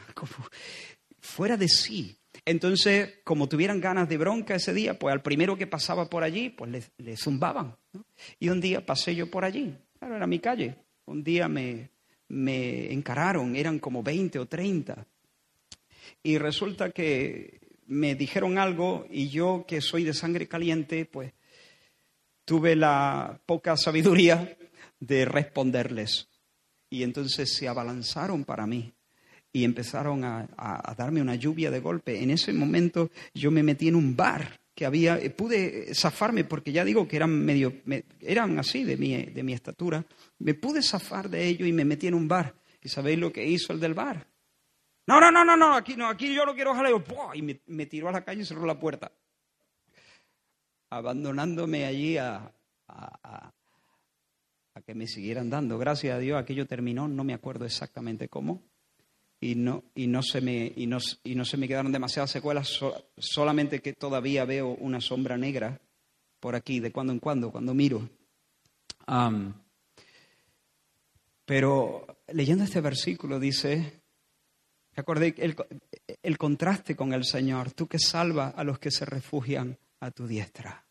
fuera 1.19 1.55
de 1.55 1.67
sí. 1.67 2.17
Entonces, 2.45 3.15
como 3.23 3.49
tuvieran 3.49 3.81
ganas 3.81 4.07
de 4.07 4.17
bronca 4.17 4.55
ese 4.55 4.73
día, 4.73 4.99
pues 4.99 5.11
al 5.11 5.23
primero 5.23 5.57
que 5.57 5.65
pasaba 5.65 6.07
por 6.07 6.23
allí, 6.23 6.49
pues 6.49 6.91
le, 6.97 7.17
zumbaban, 7.17 7.75
Y 8.39 8.49
un 8.49 8.61
día 8.61 8.85
pasé 8.85 9.15
yo 9.15 9.29
por 9.31 9.43
allí, 9.43 9.75
claro, 9.97 10.15
era 10.15 10.27
mi 10.27 10.37
calle. 10.37 10.75
Un 11.05 11.23
día 11.23 11.47
me, 11.47 11.89
me 12.27 12.93
encararon, 12.93 13.55
eran 13.55 13.79
como 13.79 14.03
20 14.03 14.37
o 14.37 14.45
30. 14.45 15.07
Y 16.21 16.37
resulta 16.37 16.91
que 16.91 17.59
me 17.87 18.13
dijeron 18.13 18.59
algo 18.59 19.07
y 19.09 19.29
yo, 19.29 19.65
que 19.67 19.81
soy 19.81 20.03
de 20.03 20.13
sangre 20.13 20.47
caliente, 20.47 21.05
pues 21.05 21.33
tuve 22.45 22.75
la 22.75 23.39
poca 23.47 23.75
sabiduría 23.75 24.55
de 24.99 25.25
responderles. 25.25 26.29
Y 26.91 27.01
entonces 27.01 27.55
se 27.55 27.67
abalanzaron 27.67 28.45
para 28.45 28.67
mí 28.67 28.94
y 29.55 29.63
empezaron 29.63 30.25
a, 30.25 30.93
darme 30.97 31.21
una 31.21 31.35
lluvia 31.35 31.71
de 31.71 31.79
golpe. 31.79 32.21
En 32.21 32.29
ese 32.29 32.51
momento 32.51 33.09
yo 33.33 33.51
me 33.51 33.63
metí 33.63 33.87
en 33.87 33.95
un 33.95 34.13
bar 34.13 34.59
que 34.75 34.85
había, 34.85 35.17
eh, 35.17 35.29
pude 35.29 35.95
zafarme 35.95 36.43
porque 36.43 36.73
ya 36.73 36.83
digo 36.83 37.07
que 37.07 37.15
eran 37.15 37.31
medio, 37.31 37.71
eran 38.19 38.59
así 38.59 38.83
de 38.83 38.97
mi, 38.97 39.15
de 39.15 39.43
mi 39.43 39.53
estatura, 39.53 40.03
me 40.39 40.55
pude 40.55 40.83
zafar 40.83 41.29
de 41.29 41.47
ello 41.47 41.65
y 41.65 41.71
me 41.71 41.85
metí 41.85 42.07
en 42.07 42.15
un 42.15 42.27
bar. 42.27 42.53
¿Y 42.81 42.89
sabéis 42.89 43.17
lo 43.17 43.31
que 43.31 43.47
hizo 43.47 43.71
el 43.71 43.79
del 43.79 43.93
bar? 43.93 44.27
No, 45.07 45.21
no, 45.21 45.31
no, 45.31 45.45
no, 45.45 45.55
no, 45.55 45.73
aquí 45.73 45.95
no, 45.95 46.09
aquí 46.09 46.35
yo 46.35 46.45
no 46.45 46.53
quiero 46.53 46.75
jaleo. 46.75 47.01
Y 47.33 47.41
me, 47.41 47.85
tiró 47.85 48.09
a 48.09 48.11
la 48.11 48.25
calle 48.25 48.41
y 48.41 48.45
cerró 48.45 48.65
la 48.65 48.77
puerta. 48.77 49.09
Abandonándome 50.89 51.85
allí 51.85 52.17
a, 52.17 52.51
a, 52.89 53.53
que 54.85 54.95
me 54.95 55.07
siguieran 55.07 55.49
dando. 55.49 55.77
Gracias 55.77 56.13
a 56.13 56.19
Dios 56.19 56.37
aquello 56.37 56.67
terminó, 56.67 57.07
no 57.07 57.23
me 57.23 57.33
acuerdo 57.33 57.63
exactamente 57.63 58.27
cómo. 58.27 58.74
Y 59.39 59.55
no, 59.55 59.83
y 59.93 60.07
no, 60.07 60.23
se, 60.23 60.41
me, 60.41 60.71
y 60.75 60.87
no, 60.87 60.97
y 61.23 61.35
no 61.35 61.45
se 61.45 61.57
me 61.57 61.67
quedaron 61.67 61.91
demasiadas 61.91 62.31
secuelas, 62.31 62.79
solamente 63.17 63.81
que 63.81 63.93
todavía 63.93 64.45
veo 64.45 64.69
una 64.69 65.01
sombra 65.01 65.37
negra 65.37 65.79
por 66.39 66.55
aquí 66.55 66.79
de 66.79 66.91
cuando 66.91 67.13
en 67.13 67.19
cuando, 67.19 67.51
cuando 67.51 67.73
miro. 67.73 68.09
pero 71.45 72.07
leyendo 72.27 72.63
este 72.63 72.81
versículo 72.81 73.39
dice, 73.39 74.01
Acordé 74.97 75.35
el, 75.39 75.55
el 76.23 76.37
contraste 76.37 76.95
con 76.95 77.11
el 77.11 77.25
Señor, 77.25 77.71
tú 77.73 77.87
que 77.87 77.99
salvas 77.99 78.53
a 78.55 78.63
los 78.63 78.79
que 78.79 78.91
se 78.91 79.03
refugian 79.03 79.77
a 79.99 80.11
tu 80.11 80.25
diestra, 80.25 80.85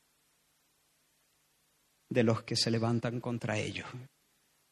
de 2.11 2.23
los 2.23 2.43
que 2.43 2.55
se 2.55 2.71
levantan 2.71 3.21
contra 3.21 3.57
ellos. 3.57 3.89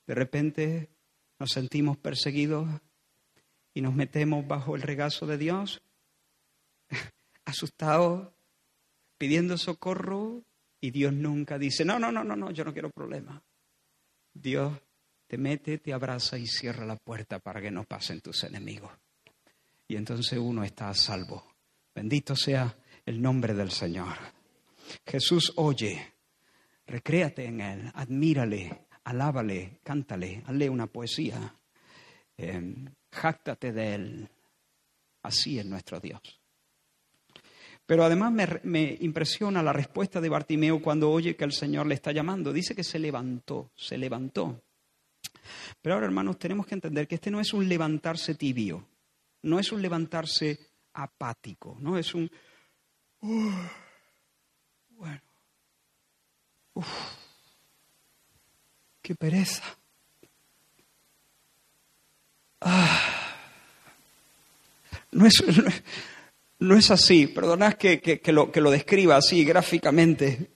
De 0.06 0.14
repente 0.14 0.90
nos 1.38 1.50
sentimos 1.50 1.96
perseguidos 1.96 2.68
y 3.74 3.80
nos 3.80 3.94
metemos 3.94 4.46
bajo 4.46 4.76
el 4.76 4.82
regazo 4.82 5.26
de 5.26 5.38
Dios, 5.38 5.82
asustados, 7.44 8.32
pidiendo 9.18 9.56
socorro, 9.56 10.42
y 10.80 10.90
Dios 10.90 11.12
nunca 11.12 11.58
dice, 11.58 11.84
no, 11.84 11.98
no, 11.98 12.10
no, 12.10 12.24
no, 12.24 12.34
no, 12.34 12.50
yo 12.50 12.64
no 12.64 12.72
quiero 12.72 12.90
problema. 12.90 13.42
Dios 14.34 14.72
te 15.28 15.38
mete, 15.38 15.78
te 15.78 15.92
abraza 15.92 16.38
y 16.38 16.46
cierra 16.46 16.84
la 16.84 16.96
puerta 16.96 17.38
para 17.38 17.60
que 17.60 17.70
no 17.70 17.84
pasen 17.84 18.20
tus 18.20 18.42
enemigos 18.44 18.90
y 19.92 19.96
entonces 19.96 20.38
uno 20.38 20.64
está 20.64 20.88
a 20.88 20.94
salvo. 20.94 21.44
Bendito 21.94 22.34
sea 22.34 22.74
el 23.04 23.20
nombre 23.20 23.52
del 23.52 23.70
Señor. 23.70 24.16
Jesús 25.06 25.52
oye, 25.56 26.14
recréate 26.86 27.44
en 27.44 27.60
Él, 27.60 27.92
admírale, 27.94 28.86
alábale, 29.04 29.80
cántale, 29.82 30.42
hazle 30.46 30.70
una 30.70 30.86
poesía, 30.86 31.54
eh, 32.38 32.74
jáctate 33.12 33.72
de 33.72 33.94
Él. 33.94 34.28
Así 35.22 35.58
es 35.58 35.66
nuestro 35.66 36.00
Dios. 36.00 36.20
Pero 37.86 38.04
además 38.04 38.32
me, 38.32 38.60
me, 38.64 38.96
impresiona 39.00 39.62
la 39.62 39.72
respuesta 39.72 40.20
de 40.20 40.28
Bartimeo 40.28 40.80
cuando 40.82 41.10
oye 41.10 41.36
que 41.36 41.44
el 41.44 41.52
Señor 41.52 41.86
le 41.86 41.94
está 41.94 42.12
llamando. 42.12 42.52
Dice 42.52 42.74
que 42.74 42.84
se 42.84 42.98
levantó, 42.98 43.70
se 43.76 43.98
levantó. 43.98 44.62
Pero 45.80 45.94
ahora, 45.94 46.06
hermanos, 46.06 46.38
tenemos 46.38 46.66
que 46.66 46.74
entender 46.74 47.06
que 47.06 47.16
este 47.16 47.30
no 47.30 47.40
es 47.40 47.52
un 47.52 47.68
levantarse 47.68 48.34
tibio 48.34 48.86
no 49.42 49.58
es 49.58 49.72
un 49.72 49.82
levantarse 49.82 50.58
apático, 50.94 51.76
no 51.80 51.98
es 51.98 52.14
un... 52.14 52.30
bueno, 54.90 55.20
qué 59.02 59.14
pereza. 59.14 59.64
Ah, 62.64 63.34
no, 65.10 65.26
es, 65.26 65.42
es, 66.78 66.90
así, 66.90 67.26
perdonad 67.26 67.74
que, 67.74 68.20
lo, 68.26 68.52
que 68.52 68.60
lo 68.60 68.70
describa 68.70 69.16
así 69.16 69.44
gráficamente, 69.44 70.51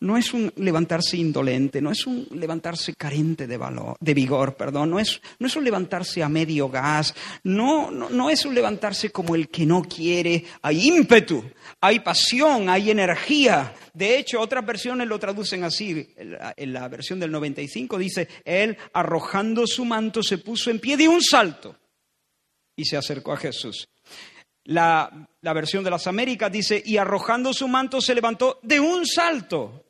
no 0.00 0.16
es 0.16 0.32
un 0.32 0.52
levantarse 0.56 1.18
indolente, 1.18 1.82
no 1.82 1.90
es 1.90 2.06
un 2.06 2.26
levantarse 2.32 2.94
carente 2.94 3.46
de, 3.46 3.56
valor, 3.56 3.96
de 4.00 4.14
vigor, 4.14 4.56
perdón, 4.56 4.90
no 4.90 4.98
es, 4.98 5.20
no 5.38 5.46
es 5.46 5.56
un 5.56 5.64
levantarse 5.64 6.22
a 6.22 6.28
medio 6.28 6.68
gas, 6.70 7.14
no, 7.44 7.90
no, 7.90 8.30
es 8.30 8.44
un 8.46 8.54
levantarse 8.54 9.10
como 9.10 9.34
el 9.34 9.48
que 9.48 9.66
no 9.66 9.82
quiere, 9.82 10.44
hay 10.62 10.88
ímpetu, 10.88 11.44
hay 11.80 12.00
pasión, 12.00 12.70
hay 12.70 12.90
energía. 12.90 13.74
De 13.92 14.18
hecho, 14.18 14.40
otras 14.40 14.64
versiones 14.64 15.06
lo 15.06 15.18
traducen 15.18 15.64
así, 15.64 16.14
en 16.16 16.72
la, 16.72 16.88
versión 16.88 17.20
del 17.20 17.30
95 17.30 17.98
dice, 17.98 18.28
él 18.44 18.76
arrojando 18.94 19.66
su 19.66 19.84
manto 19.84 20.22
se 20.22 20.38
puso 20.38 20.70
en 20.70 20.80
pie 20.80 20.96
de 20.96 21.08
un 21.08 21.20
salto 21.20 21.76
y 22.74 22.86
se 22.86 22.96
acercó 22.96 23.32
a 23.32 23.36
Jesús. 23.36 23.86
La, 24.64 25.28
la, 25.40 25.52
versión 25.52 25.84
de 25.84 25.90
las 25.90 26.06
Américas 26.06 26.50
dice, 26.52 26.82
y 26.84 26.96
arrojando 26.96 27.52
su 27.52 27.66
manto 27.66 28.00
se 28.00 28.14
levantó 28.14 28.60
de 28.62 28.78
un 28.78 29.06
salto 29.06 29.89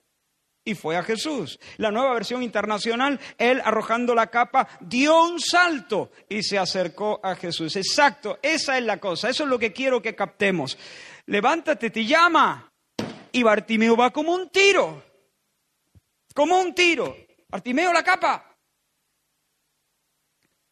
y 0.70 0.74
fue 0.74 0.96
a 0.96 1.02
Jesús. 1.02 1.58
La 1.78 1.90
nueva 1.90 2.14
versión 2.14 2.42
internacional, 2.42 3.20
él 3.38 3.60
arrojando 3.64 4.14
la 4.14 4.28
capa 4.28 4.68
dio 4.80 5.24
un 5.24 5.40
salto 5.40 6.12
y 6.28 6.42
se 6.42 6.58
acercó 6.58 7.20
a 7.22 7.34
Jesús. 7.34 7.74
Exacto, 7.76 8.38
esa 8.40 8.78
es 8.78 8.84
la 8.84 8.98
cosa, 8.98 9.28
eso 9.28 9.42
es 9.42 9.48
lo 9.50 9.58
que 9.58 9.72
quiero 9.72 10.00
que 10.00 10.14
captemos. 10.14 10.78
Levántate, 11.26 11.90
te 11.90 12.04
llama. 12.04 12.72
Y 13.32 13.42
Bartimeo 13.42 13.96
va 13.96 14.10
como 14.10 14.32
un 14.32 14.50
tiro, 14.50 15.04
como 16.34 16.58
un 16.60 16.74
tiro. 16.74 17.16
Bartimeo 17.48 17.92
la 17.92 18.02
capa. 18.02 18.56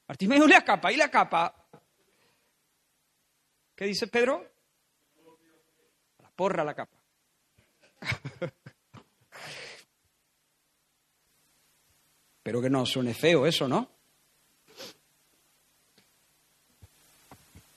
Bartimeo 0.06 0.46
la 0.46 0.64
capa 0.64 0.92
y 0.92 0.96
la 0.96 1.10
capa. 1.10 1.54
¿Qué 3.74 3.84
dice 3.84 4.06
Pedro? 4.06 4.44
La 6.18 6.30
porra 6.30 6.64
la 6.64 6.74
capa. 6.74 6.96
Espero 12.48 12.62
que 12.62 12.70
no 12.70 12.86
suene 12.86 13.12
feo 13.12 13.44
eso, 13.44 13.68
¿no? 13.68 13.90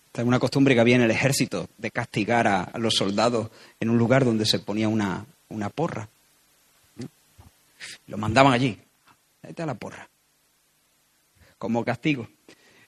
Esta 0.05 0.22
es 0.22 0.26
una 0.26 0.39
costumbre 0.39 0.74
que 0.74 0.80
había 0.80 0.95
en 0.95 1.01
el 1.01 1.11
ejército 1.11 1.67
de 1.78 1.91
castigar 1.91 2.47
a, 2.47 2.72
los 2.80 2.93
soldados 2.93 3.51
en 3.82 3.89
un 3.89 3.97
lugar 3.97 4.24
donde 4.24 4.45
se 4.45 4.59
ponía 4.59 4.88
una, 4.88 5.26
una 5.49 5.69
porra. 5.69 6.07
Lo 8.07 8.17
mandaban 8.17 8.53
allí. 8.53 8.80
Vete 9.43 9.61
a 9.61 9.65
la 9.65 9.74
porra. 9.74 10.09
Como 11.57 11.84
castigo. 11.84 12.30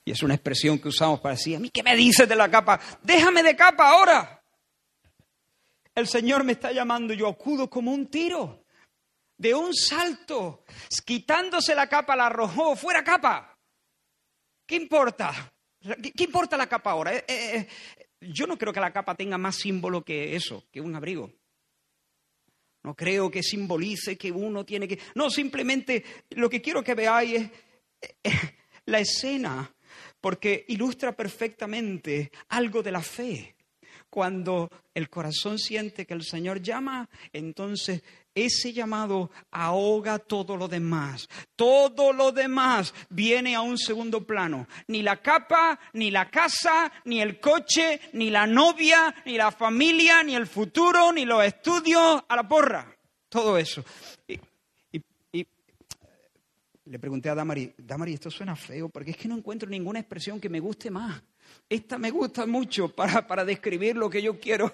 Y 0.05 0.11
es 0.11 0.23
una 0.23 0.35
expresión 0.35 0.79
que 0.79 0.87
usamos 0.87 1.19
para 1.19 1.35
decir, 1.35 1.57
¿a 1.57 1.59
mí 1.59 1.69
qué 1.69 1.83
me 1.83 1.97
dices 1.97 2.29
de 2.29 2.37
la 2.37 2.49
capa? 2.49 2.79
Déjame 3.01 3.43
de 3.43 3.57
capa 3.57 3.89
ahora. 3.89 4.41
El 5.93 6.07
Señor 6.07 6.45
me 6.45 6.53
está 6.53 6.71
llamando, 6.71 7.13
yo 7.13 7.27
acudo 7.27 7.69
como 7.69 7.91
un 7.91 8.07
tiro 8.07 8.62
de 9.43 9.53
un 9.53 9.75
salto, 9.75 10.63
quitándose 11.05 11.75
la 11.75 11.89
capa, 11.89 12.15
la 12.15 12.27
arrojó, 12.27 12.77
fuera 12.77 13.03
capa. 13.03 13.59
¿Qué 14.65 14.75
importa? 14.75 15.53
¿Qué, 15.81 16.23
importa 16.23 16.55
la 16.55 16.67
capa 16.67 16.91
ahora? 16.91 17.13
Eh, 17.13 17.25
eh, 17.27 17.67
eh, 17.99 18.07
yo 18.21 18.47
no 18.47 18.57
creo 18.57 18.71
que 18.71 18.79
la 18.79 18.93
capa 18.93 19.15
tenga 19.15 19.37
más 19.37 19.57
símbolo 19.57 20.01
que 20.01 20.33
eso, 20.33 20.63
que 20.71 20.79
un 20.79 20.95
abrigo. 20.95 21.29
No 22.83 22.95
creo 22.95 23.29
que 23.29 23.43
simbolice 23.43 24.17
que 24.17 24.31
uno 24.31 24.63
tiene 24.63 24.87
que... 24.87 24.97
No, 25.15 25.29
simplemente 25.29 26.05
lo 26.29 26.49
que 26.49 26.61
quiero 26.61 26.81
que 26.81 26.95
veáis 26.95 27.41
es 28.23 28.33
la 28.85 28.99
escena, 28.99 29.75
porque 30.21 30.63
ilustra 30.69 31.17
perfectamente 31.17 32.31
algo 32.47 32.81
de 32.81 32.91
la 32.93 33.01
fe. 33.01 33.57
Cuando 34.09 34.69
el 34.93 35.09
corazón 35.09 35.59
siente 35.59 36.05
que 36.05 36.13
el 36.13 36.23
Señor 36.23 36.61
llama, 36.61 37.09
entonces 37.33 38.03
ese 38.35 38.73
llamado 38.73 39.31
ahoga 39.51 40.19
todo 40.19 40.57
lo 40.57 40.67
demás. 40.67 41.27
Todo 41.55 42.13
lo 42.13 42.31
demás 42.31 42.93
viene 43.09 43.55
a 43.55 43.61
un 43.61 43.77
segundo 43.77 44.25
plano. 44.25 44.67
Ni 44.87 45.01
la 45.01 45.21
capa, 45.21 45.79
ni 45.93 46.11
la 46.11 46.29
casa, 46.29 46.91
ni 47.05 47.21
el 47.21 47.39
coche, 47.39 47.99
ni 48.13 48.29
la 48.29 48.47
novia, 48.47 49.13
ni 49.25 49.37
la 49.37 49.51
familia, 49.51 50.23
ni 50.23 50.35
el 50.35 50.47
futuro, 50.47 51.11
ni 51.11 51.25
los 51.25 51.43
estudios, 51.43 52.23
a 52.27 52.35
la 52.35 52.47
porra. 52.47 52.95
Todo 53.29 53.57
eso. 53.57 53.83
Y, 54.27 54.39
le 56.85 56.99
pregunté 56.99 57.29
a 57.29 57.35
Damari, 57.35 57.73
Damari, 57.77 58.13
esto 58.13 58.29
suena 58.29 58.55
feo, 58.55 58.89
porque 58.89 59.11
es 59.11 59.17
que 59.17 59.27
no 59.27 59.37
encuentro 59.37 59.69
ninguna 59.69 59.99
expresión 59.99 60.39
que 60.39 60.49
me 60.49 60.59
guste 60.59 60.91
más. 60.91 61.23
Esta 61.69 61.97
me 61.97 62.11
gusta 62.11 62.45
mucho 62.45 62.89
para, 62.89 63.25
para 63.25 63.45
describir 63.45 63.95
lo 63.95 64.09
que 64.09 64.21
yo 64.21 64.39
quiero 64.39 64.71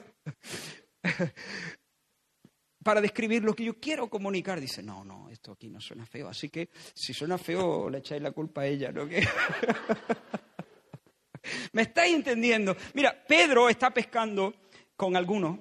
para 2.90 3.02
describir 3.02 3.44
lo 3.44 3.54
que 3.54 3.66
yo 3.66 3.76
quiero 3.76 4.10
comunicar. 4.10 4.60
Dice, 4.60 4.82
no, 4.82 5.06
no, 5.06 5.30
esto 5.30 5.52
aquí 5.52 5.70
no 5.70 5.80
suena 5.80 6.08
feo. 6.08 6.28
Así 6.28 6.50
que 6.50 6.70
si 6.96 7.14
suena 7.14 7.38
feo, 7.38 7.88
le 7.88 8.00
echáis 8.00 8.20
la 8.20 8.32
culpa 8.32 8.62
a 8.62 8.66
ella, 8.66 8.92
¿no? 8.92 9.06
¿Me 11.74 11.84
estáis 11.84 12.16
entendiendo? 12.16 12.76
Mira, 12.96 13.24
Pedro 13.28 13.70
está 13.70 13.92
pescando 13.92 14.56
con 14.96 15.16
algunos 15.16 15.60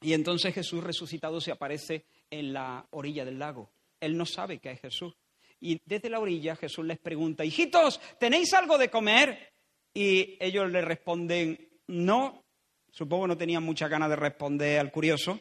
y 0.00 0.12
entonces 0.12 0.54
Jesús 0.54 0.84
resucitado 0.84 1.40
se 1.40 1.50
aparece 1.50 2.06
en 2.30 2.52
la 2.52 2.86
orilla 2.90 3.24
del 3.24 3.40
lago. 3.40 3.72
Él 3.98 4.16
no 4.16 4.24
sabe 4.24 4.60
que 4.60 4.70
es 4.70 4.80
Jesús. 4.80 5.12
Y 5.58 5.80
desde 5.84 6.08
la 6.08 6.20
orilla 6.20 6.54
Jesús 6.54 6.86
les 6.86 7.00
pregunta, 7.00 7.44
hijitos, 7.44 8.00
¿tenéis 8.20 8.54
algo 8.54 8.78
de 8.78 8.90
comer? 8.90 9.54
Y 9.92 10.36
ellos 10.38 10.70
le 10.70 10.82
responden, 10.82 11.68
no. 11.88 12.44
Supongo 12.92 13.26
no 13.26 13.36
tenían 13.36 13.64
mucha 13.64 13.88
ganas 13.88 14.08
de 14.08 14.14
responder 14.14 14.78
al 14.78 14.92
curioso, 14.92 15.40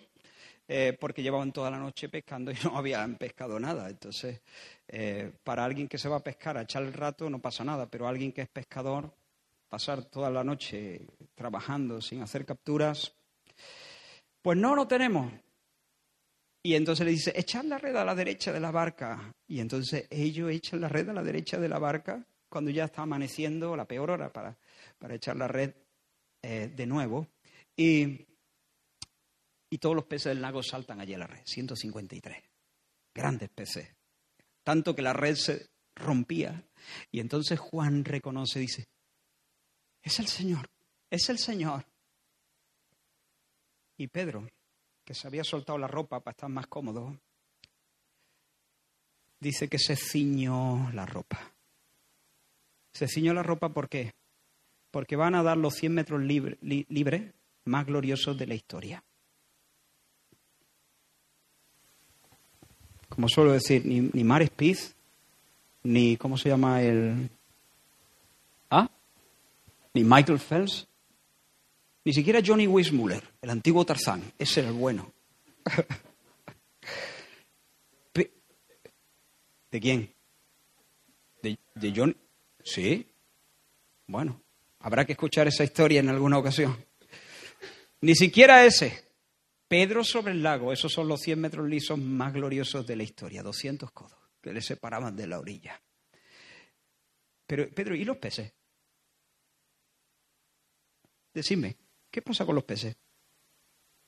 eh, 0.68 0.98
porque 1.00 1.22
llevaban 1.22 1.52
toda 1.52 1.70
la 1.70 1.78
noche 1.78 2.10
pescando 2.10 2.52
y 2.52 2.56
no 2.64 2.78
habían 2.78 3.16
pescado 3.16 3.60
nada. 3.60 3.90
Entonces, 3.90 4.42
eh, 4.88 5.32
para 5.44 5.66
alguien 5.66 5.88
que 5.88 5.98
se 5.98 6.10
va 6.10 6.18
a 6.18 6.24
pescar 6.24 6.58
a 6.58 6.64
echar 6.64 6.84
el 6.84 6.94
rato 6.94 7.30
no 7.30 7.40
pasa 7.40 7.64
nada, 7.64 7.86
pero 7.88 8.08
alguien 8.08 8.32
que 8.32 8.42
es 8.42 8.50
pescador, 8.50 9.14
pasar 9.70 10.06
toda 10.06 10.30
la 10.30 10.44
noche 10.44 11.02
trabajando 11.36 12.02
sin 12.02 12.22
hacer 12.22 12.46
capturas, 12.46 13.14
pues 14.42 14.58
no, 14.58 14.76
no 14.76 14.88
tenemos. 14.88 15.32
Y 16.66 16.76
entonces 16.76 17.06
le 17.06 17.12
dice, 17.12 17.34
echad 17.36 17.66
la 17.66 17.78
red 17.78 17.96
a 17.96 18.06
la 18.06 18.16
derecha 18.16 18.54
de 18.54 18.60
la 18.60 18.72
barca. 18.72 19.34
Y 19.48 19.60
entonces 19.60 20.08
ellos 20.10 20.50
echan 20.50 20.80
la 20.80 20.88
red 20.88 21.10
a 21.10 21.14
la 21.14 21.24
derecha 21.24 21.60
de 21.60 21.68
la 21.68 21.78
barca 21.78 22.26
cuando 22.48 22.72
ya 22.72 22.86
está 22.86 23.02
amaneciendo, 23.02 23.76
la 23.76 23.86
peor 23.86 24.12
hora 24.12 24.32
para, 24.32 24.56
para 25.00 25.16
echar 25.16 25.36
la 25.36 25.48
red 25.48 25.74
eh, 26.42 26.72
de 26.74 26.86
nuevo. 26.86 27.28
Y, 27.76 28.28
y 29.74 29.80
todos 29.80 29.96
los 29.96 30.06
peces 30.06 30.26
del 30.26 30.42
lago 30.44 30.62
saltan 30.62 31.02
allí 31.02 31.16
a 31.16 31.18
la 31.18 31.26
red, 31.26 31.42
153. 31.46 32.44
Grandes 33.12 33.50
peces. 33.50 33.90
Tanto 34.62 34.94
que 34.94 35.02
la 35.02 35.14
red 35.14 35.34
se 35.34 35.72
rompía. 35.96 36.64
Y 37.12 37.20
entonces 37.20 37.60
Juan 37.60 38.06
reconoce, 38.06 38.60
dice, 38.60 38.86
es 40.04 40.20
el 40.20 40.28
Señor, 40.28 40.70
es 41.10 41.28
el 41.30 41.40
Señor. 41.40 41.88
Y 43.98 44.10
Pedro 44.10 44.48
que 45.04 45.16
se 45.16 45.26
había 45.26 45.44
soltado 45.44 45.80
la 45.80 45.88
ropa 45.88 46.20
para 46.20 46.34
estar 46.34 46.50
más 46.50 46.68
cómodo, 46.68 47.20
dice 49.40 49.68
que 49.70 49.80
se 49.80 49.96
ciñó 49.96 50.92
la 50.94 51.08
ropa. 51.08 51.52
Se 52.94 53.08
ciñó 53.08 53.34
la 53.34 53.42
ropa 53.42 53.74
¿por 53.74 53.90
qué? 53.90 54.14
Porque 54.92 55.16
van 55.16 55.34
a 55.34 55.42
dar 55.42 55.58
los 55.58 55.74
100 55.74 55.94
metros 55.96 56.22
libres 56.22 57.34
más 57.66 57.88
gloriosos 57.88 58.38
de 58.38 58.46
la 58.46 58.54
historia. 58.54 59.04
Como 63.14 63.30
suelo 63.30 63.52
decir, 63.52 63.86
ni, 63.86 64.10
ni 64.12 64.24
Mar 64.24 64.44
Spiz, 64.44 64.96
ni, 65.84 66.18
¿cómo 66.18 66.36
se 66.36 66.50
llama 66.50 66.82
el...? 66.82 67.30
¿Ah? 68.72 68.90
Ni 69.94 70.04
Michael 70.04 70.40
Phelps, 70.40 70.88
ni 72.06 72.12
siquiera 72.12 72.42
Johnny 72.44 72.66
Weissmuller, 72.66 73.24
el 73.40 73.52
antiguo 73.52 73.86
Tarzán. 73.86 74.34
Ese 74.40 74.62
era 74.62 74.70
el 74.70 74.76
bueno. 74.76 75.14
¿De 78.14 79.80
quién? 79.80 80.12
¿De, 81.44 81.60
¿De 81.76 81.94
John? 81.96 82.18
Sí. 82.64 83.08
Bueno, 84.08 84.42
habrá 84.80 85.06
que 85.06 85.12
escuchar 85.14 85.48
esa 85.48 85.64
historia 85.64 86.00
en 86.00 86.10
alguna 86.10 86.40
ocasión. 86.40 86.76
Ni 88.02 88.16
siquiera 88.16 88.66
ese. 88.66 89.03
Pedro 89.74 90.04
sobre 90.04 90.34
el 90.34 90.44
lago, 90.44 90.72
esos 90.72 90.94
son 90.94 91.08
los 91.08 91.20
100 91.22 91.42
metros 91.42 91.68
lisos 91.68 91.98
más 91.98 92.32
gloriosos 92.32 92.86
de 92.86 92.96
la 92.96 93.02
historia, 93.02 93.42
200 93.42 93.90
codos 93.90 94.20
que 94.40 94.54
le 94.54 94.62
separaban 94.62 95.16
de 95.16 95.26
la 95.26 95.40
orilla. 95.40 95.82
Pero, 97.48 97.68
Pedro, 97.74 97.96
¿y 97.96 98.06
los 98.06 98.18
peces? 98.18 98.54
Decidme, 101.34 101.76
¿Qué 102.12 102.22
pasa 102.22 102.46
con 102.46 102.54
los 102.54 102.64
peces? 102.64 102.96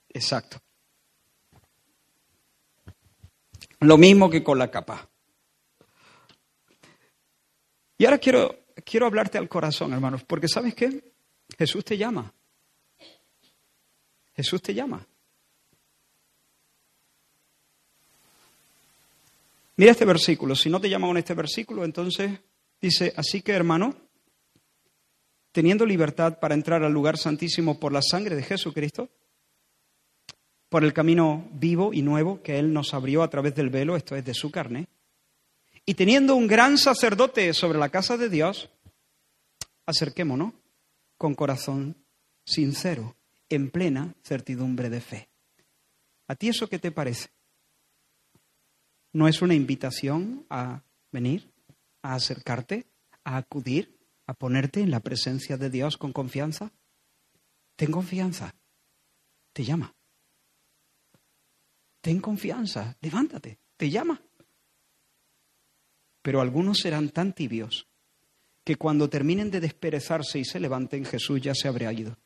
Exacto. 0.09 0.61
Lo 3.79 3.97
mismo 3.97 4.29
que 4.29 4.43
con 4.43 4.59
la 4.59 4.69
capa. 4.69 5.09
Y 7.97 8.05
ahora 8.05 8.19
quiero, 8.19 8.67
quiero 8.85 9.07
hablarte 9.07 9.39
al 9.39 9.49
corazón, 9.49 9.93
hermanos, 9.93 10.23
porque 10.25 10.47
¿sabes 10.47 10.75
qué? 10.75 11.11
Jesús 11.57 11.83
te 11.83 11.97
llama. 11.97 12.31
Jesús 14.35 14.61
te 14.61 14.71
llama. 14.71 15.07
Mira 19.77 19.91
este 19.91 20.05
versículo. 20.05 20.55
Si 20.55 20.69
no 20.69 20.79
te 20.79 20.89
llama 20.89 21.07
con 21.07 21.17
este 21.17 21.33
versículo, 21.33 21.83
entonces 21.83 22.31
dice, 22.81 23.13
así 23.17 23.41
que 23.41 23.51
hermano, 23.51 23.95
teniendo 25.51 25.85
libertad 25.85 26.39
para 26.39 26.53
entrar 26.53 26.83
al 26.83 26.93
lugar 26.93 27.17
santísimo 27.17 27.79
por 27.79 27.91
la 27.91 28.01
sangre 28.01 28.35
de 28.35 28.43
Jesucristo, 28.43 29.09
por 30.69 30.83
el 30.83 30.93
camino 30.93 31.47
vivo 31.53 31.93
y 31.93 32.01
nuevo 32.01 32.41
que 32.41 32.59
Él 32.59 32.73
nos 32.73 32.93
abrió 32.93 33.23
a 33.23 33.29
través 33.29 33.55
del 33.55 33.69
velo, 33.69 33.95
esto 33.95 34.15
es 34.15 34.25
de 34.25 34.33
su 34.33 34.51
carne, 34.51 34.87
y 35.85 35.93
teniendo 35.93 36.35
un 36.35 36.47
gran 36.47 36.77
sacerdote 36.77 37.53
sobre 37.53 37.77
la 37.77 37.89
casa 37.89 38.17
de 38.17 38.29
Dios, 38.29 38.69
acerquémonos 39.85 40.53
con 41.17 41.35
corazón 41.35 41.95
sincero, 42.45 43.15
en 43.49 43.69
plena 43.69 44.15
certidumbre 44.23 44.89
de 44.89 45.01
fe. 45.01 45.29
¿A 46.27 46.35
ti 46.35 46.49
eso 46.49 46.67
qué 46.67 46.79
te 46.79 46.91
parece? 46.91 47.29
¿No 49.15 49.27
es 49.27 49.41
una 49.41 49.53
invitación 49.53 50.45
a 50.49 50.83
venir, 51.11 51.49
a 52.01 52.15
acercarte, 52.15 52.85
a 53.23 53.37
acudir? 53.37 53.95
a 54.27 54.33
ponerte 54.33 54.81
en 54.81 54.91
la 54.91 54.99
presencia 54.99 55.57
de 55.57 55.69
Dios 55.69 55.97
con 55.97 56.11
confianza? 56.11 56.71
Ten 57.75 57.91
confianza. 57.91 58.55
Te 59.53 59.63
llama. 59.63 59.93
Ten 62.01 62.19
confianza. 62.19 62.97
Levántate. 63.01 63.59
Te 63.77 63.89
llama. 63.89 64.21
Pero 66.21 66.41
algunos 66.41 66.79
serán 66.79 67.09
tan 67.09 67.33
tibios 67.33 67.87
que 68.63 68.77
cuando 68.77 69.09
terminen 69.09 69.51
de 69.51 69.59
desperezarse 69.59 70.39
y 70.39 70.45
se 70.45 70.59
levanten, 70.59 71.05
Jesús 71.05 71.39
ya 71.41 71.53
se 71.53 71.67
habrá 71.67 71.93
ido. 71.93 72.17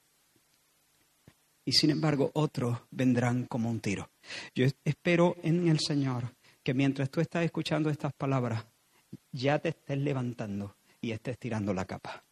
Y 1.66 1.74
sin 1.74 1.90
embargo, 1.90 2.32
otros 2.34 2.80
vendrán 2.92 3.46
como 3.46 3.70
un 3.70 3.82
tiro. 3.82 4.10
Yo 4.56 4.66
espero 4.86 5.36
en 5.44 5.68
el 5.68 5.80
Señor 5.80 6.34
que 6.70 6.74
mientras 6.76 7.10
tú 7.10 7.20
estás 7.20 7.44
escuchando 7.44 7.90
estas 7.90 8.14
palabras, 8.14 8.64
ya 9.32 9.58
te 9.58 9.70
estés 9.70 9.98
levantando 9.98 10.76
y 11.02 11.10
estés 11.10 11.40
tirando 11.40 11.74
la 11.74 11.86
capa. 11.86 12.24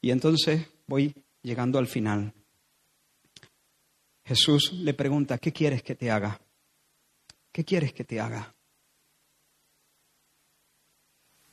Y 0.00 0.12
entonces 0.12 0.64
voy 0.86 1.12
llegando 1.42 1.80
al 1.80 1.88
final. 1.88 2.32
Jesús 4.24 4.72
le 4.72 4.94
pregunta, 4.94 5.38
¿qué 5.38 5.52
quieres 5.52 5.82
que 5.82 5.96
te 5.96 6.12
haga? 6.12 6.40
¿Qué 7.50 7.64
quieres 7.64 7.92
que 7.92 8.04
te 8.04 8.20
haga? 8.20 8.54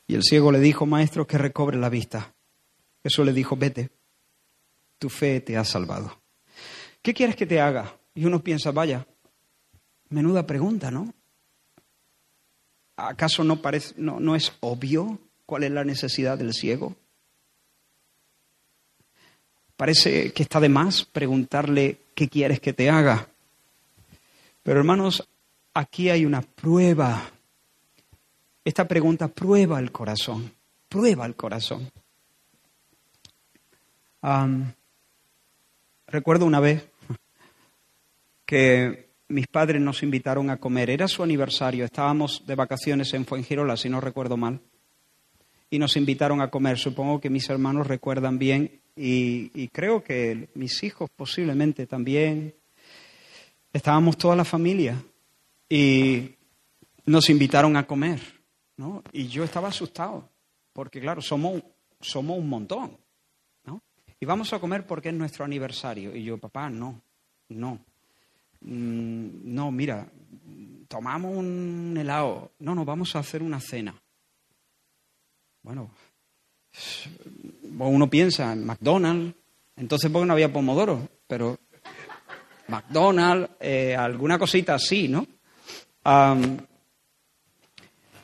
Y 0.06 0.14
el 0.14 0.22
ciego 0.22 0.52
le 0.52 0.60
dijo, 0.60 0.86
maestro, 0.86 1.26
que 1.26 1.39
recobre 1.39 1.80
la 1.80 1.89
vista. 1.89 2.36
Jesús 3.02 3.26
le 3.26 3.34
dijo, 3.34 3.56
vete, 3.56 3.89
tu 4.99 5.10
fe 5.10 5.41
te 5.41 5.58
ha 5.58 5.66
salvado. 5.66 6.22
¿Qué 7.02 7.12
quieres 7.16 7.36
que 7.36 7.47
te 7.47 7.60
haga? 7.60 7.99
Y 8.14 8.26
uno 8.26 8.43
piensa, 8.43 8.70
vaya, 8.70 9.08
menuda 10.12 10.45
pregunta, 10.45 10.91
¿no? 10.91 11.14
¿Acaso 12.97 13.43
no, 13.43 13.62
parece, 13.62 13.95
no, 13.97 14.20
no 14.20 14.36
es 14.36 14.53
obvio 14.59 15.18
cuál 15.45 15.64
es 15.64 15.72
la 15.72 15.84
necesidad 15.84 16.38
del 16.38 16.53
ciego? 16.53 16.95
Parece 19.76 20.32
que 20.34 20.43
está 20.43 20.59
de 20.59 20.70
más 20.70 21.05
preguntarle 21.05 21.97
qué 22.14 22.30
quieres 22.30 22.59
que 22.59 22.74
te 22.74 22.89
haga. 22.89 23.28
Pero 24.62 24.80
hermanos, 24.80 25.28
aquí 25.74 26.09
hay 26.09 26.26
una 26.26 26.41
prueba. 26.41 27.32
Esta 28.64 28.88
pregunta 28.88 29.28
prueba 29.28 29.80
el 29.80 29.91
corazón, 29.91 30.53
prueba 30.88 31.26
el 31.26 31.36
corazón. 31.36 31.91
recuerdo 36.05 36.45
una 36.45 36.59
vez 36.59 36.86
que 38.45 39.11
mis 39.32 39.47
padres 39.47 39.82
nos 39.82 40.03
invitaron 40.03 40.49
a 40.49 40.57
comer. 40.57 40.89
Era 40.89 41.07
su 41.07 41.23
aniversario. 41.23 41.86
Estábamos 41.86 42.43
de 42.45 42.55
vacaciones 42.55 43.13
en 43.13 43.25
Fuengirola, 43.25 43.77
si 43.77 43.89
no 43.89 44.01
recuerdo 44.01 44.38
mal. 44.38 44.59
Y 45.69 45.79
nos 45.79 45.95
invitaron 45.95 46.41
a 46.41 46.49
comer. 46.49 46.77
Supongo 46.77 47.19
que 47.21 47.29
mis 47.29 47.49
hermanos 47.49 47.88
recuerdan 47.88 48.38
bien 48.38 48.82
y, 48.95 49.67
creo 49.69 50.03
que 50.03 50.49
mis 50.53 50.84
hijos 50.84 51.09
posiblemente 51.15 51.88
también. 51.88 52.53
Estábamos 53.73 54.17
toda 54.17 54.36
la 54.36 54.43
familia 54.43 55.01
y 55.69 56.32
nos 57.05 57.29
invitaron 57.29 57.77
a 57.77 57.88
comer. 57.88 58.19
¿no? 58.75 59.01
Y 59.13 59.27
yo 59.27 59.45
estaba 59.45 59.69
asustado 59.69 60.27
porque, 60.73 60.99
claro, 60.99 61.21
somos, 61.21 61.63
somos 62.01 62.38
un 62.38 62.49
montón. 62.49 62.97
¿no? 63.63 63.82
Y 64.19 64.25
vamos 64.25 64.51
a 64.51 64.59
comer 64.59 64.86
porque 64.86 65.09
es 65.09 65.15
nuestro 65.15 65.45
aniversario. 65.45 66.13
Y 66.13 66.25
yo, 66.25 66.38
papá, 66.38 66.69
no, 66.69 67.01
no 67.47 67.79
no, 68.62 69.72
mira, 69.72 70.07
tomamos 70.88 71.36
un 71.36 71.95
helado. 71.97 72.51
No, 72.59 72.76
no, 72.76 72.86
vamos 72.86 73.16
a 73.16 73.20
hacer 73.20 73.41
una 73.41 73.59
cena. 73.59 73.95
Bueno, 75.64 75.91
uno 77.78 78.09
piensa 78.09 78.51
en 78.53 78.66
McDonald's, 78.66 79.36
entonces 79.76 80.09
porque 80.12 80.26
no 80.26 80.34
había 80.34 80.51
pomodoro, 80.51 81.07
pero 81.28 81.59
McDonald's, 82.68 83.49
eh, 83.59 83.95
alguna 83.95 84.39
cosita 84.39 84.76
así, 84.76 85.07
¿no? 85.07 85.26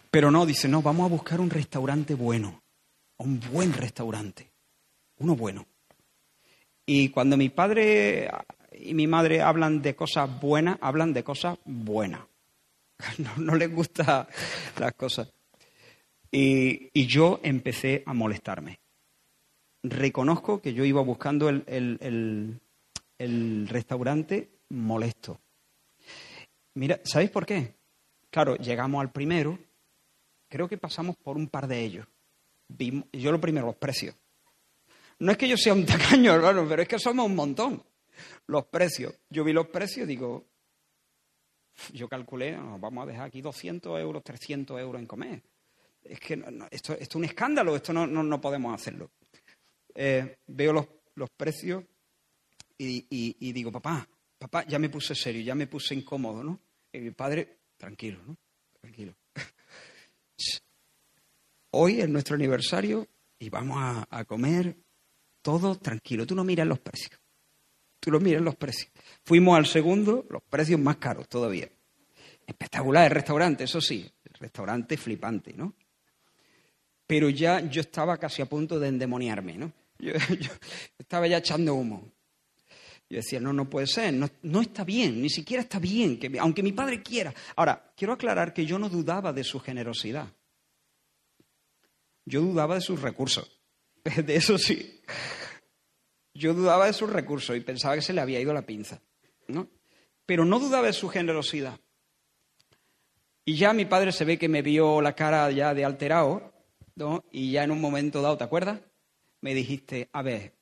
pero 0.10 0.32
no, 0.32 0.48
dice, 0.48 0.68
no, 0.68 0.82
vamos 0.82 1.06
a 1.06 1.14
buscar 1.14 1.40
un 1.40 1.52
restaurante 1.52 2.16
bueno, 2.16 2.64
un 3.18 3.40
buen 3.52 3.72
restaurante, 3.72 4.52
uno 5.20 5.36
bueno. 5.36 5.68
Y 6.88 7.10
cuando 7.10 7.38
mi 7.38 7.50
padre 7.50 8.28
y 8.80 8.94
mi 8.94 9.08
madre 9.08 9.42
hablan 9.42 9.82
de 9.82 9.96
cosas 9.96 10.40
buenas, 10.40 10.78
hablan 10.82 11.14
de 11.14 11.24
cosas 11.24 11.58
buenas. 11.66 12.22
No, 13.38 13.56
les 13.56 13.72
gustan 13.72 14.28
las 14.80 14.94
cosas. 14.94 15.32
Y, 16.32 17.06
yo 17.08 17.40
empecé 17.44 18.04
a 18.06 18.14
molestarme. 18.14 18.80
Reconozco 19.84 20.62
que 20.62 20.74
yo 20.74 20.84
iba 20.84 21.02
buscando 21.02 21.50
el, 21.50 22.60
restaurante 23.70 24.50
molesto. 24.70 25.40
Mira, 26.76 27.00
¿sabéis 27.04 27.32
por 27.32 27.46
qué? 27.46 27.76
Claro, 28.30 28.56
llegamos 28.58 29.02
al 29.02 29.12
primero, 29.12 29.58
creo 30.50 30.68
que 30.68 30.78
pasamos 30.78 31.16
por 31.16 31.38
un 31.38 31.48
par 31.48 31.68
de 31.68 31.80
ellos. 31.80 32.06
yo 33.14 33.32
lo 33.32 33.40
primero, 33.40 33.68
los 33.68 33.76
precios. 33.76 34.16
No 35.20 35.32
es 35.32 35.38
que 35.38 35.48
yo 35.48 35.58
sea 35.58 35.74
un 35.74 35.86
tacaño, 35.86 36.34
hermano, 36.36 36.66
pero 36.68 36.82
es 36.82 36.88
que 36.88 37.00
somos 37.00 37.26
un 37.26 37.36
montón. 37.36 37.82
Los 38.48 38.66
precios. 38.66 39.14
Yo 39.30 39.44
vi 39.44 39.54
los 39.54 39.68
precios, 39.68 40.08
digo, 40.08 40.46
yo 41.94 42.08
calculé, 42.08 42.56
vamos 42.56 43.04
a 43.04 43.06
dejar 43.08 43.28
aquí 43.28 43.42
200 43.42 44.00
euros, 44.00 44.24
300 44.24 44.80
euros 44.80 45.00
en 45.02 45.08
comer 45.08 45.42
es 46.10 46.20
que 46.20 46.44
esto, 46.72 46.94
es 46.94 47.14
un 47.16 47.26
escándalo, 47.26 47.76
esto 47.76 47.94
no, 47.94 48.08
no, 48.08 48.42
podemos 48.42 48.74
hacerlo. 48.74 49.12
Eh, 49.94 50.38
veo 50.48 50.74
los, 50.74 51.30
precios 51.32 51.84
y, 52.78 53.52
digo, 53.52 53.72
papá, 53.72 54.08
papá, 54.38 54.66
ya 54.68 54.80
me 54.80 54.90
puse 54.90 55.16
serio, 55.16 55.42
ya 55.42 55.56
me 55.56 55.68
puse 55.68 55.96
incómodo, 55.96 56.44
¿no? 56.44 56.60
Y 56.92 57.00
mi 57.00 57.12
padre, 57.12 57.60
tranquilo, 57.78 58.22
¿no? 58.26 58.38
Tranquilo. 58.80 59.16
Hoy 61.72 62.02
es 62.02 62.10
nuestro 62.10 62.36
aniversario 62.36 63.08
y 63.40 63.50
vamos 63.50 63.78
a, 63.80 64.08
a 64.10 64.26
comer 64.26 64.78
todo 65.42 65.76
tranquilo. 65.76 66.26
Tú 66.26 66.36
no 66.36 66.44
miras 66.44 66.68
los 66.68 66.80
precios. 66.80 67.20
Tú 68.00 68.12
no 68.12 68.20
miras 68.20 68.42
los 68.42 68.56
precios. 68.56 68.92
Fuimos 69.24 69.58
al 69.58 69.66
segundo, 69.66 70.26
los 70.30 70.42
precios 70.44 70.80
más 70.80 70.98
caros 70.98 71.28
todavía. 71.28 71.70
Espectacular 72.46 73.06
el 73.06 73.12
restaurante, 73.12 73.64
eso 73.66 73.82
sí. 73.82 74.10
El 74.24 74.34
restaurante 74.40 74.98
flipante, 74.98 75.54
¿no? 75.54 75.74
pero 77.08 77.30
ya 77.30 77.62
yo 77.62 77.82
estaba 77.82 78.18
casi 78.18 78.42
a 78.42 78.46
punto 78.46 78.78
de 78.78 78.90
endemoniarme, 78.90 79.58
¿no? 79.58 79.72
Yo, 80.00 80.12
estaba 81.00 81.26
ya 81.26 81.38
echando 81.38 81.74
humo. 81.74 82.12
Yo 83.10 83.18
decía, 83.18 83.40
no, 83.40 83.52
no 83.52 83.68
puede 83.68 83.88
ser, 83.88 84.14
no, 84.14 84.62
está 84.62 84.84
bien, 84.84 85.22
ni 85.22 85.30
siquiera 85.30 85.64
está 85.64 85.80
bien, 85.80 86.20
que, 86.20 86.38
aunque 86.40 86.62
mi 86.62 86.74
padre 86.74 87.02
quiera. 87.02 87.34
Ahora, 87.56 87.94
quiero 87.96 88.14
aclarar 88.14 88.54
que 88.54 88.66
yo 88.66 88.78
no 88.78 88.90
dudaba 88.90 89.32
de 89.32 89.46
su 89.46 89.60
generosidad. 89.60 90.28
Yo 92.26 92.42
dudaba 92.42 92.76
de 92.76 92.82
sus 92.82 93.02
recursos. 93.02 93.50
De 94.26 94.36
eso 94.36 94.58
sí. 94.58 95.02
Yo 96.38 96.54
dudaba 96.54 96.86
de 96.86 96.94
sus 96.94 97.10
recursos 97.10 97.58
y 97.58 97.62
pensaba 97.62 97.96
que 97.96 98.02
se 98.02 98.14
le 98.14 98.22
había 98.22 98.40
ido 98.40 98.54
la 98.54 98.62
pinza. 98.62 99.02
¿no? 99.48 99.68
Pero 100.26 100.46
no 100.46 100.60
dudaba 100.60 100.86
de 100.86 100.94
su 100.94 101.10
generosidad. 101.10 101.80
Y 103.44 103.56
ya 103.56 103.74
mi 103.74 103.86
padre 103.86 104.12
se 104.12 104.26
ve 104.26 104.38
que 104.38 104.50
me 104.50 104.62
vio 104.62 105.02
la 105.02 105.16
cara 105.16 105.50
ya 105.52 105.74
de 105.74 105.84
alterado 105.84 106.54
y 107.32 107.52
ya 107.52 107.64
en 107.64 107.72
un 107.72 107.82
momento 107.82 108.22
dado, 108.22 108.38
¿te 108.38 108.44
acuerdas? 108.44 108.80
Me 109.42 109.56
dijiste, 109.56 110.10
a 110.12 110.22
ver, 110.22 110.54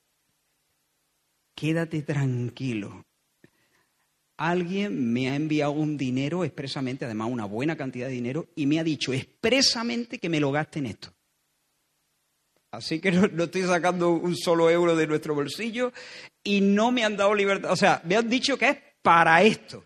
quédate 1.54 2.02
tranquilo. 2.02 3.04
Alguien 4.36 5.12
me 5.12 5.30
ha 5.30 5.34
enviado 5.34 5.72
un 5.72 5.96
dinero 5.96 6.44
expresamente, 6.44 7.06
además 7.06 7.28
una 7.30 7.46
buena 7.46 7.76
cantidad 7.76 8.06
de 8.06 8.14
dinero, 8.14 8.48
y 8.54 8.66
me 8.66 8.78
ha 8.78 8.84
dicho 8.84 9.12
expresamente 9.12 10.18
que 10.18 10.28
me 10.28 10.40
lo 10.40 10.52
gaste 10.52 10.78
en 10.78 10.86
esto. 10.86 11.15
Así 12.76 13.00
que 13.00 13.10
no, 13.10 13.44
estoy 13.44 13.62
sacando 13.62 14.10
un 14.10 14.36
solo 14.36 14.70
euro 14.70 14.94
de 14.94 15.06
nuestro 15.06 15.34
bolsillo 15.34 15.92
y 16.44 16.60
no 16.60 16.92
me 16.92 17.04
han 17.04 17.16
dado 17.16 17.34
libertad. 17.34 17.72
O 17.72 17.76
sea, 17.76 18.02
me 18.04 18.16
han 18.16 18.28
dicho 18.28 18.58
que 18.58 18.68
es 18.68 18.78
para 19.02 19.42
esto. 19.42 19.84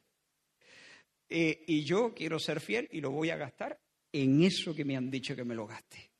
Eh, 1.29 1.63
y 1.69 1.85
yo 1.85 2.13
quiero 2.13 2.41
ser 2.41 2.61
fiel 2.61 2.89
y 2.91 3.01
lo 3.01 3.13
voy 3.13 3.31
a 3.31 3.37
gastar 3.37 3.79
en 4.13 4.43
eso 4.43 4.75
que 4.75 4.85
me 4.85 4.97
han 4.97 5.11
dicho 5.11 5.37
que 5.37 5.45
me 5.45 5.55
lo 5.55 5.67
gaste 5.67 6.11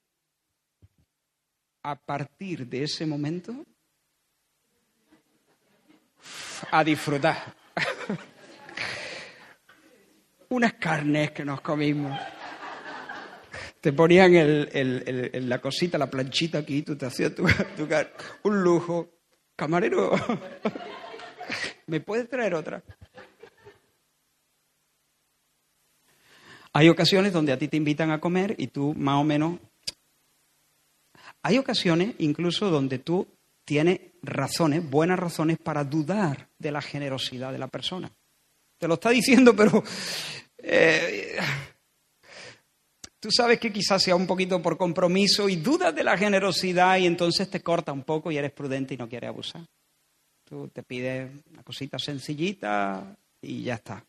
a 1.83 1.97
partir 1.97 2.67
de 2.67 2.85
ese 2.85 3.07
momento 3.07 3.65
a 6.71 6.85
disfrutar. 6.85 7.57
Unas 10.51 10.75
carnes 10.75 11.33
que 11.33 11.45
nos 11.45 11.61
comimos. 11.61 12.17
Te 13.81 13.93
ponían 13.93 14.69
la 15.49 15.61
cosita, 15.61 15.97
la 15.97 16.11
planchita 16.11 16.59
aquí, 16.59 16.83
tú 16.83 16.97
te 16.97 17.07
hacías 17.07 17.35
tu, 17.35 17.47
un 18.45 18.63
lujo. 18.63 19.09
Camarero, 19.57 20.13
¿me 21.87 22.01
puedes 22.01 22.29
traer 22.31 22.55
otra? 22.55 22.83
Hay 26.73 26.89
ocasiones 26.89 27.33
donde 27.33 27.53
a 27.53 27.59
ti 27.59 27.69
te 27.69 27.77
invitan 27.77 28.11
a 28.11 28.21
comer 28.21 28.55
y 28.57 28.69
tú 28.69 28.95
más 28.95 29.17
o 29.17 29.25
menos 29.25 29.59
hay 31.43 31.59
ocasiones 31.59 32.15
incluso 32.19 32.71
donde 32.71 32.99
tú 32.99 33.27
tienes 33.65 34.01
razones, 34.23 34.89
buenas 34.89 35.19
razones 35.19 35.59
para 35.59 35.85
dudar 35.85 36.49
de 36.59 36.73
la 36.73 36.83
generosidad 36.83 37.53
de 37.53 37.59
la 37.59 37.69
persona. 37.69 38.11
Te 38.79 38.89
lo 38.89 38.95
está 38.95 39.11
diciendo, 39.11 39.55
pero 39.55 39.83
eh, 40.59 41.37
tú 43.21 43.31
sabes 43.31 43.61
que 43.61 43.73
quizás 43.73 44.03
sea 44.03 44.17
un 44.17 44.27
poquito 44.27 44.61
por 44.61 44.77
compromiso 44.77 45.49
y 45.49 45.57
dudas 45.57 45.95
de 45.95 46.03
la 46.03 46.17
generosidad 46.17 46.99
y 46.99 47.07
entonces 47.07 47.49
te 47.49 47.63
corta 47.63 47.93
un 47.93 48.03
poco 48.03 48.33
y 48.33 48.39
eres 48.39 48.53
prudente 48.53 48.95
y 48.95 48.97
no 48.97 49.09
quieres 49.09 49.29
abusar. 49.29 49.65
Tú 50.45 50.69
te 50.69 50.83
pides 50.83 51.31
una 51.53 51.63
cosita 51.63 51.99
sencillita 51.99 53.17
y 53.41 53.63
ya 53.63 53.75
está 53.75 54.05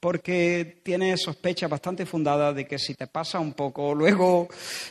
porque 0.00 0.80
tiene 0.82 1.16
sospechas 1.18 1.68
bastante 1.68 2.06
fundadas 2.06 2.56
de 2.56 2.66
que 2.66 2.78
si 2.78 2.94
te 2.94 3.06
pasa 3.06 3.38
un 3.38 3.52
poco, 3.52 3.94
luego, 3.94 4.48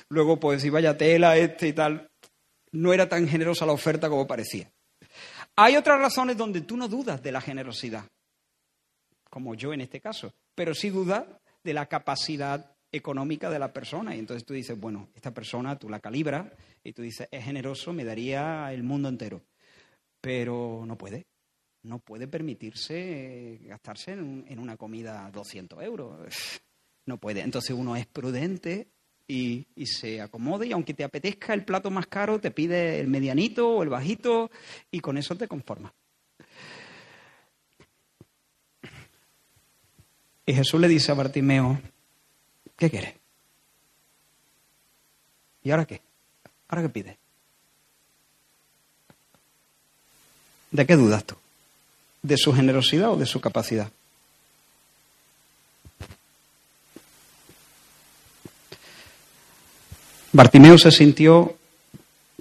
luego 0.09 0.39
pues 0.39 0.61
si 0.61 0.69
vaya 0.69 0.95
tela 0.95 1.35
este 1.35 1.69
y 1.69 1.73
tal, 1.73 2.07
no 2.71 2.93
era 2.93 3.09
tan 3.09 3.27
generosa 3.27 3.65
la 3.65 3.71
oferta 3.71 4.07
como 4.07 4.27
parecía. 4.27 4.71
Hay 5.55 5.75
otras 5.75 5.99
razones 5.99 6.37
donde 6.37 6.61
tú 6.61 6.77
no 6.77 6.87
dudas 6.87 7.21
de 7.23 7.31
la 7.31 7.41
generosidad, 7.41 8.05
como 9.29 9.55
yo 9.55 9.73
en 9.73 9.81
este 9.81 9.99
caso, 9.99 10.31
pero 10.53 10.75
sí 10.75 10.91
dudas 10.91 11.25
de 11.63 11.73
la 11.73 11.87
capacidad 11.87 12.75
económica 12.91 13.49
de 13.49 13.59
la 13.59 13.73
persona. 13.73 14.15
Y 14.15 14.19
entonces 14.19 14.45
tú 14.45 14.53
dices, 14.53 14.79
bueno, 14.79 15.09
esta 15.15 15.33
persona 15.33 15.77
tú 15.77 15.89
la 15.89 15.99
calibras 15.99 16.51
y 16.83 16.93
tú 16.93 17.01
dices, 17.01 17.27
es 17.31 17.43
generoso, 17.43 17.93
me 17.93 18.05
daría 18.05 18.71
el 18.73 18.83
mundo 18.83 19.09
entero. 19.09 19.41
Pero 20.21 20.83
no 20.85 20.97
puede 20.97 21.25
no 21.83 21.99
puede 21.99 22.27
permitirse 22.27 23.59
gastarse 23.63 24.13
en, 24.13 24.59
una 24.59 24.77
comida 24.77 25.29
200 25.31 25.81
euros. 25.83 26.17
No 27.05 27.17
puede. 27.17 27.41
Entonces 27.41 27.71
uno 27.71 27.95
es 27.95 28.05
prudente 28.05 28.87
y, 29.27 29.65
se 29.83 30.21
acomode 30.21 30.67
y 30.67 30.73
aunque 30.73 30.93
te 30.93 31.03
apetezca 31.03 31.55
el 31.55 31.65
plato 31.65 31.89
más 31.89 32.05
caro, 32.05 32.39
te 32.39 32.51
pide 32.51 32.99
el 32.99 33.07
medianito 33.07 33.67
o 33.67 33.81
el 33.81 33.89
bajito 33.89 34.51
y 34.91 34.99
con 34.99 35.17
eso 35.17 35.35
te 35.35 35.47
conformas. 35.47 35.91
Y 40.45 40.53
Jesús 40.53 40.79
le 40.79 40.87
dice 40.87 41.11
a 41.11 41.15
Bartimeo, 41.15 41.81
¿qué 42.79 42.89
quieres? 42.89 43.13
¿Y 45.63 45.69
ahora 45.69 45.85
qué? 45.85 46.01
¿Ahora 46.67 46.81
qué 46.81 46.89
pides? 46.89 47.17
¿De 50.71 50.87
qué 50.87 50.95
dudas 50.95 51.23
tú? 51.23 51.35
de 52.21 52.37
su 52.37 52.53
generosidad 52.53 53.11
o 53.11 53.17
de 53.17 53.25
su 53.25 53.39
capacidad. 53.39 53.89
Bartimeo 60.31 60.77
se 60.77 60.91
sintió 60.91 61.55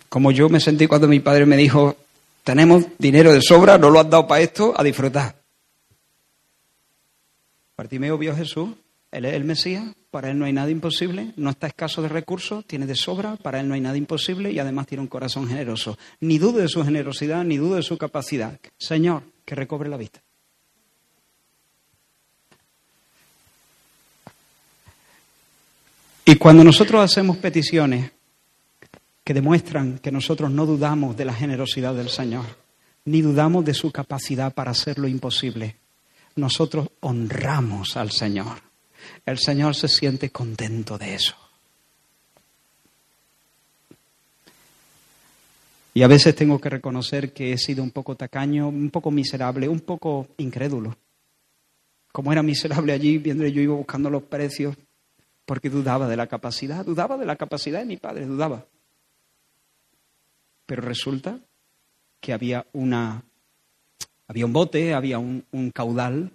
como 0.09 0.31
yo 0.31 0.49
me 0.49 0.61
sentí 0.61 0.87
cuando 0.87 1.09
mi 1.09 1.21
padre 1.21 1.47
me 1.47 1.57
dijo, 1.57 1.97
tenemos 2.45 2.85
dinero 2.99 3.33
de 3.33 3.43
sobra, 3.43 3.77
no 3.77 3.91
lo 3.91 4.01
has 4.01 4.09
dado 4.09 4.27
para 4.27 4.41
esto, 4.41 4.75
a 4.77 4.83
disfrutar. 4.83 5.37
Bartimeo 7.77 8.17
vio 8.17 8.33
a 8.33 8.37
Jesús, 8.37 8.71
él 9.11 9.25
es 9.25 9.35
el 9.35 9.45
Mesías, 9.45 9.85
para 10.11 10.31
Él 10.31 10.39
no 10.39 10.45
hay 10.45 10.53
nada 10.53 10.71
imposible, 10.71 11.33
no 11.37 11.51
está 11.51 11.67
escaso 11.67 12.03
de 12.03 12.09
recursos, 12.09 12.65
tiene 12.67 12.87
de 12.87 12.95
sobra, 12.95 13.37
para 13.37 13.61
Él 13.61 13.69
no 13.69 13.75
hay 13.75 13.81
nada 13.81 13.97
imposible 13.97 14.53
y 14.53 14.59
además 14.59 14.87
tiene 14.87 15.03
un 15.03 15.09
corazón 15.09 15.49
generoso. 15.49 15.99
Ni 16.21 16.39
dude 16.39 16.63
de 16.63 16.69
su 16.69 16.85
generosidad, 16.85 17.45
ni 17.45 17.57
dude 17.57 17.77
de 17.77 17.83
su 17.83 17.97
capacidad. 17.97 18.59
Señor, 18.77 19.23
que 19.45 19.55
recobre 19.55 19.89
la 19.89 19.97
vista. 19.97 20.21
Y 26.27 26.37
cuando 26.37 26.63
nosotros 26.63 27.03
hacemos 27.03 27.39
peticiones 27.39 28.13
que 29.25 29.33
demuestran 29.33 29.99
que 29.99 30.13
nosotros 30.13 30.51
no 30.51 30.67
dudamos 30.67 31.17
de 31.17 31.25
la 31.25 31.33
generosidad 31.33 31.95
del 31.95 32.11
Señor, 32.11 32.45
ni 33.07 33.23
dudamos 33.23 33.65
de 33.65 33.73
su 33.73 33.91
capacidad 33.91 34.53
para 34.53 34.73
hacer 34.73 34.99
lo 34.99 35.09
imposible, 35.09 35.77
nosotros 36.37 36.89
honramos 37.01 37.97
al 37.97 38.11
Señor. 38.11 38.68
El 39.25 39.39
Señor 39.39 39.75
se 39.75 39.89
siente 39.89 40.31
contento 40.31 40.99
de 40.99 41.15
eso. 41.15 41.37
Y 45.95 46.03
a 46.03 46.07
veces 46.07 46.35
tengo 46.37 46.61
que 46.61 46.69
reconocer 46.69 47.33
que 47.33 47.53
he 47.53 47.59
sido 47.59 47.83
un 47.83 47.91
poco 47.91 48.15
tacaño, 48.15 48.69
un 48.69 48.91
poco 48.91 49.11
miserable, 49.11 49.69
un 49.69 49.81
poco 49.81 50.29
incrédulo. 50.37 50.97
Como 52.13 52.33
era 52.33 52.43
miserable 52.43 52.93
allí, 52.93 53.19
viendo 53.19 53.47
yo 53.47 53.61
iba 53.61 53.75
buscando 53.75 54.09
los 54.09 54.23
precios, 54.23 54.77
porque 55.45 55.71
dudaba 55.71 56.07
de 56.07 56.17
la 56.17 56.27
capacidad, 56.27 56.85
dudaba 56.85 57.17
de 57.17 57.27
la 57.27 57.37
capacidad 57.37 57.81
de 57.81 57.87
mi 57.87 57.97
padre, 57.97 58.27
dudaba. 58.27 58.67
Pero 60.67 60.83
resulta 60.83 61.41
que 62.21 62.33
había 62.33 62.67
una 62.73 63.25
había 64.29 64.45
un 64.45 64.53
bote, 64.53 64.95
había 64.95 65.19
un, 65.19 65.45
un 65.53 65.71
caudal 65.71 66.31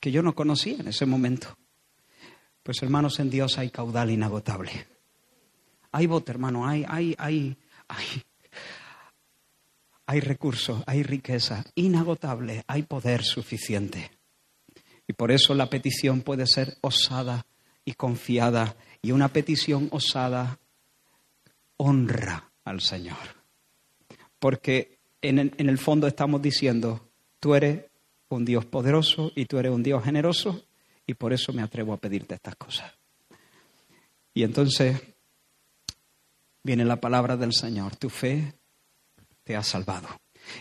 que 0.00 0.10
yo 0.10 0.22
no 0.22 0.34
conocía 0.34 0.78
en 0.78 0.88
ese 0.88 1.06
momento. 1.06 1.56
Pues 2.62 2.82
hermanos, 2.82 3.18
en 3.18 3.30
Dios 3.30 3.58
hay 3.58 3.70
caudal 3.70 4.10
inagotable. 4.10 4.86
Hay 5.92 6.06
bote, 6.06 6.32
hermano, 6.32 6.66
hay, 6.66 6.84
hay, 6.86 7.14
hay, 7.18 7.56
hay, 7.88 8.22
hay 10.06 10.20
recursos, 10.20 10.82
hay 10.86 11.02
riqueza 11.02 11.64
inagotable, 11.74 12.64
hay 12.66 12.82
poder 12.82 13.24
suficiente. 13.24 14.10
Y 15.06 15.14
por 15.14 15.32
eso 15.32 15.54
la 15.54 15.70
petición 15.70 16.20
puede 16.20 16.46
ser 16.46 16.76
osada 16.82 17.46
y 17.84 17.94
confiada. 17.94 18.76
Y 19.00 19.12
una 19.12 19.28
petición 19.28 19.88
osada 19.90 20.58
honra 21.78 22.50
al 22.64 22.82
Señor. 22.82 23.16
Porque 24.38 24.98
en 25.22 25.38
en 25.38 25.68
el 25.68 25.78
fondo 25.78 26.06
estamos 26.06 26.42
diciendo, 26.42 27.08
tú 27.40 27.54
eres 27.54 27.86
un 28.28 28.44
Dios 28.44 28.64
poderoso 28.64 29.32
y 29.34 29.46
tú 29.46 29.58
eres 29.58 29.72
un 29.72 29.82
Dios 29.82 30.04
generoso 30.04 30.64
y 31.06 31.14
por 31.14 31.32
eso 31.32 31.52
me 31.52 31.62
atrevo 31.62 31.92
a 31.92 31.96
pedirte 31.96 32.34
estas 32.34 32.56
cosas. 32.56 32.92
Y 34.34 34.42
entonces 34.42 35.00
viene 36.62 36.84
la 36.84 37.00
palabra 37.00 37.36
del 37.36 37.52
Señor, 37.52 37.96
tu 37.96 38.10
fe 38.10 38.54
te 39.44 39.56
ha 39.56 39.62
salvado. 39.62 40.08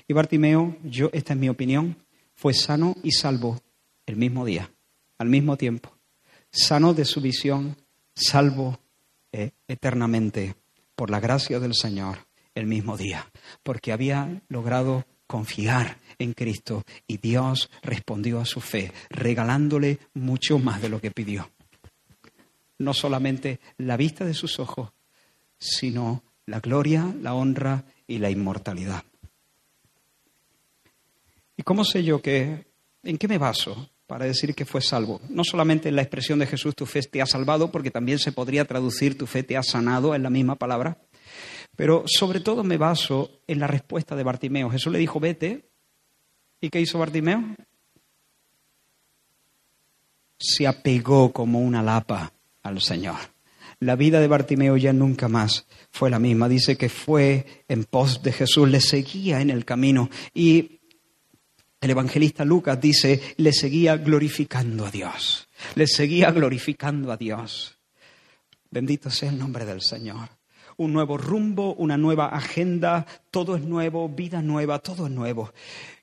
Y 0.07 0.13
Bartimeo, 0.13 0.77
yo, 0.83 1.09
esta 1.13 1.33
es 1.33 1.39
mi 1.39 1.49
opinión, 1.49 1.97
fue 2.33 2.53
sano 2.53 2.95
y 3.03 3.11
salvo 3.11 3.61
el 4.05 4.15
mismo 4.15 4.45
día, 4.45 4.71
al 5.17 5.27
mismo 5.27 5.57
tiempo. 5.57 5.91
Sano 6.49 6.93
de 6.93 7.05
su 7.05 7.19
visión, 7.19 7.75
salvo 8.15 8.79
eh, 9.31 9.51
eternamente 9.67 10.55
por 10.95 11.09
la 11.09 11.19
gracia 11.19 11.59
del 11.59 11.75
Señor 11.75 12.19
el 12.55 12.65
mismo 12.65 12.97
día, 12.97 13.29
porque 13.63 13.91
había 13.91 14.41
logrado 14.47 15.05
confiar 15.27 15.97
en 16.17 16.33
Cristo 16.33 16.83
y 17.05 17.17
Dios 17.17 17.69
respondió 17.83 18.39
a 18.39 18.45
su 18.45 18.61
fe, 18.61 18.91
regalándole 19.09 19.99
mucho 20.13 20.57
más 20.57 20.81
de 20.81 20.89
lo 20.89 20.99
que 20.99 21.11
pidió. 21.11 21.51
No 22.79 22.93
solamente 22.93 23.59
la 23.77 23.97
vista 23.97 24.25
de 24.25 24.33
sus 24.33 24.59
ojos, 24.59 24.89
sino 25.59 26.23
la 26.45 26.59
gloria, 26.59 27.13
la 27.21 27.33
honra 27.33 27.83
y 28.07 28.19
la 28.19 28.29
inmortalidad. 28.29 29.03
¿Y 31.55 31.63
cómo 31.63 31.83
sé 31.83 32.03
yo 32.03 32.21
que, 32.21 32.65
en 33.03 33.17
qué 33.17 33.27
me 33.27 33.37
baso 33.37 33.89
para 34.07 34.25
decir 34.25 34.55
que 34.55 34.65
fue 34.65 34.81
salvo. 34.81 35.21
No 35.29 35.43
solamente 35.43 35.89
en 35.89 35.97
la 35.97 36.01
expresión 36.01 36.39
de 36.39 36.47
Jesús 36.47 36.73
tu 36.75 36.85
fe 36.85 37.01
te 37.01 37.21
ha 37.21 37.25
salvado, 37.25 37.71
porque 37.71 37.91
también 37.91 38.19
se 38.19 38.31
podría 38.31 38.65
traducir 38.65 39.17
tu 39.17 39.27
fe 39.27 39.43
te 39.43 39.57
ha 39.57 39.63
sanado 39.63 40.15
en 40.15 40.23
la 40.23 40.29
misma 40.29 40.55
palabra, 40.55 40.97
pero 41.77 42.03
sobre 42.07 42.39
todo 42.39 42.63
me 42.63 42.75
baso 42.75 43.39
en 43.45 43.59
la 43.59 43.67
respuesta 43.67 44.15
de 44.15 44.23
Bartimeo. 44.23 44.69
Jesús 44.71 44.91
le 44.91 44.97
dijo, 44.99 45.19
vete. 45.19 45.69
¿Y 46.59 46.71
qué 46.71 46.81
hizo 46.81 46.97
Bartimeo? 46.97 47.55
Se 50.39 50.65
apegó 50.65 51.31
como 51.31 51.61
una 51.61 51.83
lapa 51.83 52.33
al 52.63 52.81
Señor. 52.81 53.17
La 53.79 53.95
vida 53.95 54.19
de 54.19 54.27
Bartimeo 54.27 54.75
ya 54.75 54.91
nunca 54.91 55.27
más 55.27 55.67
fue 55.91 56.09
la 56.09 56.17
misma. 56.17 56.49
Dice 56.49 56.77
que 56.77 56.89
fue 56.89 57.63
en 57.67 57.83
pos 57.83 58.23
de 58.23 58.31
Jesús, 58.31 58.67
le 58.67 58.81
seguía 58.81 59.39
en 59.39 59.51
el 59.51 59.63
camino 59.63 60.09
y 60.33 60.79
el 61.79 61.91
evangelista 61.91 62.43
Lucas 62.43 62.81
dice, 62.81 63.35
le 63.37 63.53
seguía 63.53 63.97
glorificando 63.97 64.83
a 64.83 64.89
Dios, 64.89 65.47
le 65.75 65.85
seguía 65.85 66.31
glorificando 66.31 67.11
a 67.11 67.17
Dios. 67.17 67.77
Bendito 68.71 69.11
sea 69.11 69.29
el 69.29 69.37
nombre 69.37 69.63
del 69.63 69.83
Señor. 69.83 70.36
Un 70.77 70.93
nuevo 70.93 71.17
rumbo, 71.17 71.73
una 71.75 71.97
nueva 71.97 72.27
agenda, 72.27 73.05
todo 73.31 73.55
es 73.55 73.63
nuevo, 73.63 74.07
vida 74.07 74.41
nueva, 74.41 74.79
todo 74.79 75.07
es 75.07 75.11
nuevo. 75.11 75.51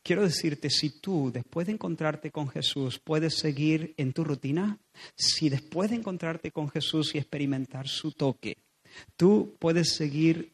Quiero 0.03 0.23
decirte, 0.23 0.69
si 0.69 0.91
tú 1.01 1.31
después 1.33 1.67
de 1.67 1.73
encontrarte 1.75 2.31
con 2.31 2.49
Jesús 2.49 2.99
puedes 2.99 3.39
seguir 3.39 3.95
en 3.97 4.13
tu 4.13 4.25
rutina, 4.25 4.79
si 5.17 5.49
después 5.49 5.91
de 5.91 5.97
encontrarte 5.97 6.51
con 6.51 6.69
Jesús 6.69 7.15
y 7.15 7.19
experimentar 7.19 7.89
su 7.89 8.13
toque, 8.13 8.57
tú 9.17 9.55
puedes 9.59 9.95
seguir 9.95 10.53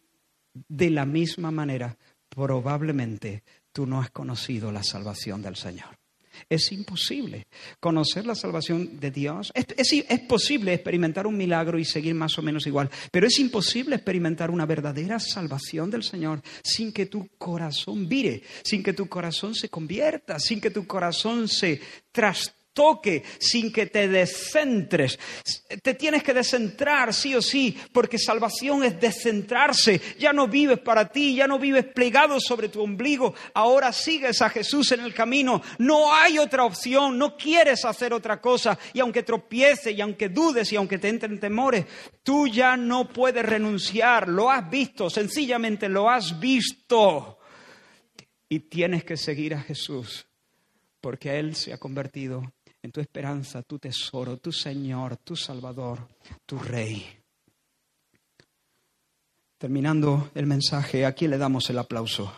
de 0.68 0.90
la 0.90 1.06
misma 1.06 1.50
manera, 1.50 1.96
probablemente 2.28 3.42
tú 3.72 3.86
no 3.86 4.00
has 4.00 4.10
conocido 4.10 4.72
la 4.72 4.82
salvación 4.82 5.42
del 5.42 5.56
Señor. 5.56 5.99
Es 6.48 6.72
imposible 6.72 7.46
conocer 7.78 8.26
la 8.26 8.34
salvación 8.34 8.98
de 8.98 9.10
Dios. 9.10 9.52
Es, 9.54 10.20
posible 10.28 10.74
experimentar 10.74 11.26
un 11.26 11.36
milagro 11.36 11.78
y 11.78 11.84
seguir 11.84 12.14
más 12.14 12.38
o 12.38 12.42
menos 12.42 12.66
igual, 12.66 12.90
pero 13.10 13.26
es 13.26 13.38
imposible 13.38 13.96
experimentar 13.96 14.50
una 14.50 14.66
verdadera 14.66 15.18
salvación 15.18 15.90
del 15.90 16.02
Señor 16.02 16.42
sin 16.62 16.92
que 16.92 17.06
tu 17.06 17.28
corazón 17.38 18.08
vire, 18.08 18.42
sin 18.62 18.82
que 18.82 18.92
tu 18.92 19.08
corazón 19.08 19.54
se 19.54 19.68
convierta, 19.68 20.38
sin 20.38 20.60
que 20.60 20.70
tu 20.70 20.86
corazón 20.86 21.48
se 21.48 21.80
trastorne 22.12 22.59
toque, 22.72 23.22
sin 23.38 23.72
que 23.72 23.86
te 23.86 24.08
descentres. 24.08 25.18
Te 25.82 25.94
tienes 25.94 26.22
que 26.22 26.34
descentrar, 26.34 27.12
sí 27.12 27.34
o 27.34 27.42
sí, 27.42 27.76
porque 27.92 28.18
salvación 28.18 28.84
es 28.84 29.00
descentrarse. 29.00 30.00
Ya 30.18 30.32
no 30.32 30.48
vives 30.48 30.78
para 30.78 31.10
ti, 31.10 31.34
ya 31.34 31.46
no 31.46 31.58
vives 31.58 31.86
plegado 31.86 32.38
sobre 32.40 32.68
tu 32.68 32.82
ombligo. 32.82 33.34
Ahora 33.54 33.92
sigues 33.92 34.42
a 34.42 34.50
Jesús 34.50 34.92
en 34.92 35.00
el 35.00 35.14
camino. 35.14 35.62
No 35.78 36.14
hay 36.14 36.38
otra 36.38 36.64
opción, 36.64 37.18
no 37.18 37.36
quieres 37.36 37.84
hacer 37.84 38.12
otra 38.12 38.40
cosa. 38.40 38.78
Y 38.92 39.00
aunque 39.00 39.22
tropiece, 39.22 39.92
y 39.92 40.00
aunque 40.00 40.28
dudes, 40.28 40.72
y 40.72 40.76
aunque 40.76 40.98
te 40.98 41.08
entren 41.08 41.40
temores, 41.40 41.86
tú 42.22 42.46
ya 42.46 42.76
no 42.76 43.08
puedes 43.08 43.44
renunciar. 43.44 44.28
Lo 44.28 44.50
has 44.50 44.68
visto, 44.70 45.10
sencillamente 45.10 45.88
lo 45.88 46.08
has 46.08 46.38
visto. 46.38 47.38
Y 48.48 48.60
tienes 48.60 49.04
que 49.04 49.16
seguir 49.16 49.54
a 49.54 49.60
Jesús, 49.60 50.26
porque 51.00 51.38
Él 51.38 51.54
se 51.54 51.72
ha 51.72 51.78
convertido 51.78 52.52
en 52.82 52.92
tu 52.92 53.00
esperanza, 53.00 53.62
tu 53.62 53.78
tesoro, 53.78 54.38
tu 54.38 54.52
Señor, 54.52 55.18
tu 55.18 55.36
Salvador, 55.36 56.08
tu 56.46 56.58
Rey. 56.58 57.18
Terminando 59.58 60.30
el 60.34 60.46
mensaje, 60.46 61.04
aquí 61.04 61.28
le 61.28 61.36
damos 61.36 61.68
el 61.68 61.78
aplauso. 61.78 62.32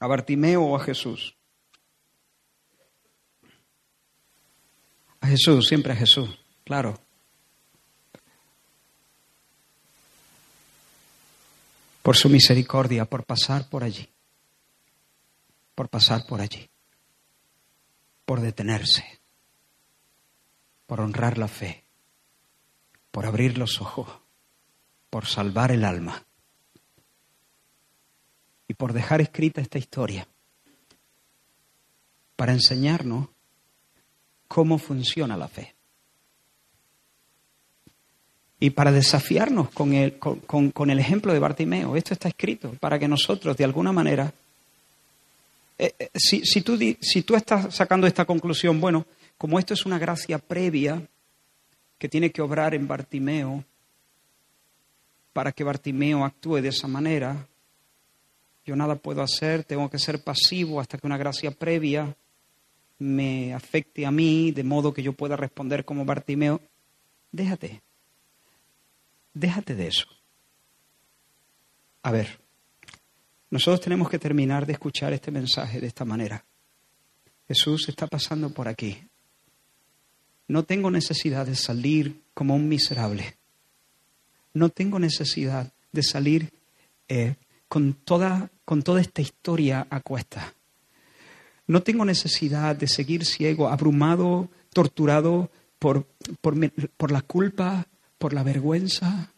¿A 0.00 0.06
Bartimeo 0.06 0.62
o 0.62 0.76
a 0.76 0.80
Jesús? 0.80 1.34
A 5.20 5.26
Jesús, 5.26 5.66
siempre 5.66 5.92
a 5.92 5.96
Jesús, 5.96 6.30
claro. 6.64 6.98
Por 12.02 12.16
su 12.16 12.28
misericordia, 12.28 13.04
por 13.04 13.24
pasar 13.24 13.68
por 13.68 13.82
allí. 13.82 14.08
Por 15.74 15.88
pasar 15.90 16.24
por 16.26 16.40
allí 16.40 16.70
por 18.26 18.40
detenerse, 18.40 19.04
por 20.86 21.00
honrar 21.00 21.38
la 21.38 21.48
fe, 21.48 21.84
por 23.10 23.24
abrir 23.24 23.56
los 23.56 23.80
ojos, 23.80 24.08
por 25.08 25.24
salvar 25.24 25.72
el 25.72 25.84
alma 25.84 26.26
y 28.68 28.74
por 28.74 28.92
dejar 28.92 29.22
escrita 29.22 29.62
esta 29.62 29.78
historia 29.78 30.28
para 32.36 32.52
enseñarnos 32.52 33.28
cómo 34.46 34.78
funciona 34.78 35.36
la 35.36 35.48
fe. 35.48 35.74
Y 38.58 38.70
para 38.70 38.90
desafiarnos 38.90 39.70
con 39.70 39.92
el, 39.92 40.18
con, 40.18 40.90
el 40.90 40.98
ejemplo 40.98 41.32
de 41.32 41.38
Bartimeo, 41.38 41.96
esto 41.96 42.14
está 42.14 42.28
escrito 42.28 42.72
para 42.80 42.98
que 42.98 43.08
nosotros 43.08 43.56
de 43.56 43.64
alguna 43.64 43.92
manera 43.92 44.32
eh, 45.78 45.94
eh, 45.98 46.10
si, 46.14 46.44
si, 46.44 46.62
tú, 46.62 46.78
si 47.00 47.22
tú 47.22 47.34
estás 47.34 47.74
sacando 47.74 48.06
esta 48.06 48.24
conclusión, 48.24 48.80
bueno, 48.80 49.06
como 49.36 49.58
esto 49.58 49.74
es 49.74 49.84
una 49.84 49.98
gracia 49.98 50.38
previa 50.38 51.02
que 51.98 52.08
tiene 52.08 52.30
que 52.30 52.42
obrar 52.42 52.74
en 52.74 52.88
Bartimeo 52.88 53.64
para 55.32 55.52
que 55.52 55.64
Bartimeo 55.64 56.24
actúe 56.24 56.62
de 56.62 56.68
esa 56.68 56.88
manera, 56.88 57.46
yo 58.64 58.74
nada 58.74 58.96
puedo 58.96 59.22
hacer, 59.22 59.64
tengo 59.64 59.90
que 59.90 59.98
ser 59.98 60.22
pasivo 60.24 60.80
hasta 60.80 60.96
que 60.96 61.06
una 61.06 61.18
gracia 61.18 61.50
previa 61.50 62.16
me 62.98 63.52
afecte 63.52 64.06
a 64.06 64.10
mí, 64.10 64.50
de 64.52 64.64
modo 64.64 64.94
que 64.94 65.02
yo 65.02 65.12
pueda 65.12 65.36
responder 65.36 65.84
como 65.84 66.04
Bartimeo. 66.04 66.60
déjate. 67.30 67.82
Déjate 69.34 69.74
de 69.74 69.88
eso. 69.88 70.06
A 72.02 72.10
ver, 72.10 72.40
nosotros 73.50 73.80
tenemos 73.80 74.08
que 74.10 74.18
terminar 74.18 74.66
de 74.66 74.72
escuchar 74.72 75.12
este 75.12 75.30
mensaje 75.30 75.80
de 75.80 75.86
esta 75.86 76.04
manera. 76.04 76.44
Jesús 77.46 77.88
está 77.88 78.06
pasando 78.06 78.50
por 78.50 78.66
aquí. 78.66 78.98
No 80.48 80.64
tengo 80.64 80.90
necesidad 80.90 81.46
de 81.46 81.54
salir 81.54 82.22
como 82.34 82.54
un 82.54 82.68
miserable. 82.68 83.36
No 84.52 84.68
tengo 84.68 84.98
necesidad 84.98 85.72
de 85.92 86.02
salir 86.02 86.52
eh, 87.08 87.36
con, 87.68 87.94
toda, 87.94 88.50
con 88.64 88.82
toda 88.82 89.00
esta 89.00 89.22
historia 89.22 89.86
a 89.90 90.00
cuesta. 90.00 90.54
No 91.66 91.82
tengo 91.82 92.04
necesidad 92.04 92.76
de 92.76 92.86
seguir 92.88 93.24
ciego, 93.24 93.68
abrumado, 93.68 94.48
torturado 94.72 95.50
por, 95.78 96.06
por, 96.40 96.54
por 96.96 97.10
la 97.10 97.22
culpa, 97.22 97.86
por 98.18 98.32
la 98.32 98.42
vergüenza. 98.42 99.32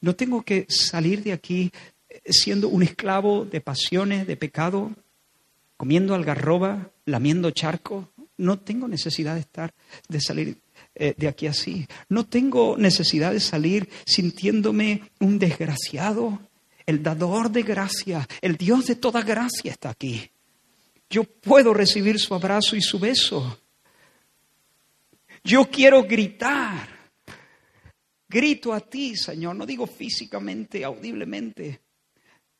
No 0.00 0.14
tengo 0.14 0.42
que 0.42 0.66
salir 0.68 1.22
de 1.22 1.32
aquí 1.32 1.70
siendo 2.24 2.68
un 2.68 2.82
esclavo 2.82 3.44
de 3.44 3.60
pasiones, 3.60 4.26
de 4.26 4.36
pecado, 4.36 4.92
comiendo 5.76 6.14
algarroba, 6.14 6.90
lamiendo 7.06 7.50
charco. 7.50 8.10
No 8.36 8.58
tengo 8.58 8.86
necesidad 8.88 9.34
de 9.34 9.40
estar, 9.40 9.74
de 10.08 10.20
salir 10.20 10.58
eh, 10.94 11.14
de 11.16 11.28
aquí 11.28 11.46
así. 11.46 11.86
No 12.08 12.26
tengo 12.26 12.76
necesidad 12.76 13.32
de 13.32 13.40
salir 13.40 13.88
sintiéndome 14.06 15.02
un 15.20 15.38
desgraciado. 15.38 16.40
El 16.86 17.02
dador 17.02 17.50
de 17.50 17.62
gracia, 17.62 18.26
el 18.40 18.56
Dios 18.56 18.86
de 18.86 18.96
toda 18.96 19.22
gracia 19.22 19.70
está 19.70 19.90
aquí. 19.90 20.30
Yo 21.10 21.24
puedo 21.24 21.74
recibir 21.74 22.18
su 22.18 22.34
abrazo 22.34 22.76
y 22.76 22.82
su 22.82 22.98
beso. 22.98 23.60
Yo 25.44 25.70
quiero 25.70 26.02
gritar. 26.02 26.88
Grito 28.28 28.72
a 28.72 28.80
ti, 28.80 29.16
Señor. 29.16 29.56
No 29.56 29.64
digo 29.64 29.86
físicamente, 29.86 30.84
audiblemente, 30.84 31.80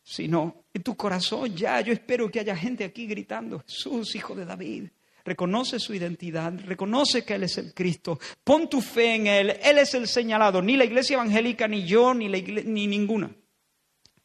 sino 0.09 0.65
en 0.73 0.83
tu 0.83 0.97
corazón 0.97 1.55
ya. 1.55 1.83
Yo 1.83 1.93
espero 1.93 2.31
que 2.31 2.41
haya 2.41 2.57
gente 2.57 2.83
aquí 2.83 3.07
gritando, 3.07 3.63
Jesús, 3.67 4.15
hijo 4.15 4.35
de 4.35 4.47
David. 4.47 4.85
Reconoce 5.23 5.79
su 5.79 5.93
identidad, 5.93 6.55
reconoce 6.65 7.27
que 7.27 7.35
Él 7.35 7.43
es 7.43 7.59
el 7.59 7.75
Cristo. 7.75 8.19
Pon 8.43 8.71
tu 8.71 8.81
fe 8.81 9.17
en 9.17 9.27
Él. 9.27 9.51
Él 9.63 9.77
es 9.77 9.93
el 9.93 10.09
señalado. 10.09 10.63
Ni 10.63 10.79
la 10.79 10.87
iglesia 10.87 11.15
evangélica, 11.15 11.69
ni 11.69 11.85
yo, 11.85 12.15
ni, 12.15 12.27
la 12.29 12.39
ni 12.65 12.87
ninguna. 12.87 13.31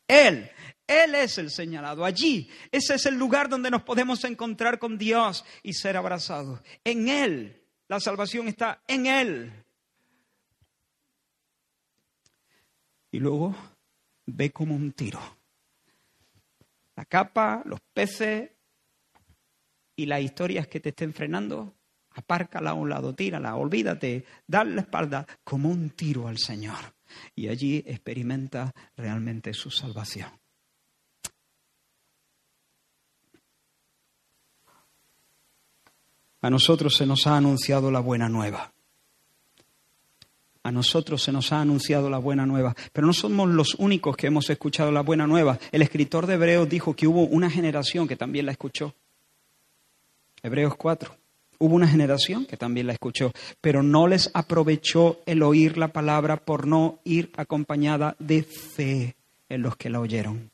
Él, 0.07 0.49
Él 0.87 1.15
es 1.15 1.37
el 1.37 1.51
señalado. 1.51 2.05
Allí, 2.05 2.49
ese 2.71 2.95
es 2.95 3.05
el 3.05 3.15
lugar 3.15 3.49
donde 3.49 3.69
nos 3.69 3.83
podemos 3.83 4.23
encontrar 4.23 4.79
con 4.79 4.97
Dios 4.97 5.43
y 5.63 5.73
ser 5.73 5.97
abrazados. 5.97 6.61
En 6.85 7.09
Él. 7.09 7.61
La 7.89 7.99
salvación 7.99 8.47
está 8.47 8.81
en 8.87 9.05
Él. 9.07 9.51
Y 13.11 13.19
luego 13.19 13.53
ve 14.25 14.49
como 14.51 14.75
un 14.75 14.93
tiro 14.93 15.42
la 16.95 17.05
capa, 17.05 17.61
los 17.65 17.79
peces 17.93 18.51
y 19.95 20.05
las 20.05 20.21
historias 20.21 20.67
que 20.67 20.79
te 20.79 20.89
estén 20.89 21.13
frenando, 21.13 21.75
apárcala 22.11 22.71
a 22.71 22.73
un 22.73 22.89
lado, 22.89 23.13
tírala, 23.13 23.55
olvídate, 23.55 24.25
dale 24.47 24.75
la 24.75 24.81
espalda 24.81 25.27
como 25.43 25.69
un 25.69 25.91
tiro 25.91 26.27
al 26.27 26.37
Señor. 26.37 26.95
Y 27.35 27.47
allí 27.47 27.83
experimenta 27.85 28.71
realmente 28.95 29.53
su 29.53 29.69
salvación. 29.69 30.31
A 36.41 36.49
nosotros 36.49 36.95
se 36.97 37.05
nos 37.05 37.25
ha 37.27 37.37
anunciado 37.37 37.89
la 37.89 38.01
buena 38.01 38.27
nueva 38.27 38.73
a 40.63 40.71
nosotros 40.71 41.21
se 41.21 41.31
nos 41.31 41.51
ha 41.51 41.61
anunciado 41.61 42.09
la 42.09 42.17
buena 42.17 42.45
nueva, 42.45 42.73
pero 42.93 43.05
no 43.05 43.13
somos 43.13 43.49
los 43.49 43.75
únicos 43.75 44.15
que 44.15 44.27
hemos 44.27 44.49
escuchado 44.49 44.91
la 44.91 45.01
buena 45.01 45.27
nueva. 45.27 45.59
El 45.71 45.81
escritor 45.81 46.25
de 46.25 46.35
Hebreos 46.35 46.69
dijo 46.69 46.95
que 46.95 47.05
hubo 47.05 47.23
una 47.23 47.49
generación 47.49 48.07
que 48.07 48.15
también 48.15 48.45
la 48.45 48.53
escuchó. 48.53 48.95
Hebreos 50.41 50.75
4. 50.75 51.15
Hubo 51.59 51.75
una 51.75 51.87
generación 51.87 52.45
que 52.45 52.57
también 52.57 52.87
la 52.87 52.93
escuchó, 52.93 53.31
pero 53.61 53.83
no 53.83 54.07
les 54.07 54.31
aprovechó 54.33 55.21
el 55.25 55.43
oír 55.43 55.77
la 55.77 55.89
palabra 55.89 56.37
por 56.37 56.65
no 56.65 56.99
ir 57.03 57.31
acompañada 57.35 58.15
de 58.19 58.43
fe 58.43 59.15
en 59.49 59.61
los 59.61 59.75
que 59.75 59.89
la 59.89 59.99
oyeron. 59.99 60.49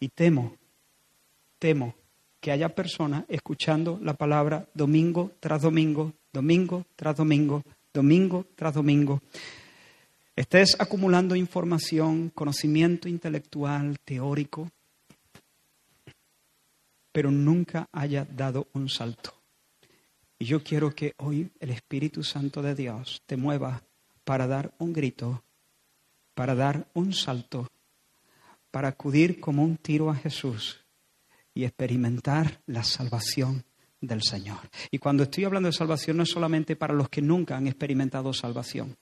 Y 0.00 0.08
temo, 0.08 0.56
temo 1.58 1.94
que 2.40 2.52
haya 2.52 2.68
personas 2.68 3.24
escuchando 3.28 3.98
la 4.02 4.14
palabra 4.14 4.68
domingo 4.74 5.32
tras 5.40 5.62
domingo 5.62 6.12
domingo 6.32 6.84
tras 6.96 7.16
domingo, 7.16 7.62
domingo 7.92 8.46
tras 8.54 8.74
domingo, 8.74 9.22
estés 10.36 10.76
acumulando 10.78 11.34
información, 11.34 12.30
conocimiento 12.30 13.08
intelectual, 13.08 13.98
teórico, 14.04 14.70
pero 17.12 17.30
nunca 17.30 17.88
haya 17.92 18.24
dado 18.24 18.68
un 18.74 18.88
salto. 18.88 19.34
Y 20.38 20.44
yo 20.44 20.62
quiero 20.62 20.94
que 20.94 21.14
hoy 21.18 21.50
el 21.58 21.70
Espíritu 21.70 22.22
Santo 22.22 22.62
de 22.62 22.74
Dios 22.74 23.22
te 23.26 23.36
mueva 23.36 23.82
para 24.24 24.46
dar 24.46 24.72
un 24.78 24.92
grito, 24.92 25.42
para 26.34 26.54
dar 26.54 26.86
un 26.94 27.12
salto, 27.12 27.68
para 28.70 28.88
acudir 28.88 29.40
como 29.40 29.64
un 29.64 29.76
tiro 29.76 30.10
a 30.10 30.14
Jesús 30.14 30.84
y 31.54 31.64
experimentar 31.64 32.60
la 32.66 32.84
salvación 32.84 33.64
del 34.00 34.22
Señor. 34.22 34.58
Y 34.90 34.98
cuando 34.98 35.24
estoy 35.24 35.44
hablando 35.44 35.68
de 35.68 35.72
salvación 35.72 36.16
no 36.16 36.22
es 36.22 36.30
solamente 36.30 36.76
para 36.76 36.94
los 36.94 37.08
que 37.08 37.22
nunca 37.22 37.56
han 37.56 37.66
experimentado 37.66 38.32
salvación, 38.32 38.96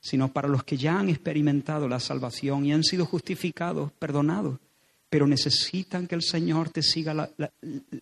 sino 0.00 0.32
para 0.32 0.48
los 0.48 0.64
que 0.64 0.76
ya 0.76 0.98
han 0.98 1.08
experimentado 1.08 1.88
la 1.88 2.00
salvación 2.00 2.66
y 2.66 2.72
han 2.72 2.82
sido 2.82 3.06
justificados, 3.06 3.92
perdonados, 3.92 4.58
pero 5.08 5.26
necesitan 5.26 6.06
que 6.06 6.14
el 6.14 6.22
Señor 6.22 6.70
te 6.70 6.82
siga 6.82 7.30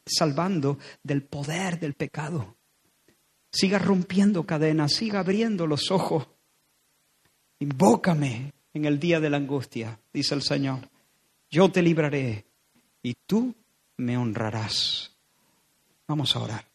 salvando 0.06 0.78
del 1.02 1.22
poder 1.22 1.78
del 1.78 1.94
pecado. 1.94 2.56
Siga 3.52 3.78
rompiendo 3.78 4.44
cadenas, 4.46 4.92
siga 4.94 5.20
abriendo 5.20 5.66
los 5.66 5.90
ojos. 5.90 6.28
Invócame 7.58 8.52
en 8.72 8.84
el 8.84 9.00
día 9.00 9.18
de 9.18 9.28
la 9.28 9.38
angustia, 9.38 9.98
dice 10.12 10.34
el 10.34 10.42
Señor. 10.42 10.88
Yo 11.50 11.70
te 11.70 11.82
libraré 11.82 12.46
y 13.02 13.14
tú 13.26 13.54
me 13.96 14.16
honrarás. 14.16 15.16
Vamos 16.10 16.34
a 16.34 16.40
orar. 16.40 16.66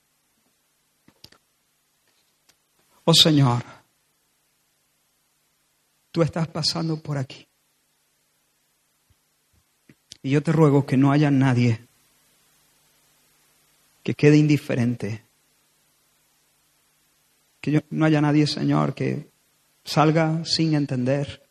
Oh 3.04 3.14
Señor, 3.14 3.66
tú 6.10 6.22
estás 6.22 6.48
pasando 6.48 6.96
por 7.02 7.18
aquí. 7.18 7.46
Y 10.24 10.30
yo 10.30 10.42
te 10.42 10.54
ruego 10.54 10.86
que 10.86 10.96
no 10.96 11.12
haya 11.12 11.32
nadie 11.32 11.86
que 14.04 14.14
quede 14.14 14.38
indiferente. 14.38 15.26
Que 17.60 17.84
no 17.90 18.06
haya 18.06 18.22
nadie, 18.22 18.48
Señor, 18.48 18.96
que 18.96 19.32
salga 19.84 20.46
sin 20.46 20.76
entender, 20.76 21.46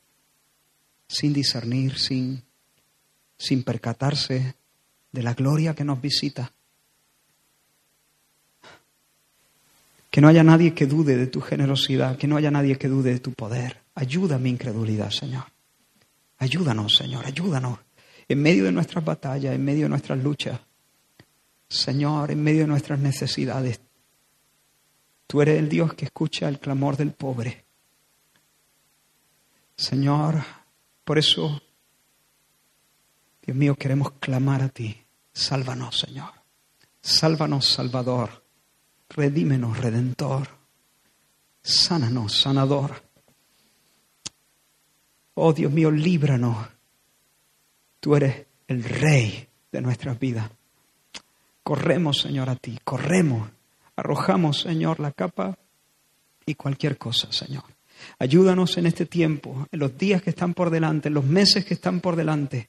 sin 1.07 1.35
discernir, 1.35 1.99
sin, 1.99 2.45
sin 3.37 3.63
percatarse 3.63 4.55
de 5.13 5.23
la 5.23 5.35
gloria 5.35 5.75
que 5.75 5.85
nos 5.85 6.01
visita. 6.01 6.55
Que 10.15 10.21
no 10.21 10.29
haya 10.29 10.45
nadie 10.45 10.75
que 10.75 10.87
dude 10.87 11.17
de 11.17 11.27
tu 11.27 11.41
generosidad, 11.41 12.17
que 12.17 12.29
no 12.29 12.37
haya 12.37 12.49
nadie 12.49 12.79
que 12.79 12.87
dude 12.87 13.13
de 13.13 13.19
tu 13.19 13.33
poder. 13.33 13.83
Ayuda 13.97 14.39
mi 14.39 14.49
incredulidad, 14.49 15.11
Señor. 15.11 15.43
Ayúdanos, 16.39 16.95
Señor, 16.95 17.27
ayúdanos. 17.27 17.81
En 18.29 18.41
medio 18.41 18.63
de 18.63 18.71
nuestras 18.71 19.05
batallas, 19.05 19.53
en 19.57 19.65
medio 19.65 19.87
de 19.87 19.89
nuestras 19.89 20.23
luchas, 20.23 20.61
Señor, 21.67 22.31
en 22.31 22.45
medio 22.45 22.61
de 22.61 22.69
nuestras 22.69 23.01
necesidades, 23.01 23.81
tú 25.27 25.43
eres 25.43 25.59
el 25.59 25.69
Dios 25.69 25.95
que 25.95 26.05
escucha 26.05 26.49
el 26.49 26.61
clamor 26.61 26.97
del 26.97 27.11
pobre. 27.11 27.65
Señor, 29.75 30.45
por 31.03 31.19
eso, 31.19 31.61
Dios 33.45 33.57
mío, 33.57 33.75
queremos 33.75 34.13
clamar 34.21 34.63
a 34.63 34.69
ti. 34.69 34.97
Sálvanos, 35.33 35.99
Señor. 35.99 36.31
Sálvanos, 37.03 37.67
Salvador. 37.67 38.44
Redímenos, 39.09 39.79
Redentor. 39.79 40.49
Sánanos, 41.63 42.41
sanador. 42.41 43.03
Oh 45.35 45.53
Dios 45.53 45.73
mío, 45.73 45.91
líbranos. 45.91 46.69
Tú 48.01 48.15
eres 48.17 48.47
el 48.69 48.85
rey 48.85 49.49
de 49.73 49.81
nuestras 49.81 50.19
vidas. 50.19 50.51
Corremos, 51.63 52.21
Señor, 52.21 52.51
a 52.51 52.57
ti. 52.57 52.79
Corremos. 52.85 53.51
Arrojamos, 53.97 54.61
Señor, 54.61 55.01
la 55.01 55.13
capa 55.13 55.57
y 56.45 56.55
cualquier 56.55 56.99
cosa, 56.99 57.33
Señor. 57.33 57.65
Ayúdanos 58.19 58.77
en 58.77 58.87
este 58.87 59.07
tiempo, 59.07 59.67
en 59.71 59.79
los 59.79 59.97
días 59.97 60.21
que 60.21 60.31
están 60.31 60.53
por 60.53 60.69
delante, 60.69 61.09
en 61.09 61.15
los 61.15 61.25
meses 61.25 61.65
que 61.65 61.75
están 61.75 62.01
por 62.01 62.17
delante, 62.17 62.69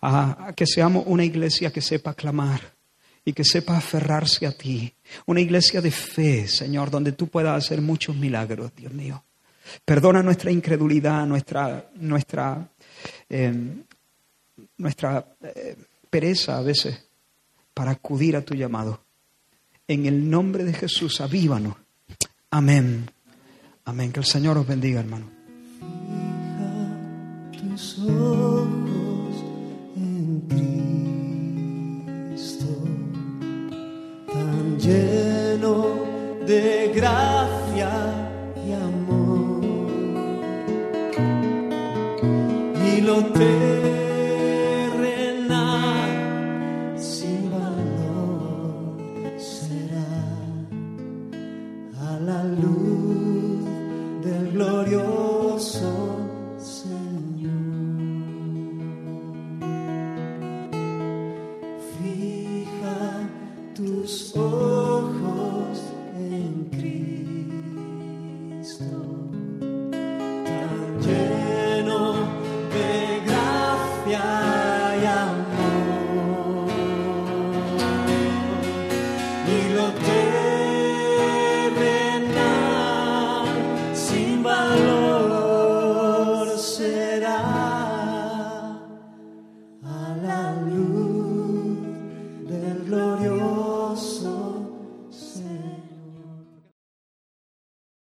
a, 0.00 0.48
a 0.48 0.52
que 0.52 0.66
seamos 0.66 1.04
una 1.06 1.24
iglesia 1.24 1.72
que 1.72 1.80
sepa 1.80 2.14
clamar 2.14 2.75
y 3.26 3.32
que 3.32 3.44
sepa 3.44 3.76
aferrarse 3.76 4.46
a 4.46 4.52
ti. 4.52 4.90
Una 5.26 5.40
iglesia 5.40 5.82
de 5.82 5.90
fe, 5.90 6.46
Señor, 6.46 6.90
donde 6.90 7.12
tú 7.12 7.26
puedas 7.26 7.62
hacer 7.62 7.82
muchos 7.82 8.14
milagros, 8.16 8.70
Dios 8.74 8.92
mío. 8.92 9.22
Perdona 9.84 10.22
nuestra 10.22 10.52
incredulidad, 10.52 11.26
nuestra, 11.26 11.90
nuestra, 11.96 12.68
eh, 13.28 13.52
nuestra 14.78 15.26
eh, 15.42 15.76
pereza 16.08 16.58
a 16.58 16.62
veces 16.62 17.04
para 17.74 17.90
acudir 17.90 18.36
a 18.36 18.42
tu 18.42 18.54
llamado. 18.54 19.02
En 19.88 20.06
el 20.06 20.30
nombre 20.30 20.62
de 20.62 20.72
Jesús, 20.72 21.20
avívanos. 21.20 21.74
Amén. 22.50 23.10
Amén. 23.84 24.12
Que 24.12 24.20
el 24.20 24.26
Señor 24.26 24.56
os 24.56 24.66
bendiga, 24.68 25.00
hermano. 25.00 25.26
Lleno 34.78 35.86
de 36.46 36.92
gracia 36.94 37.90
y 38.66 38.72
amor, 38.72 39.64
y 42.86 43.00
lo 43.00 43.24
terrenal 43.26 43.85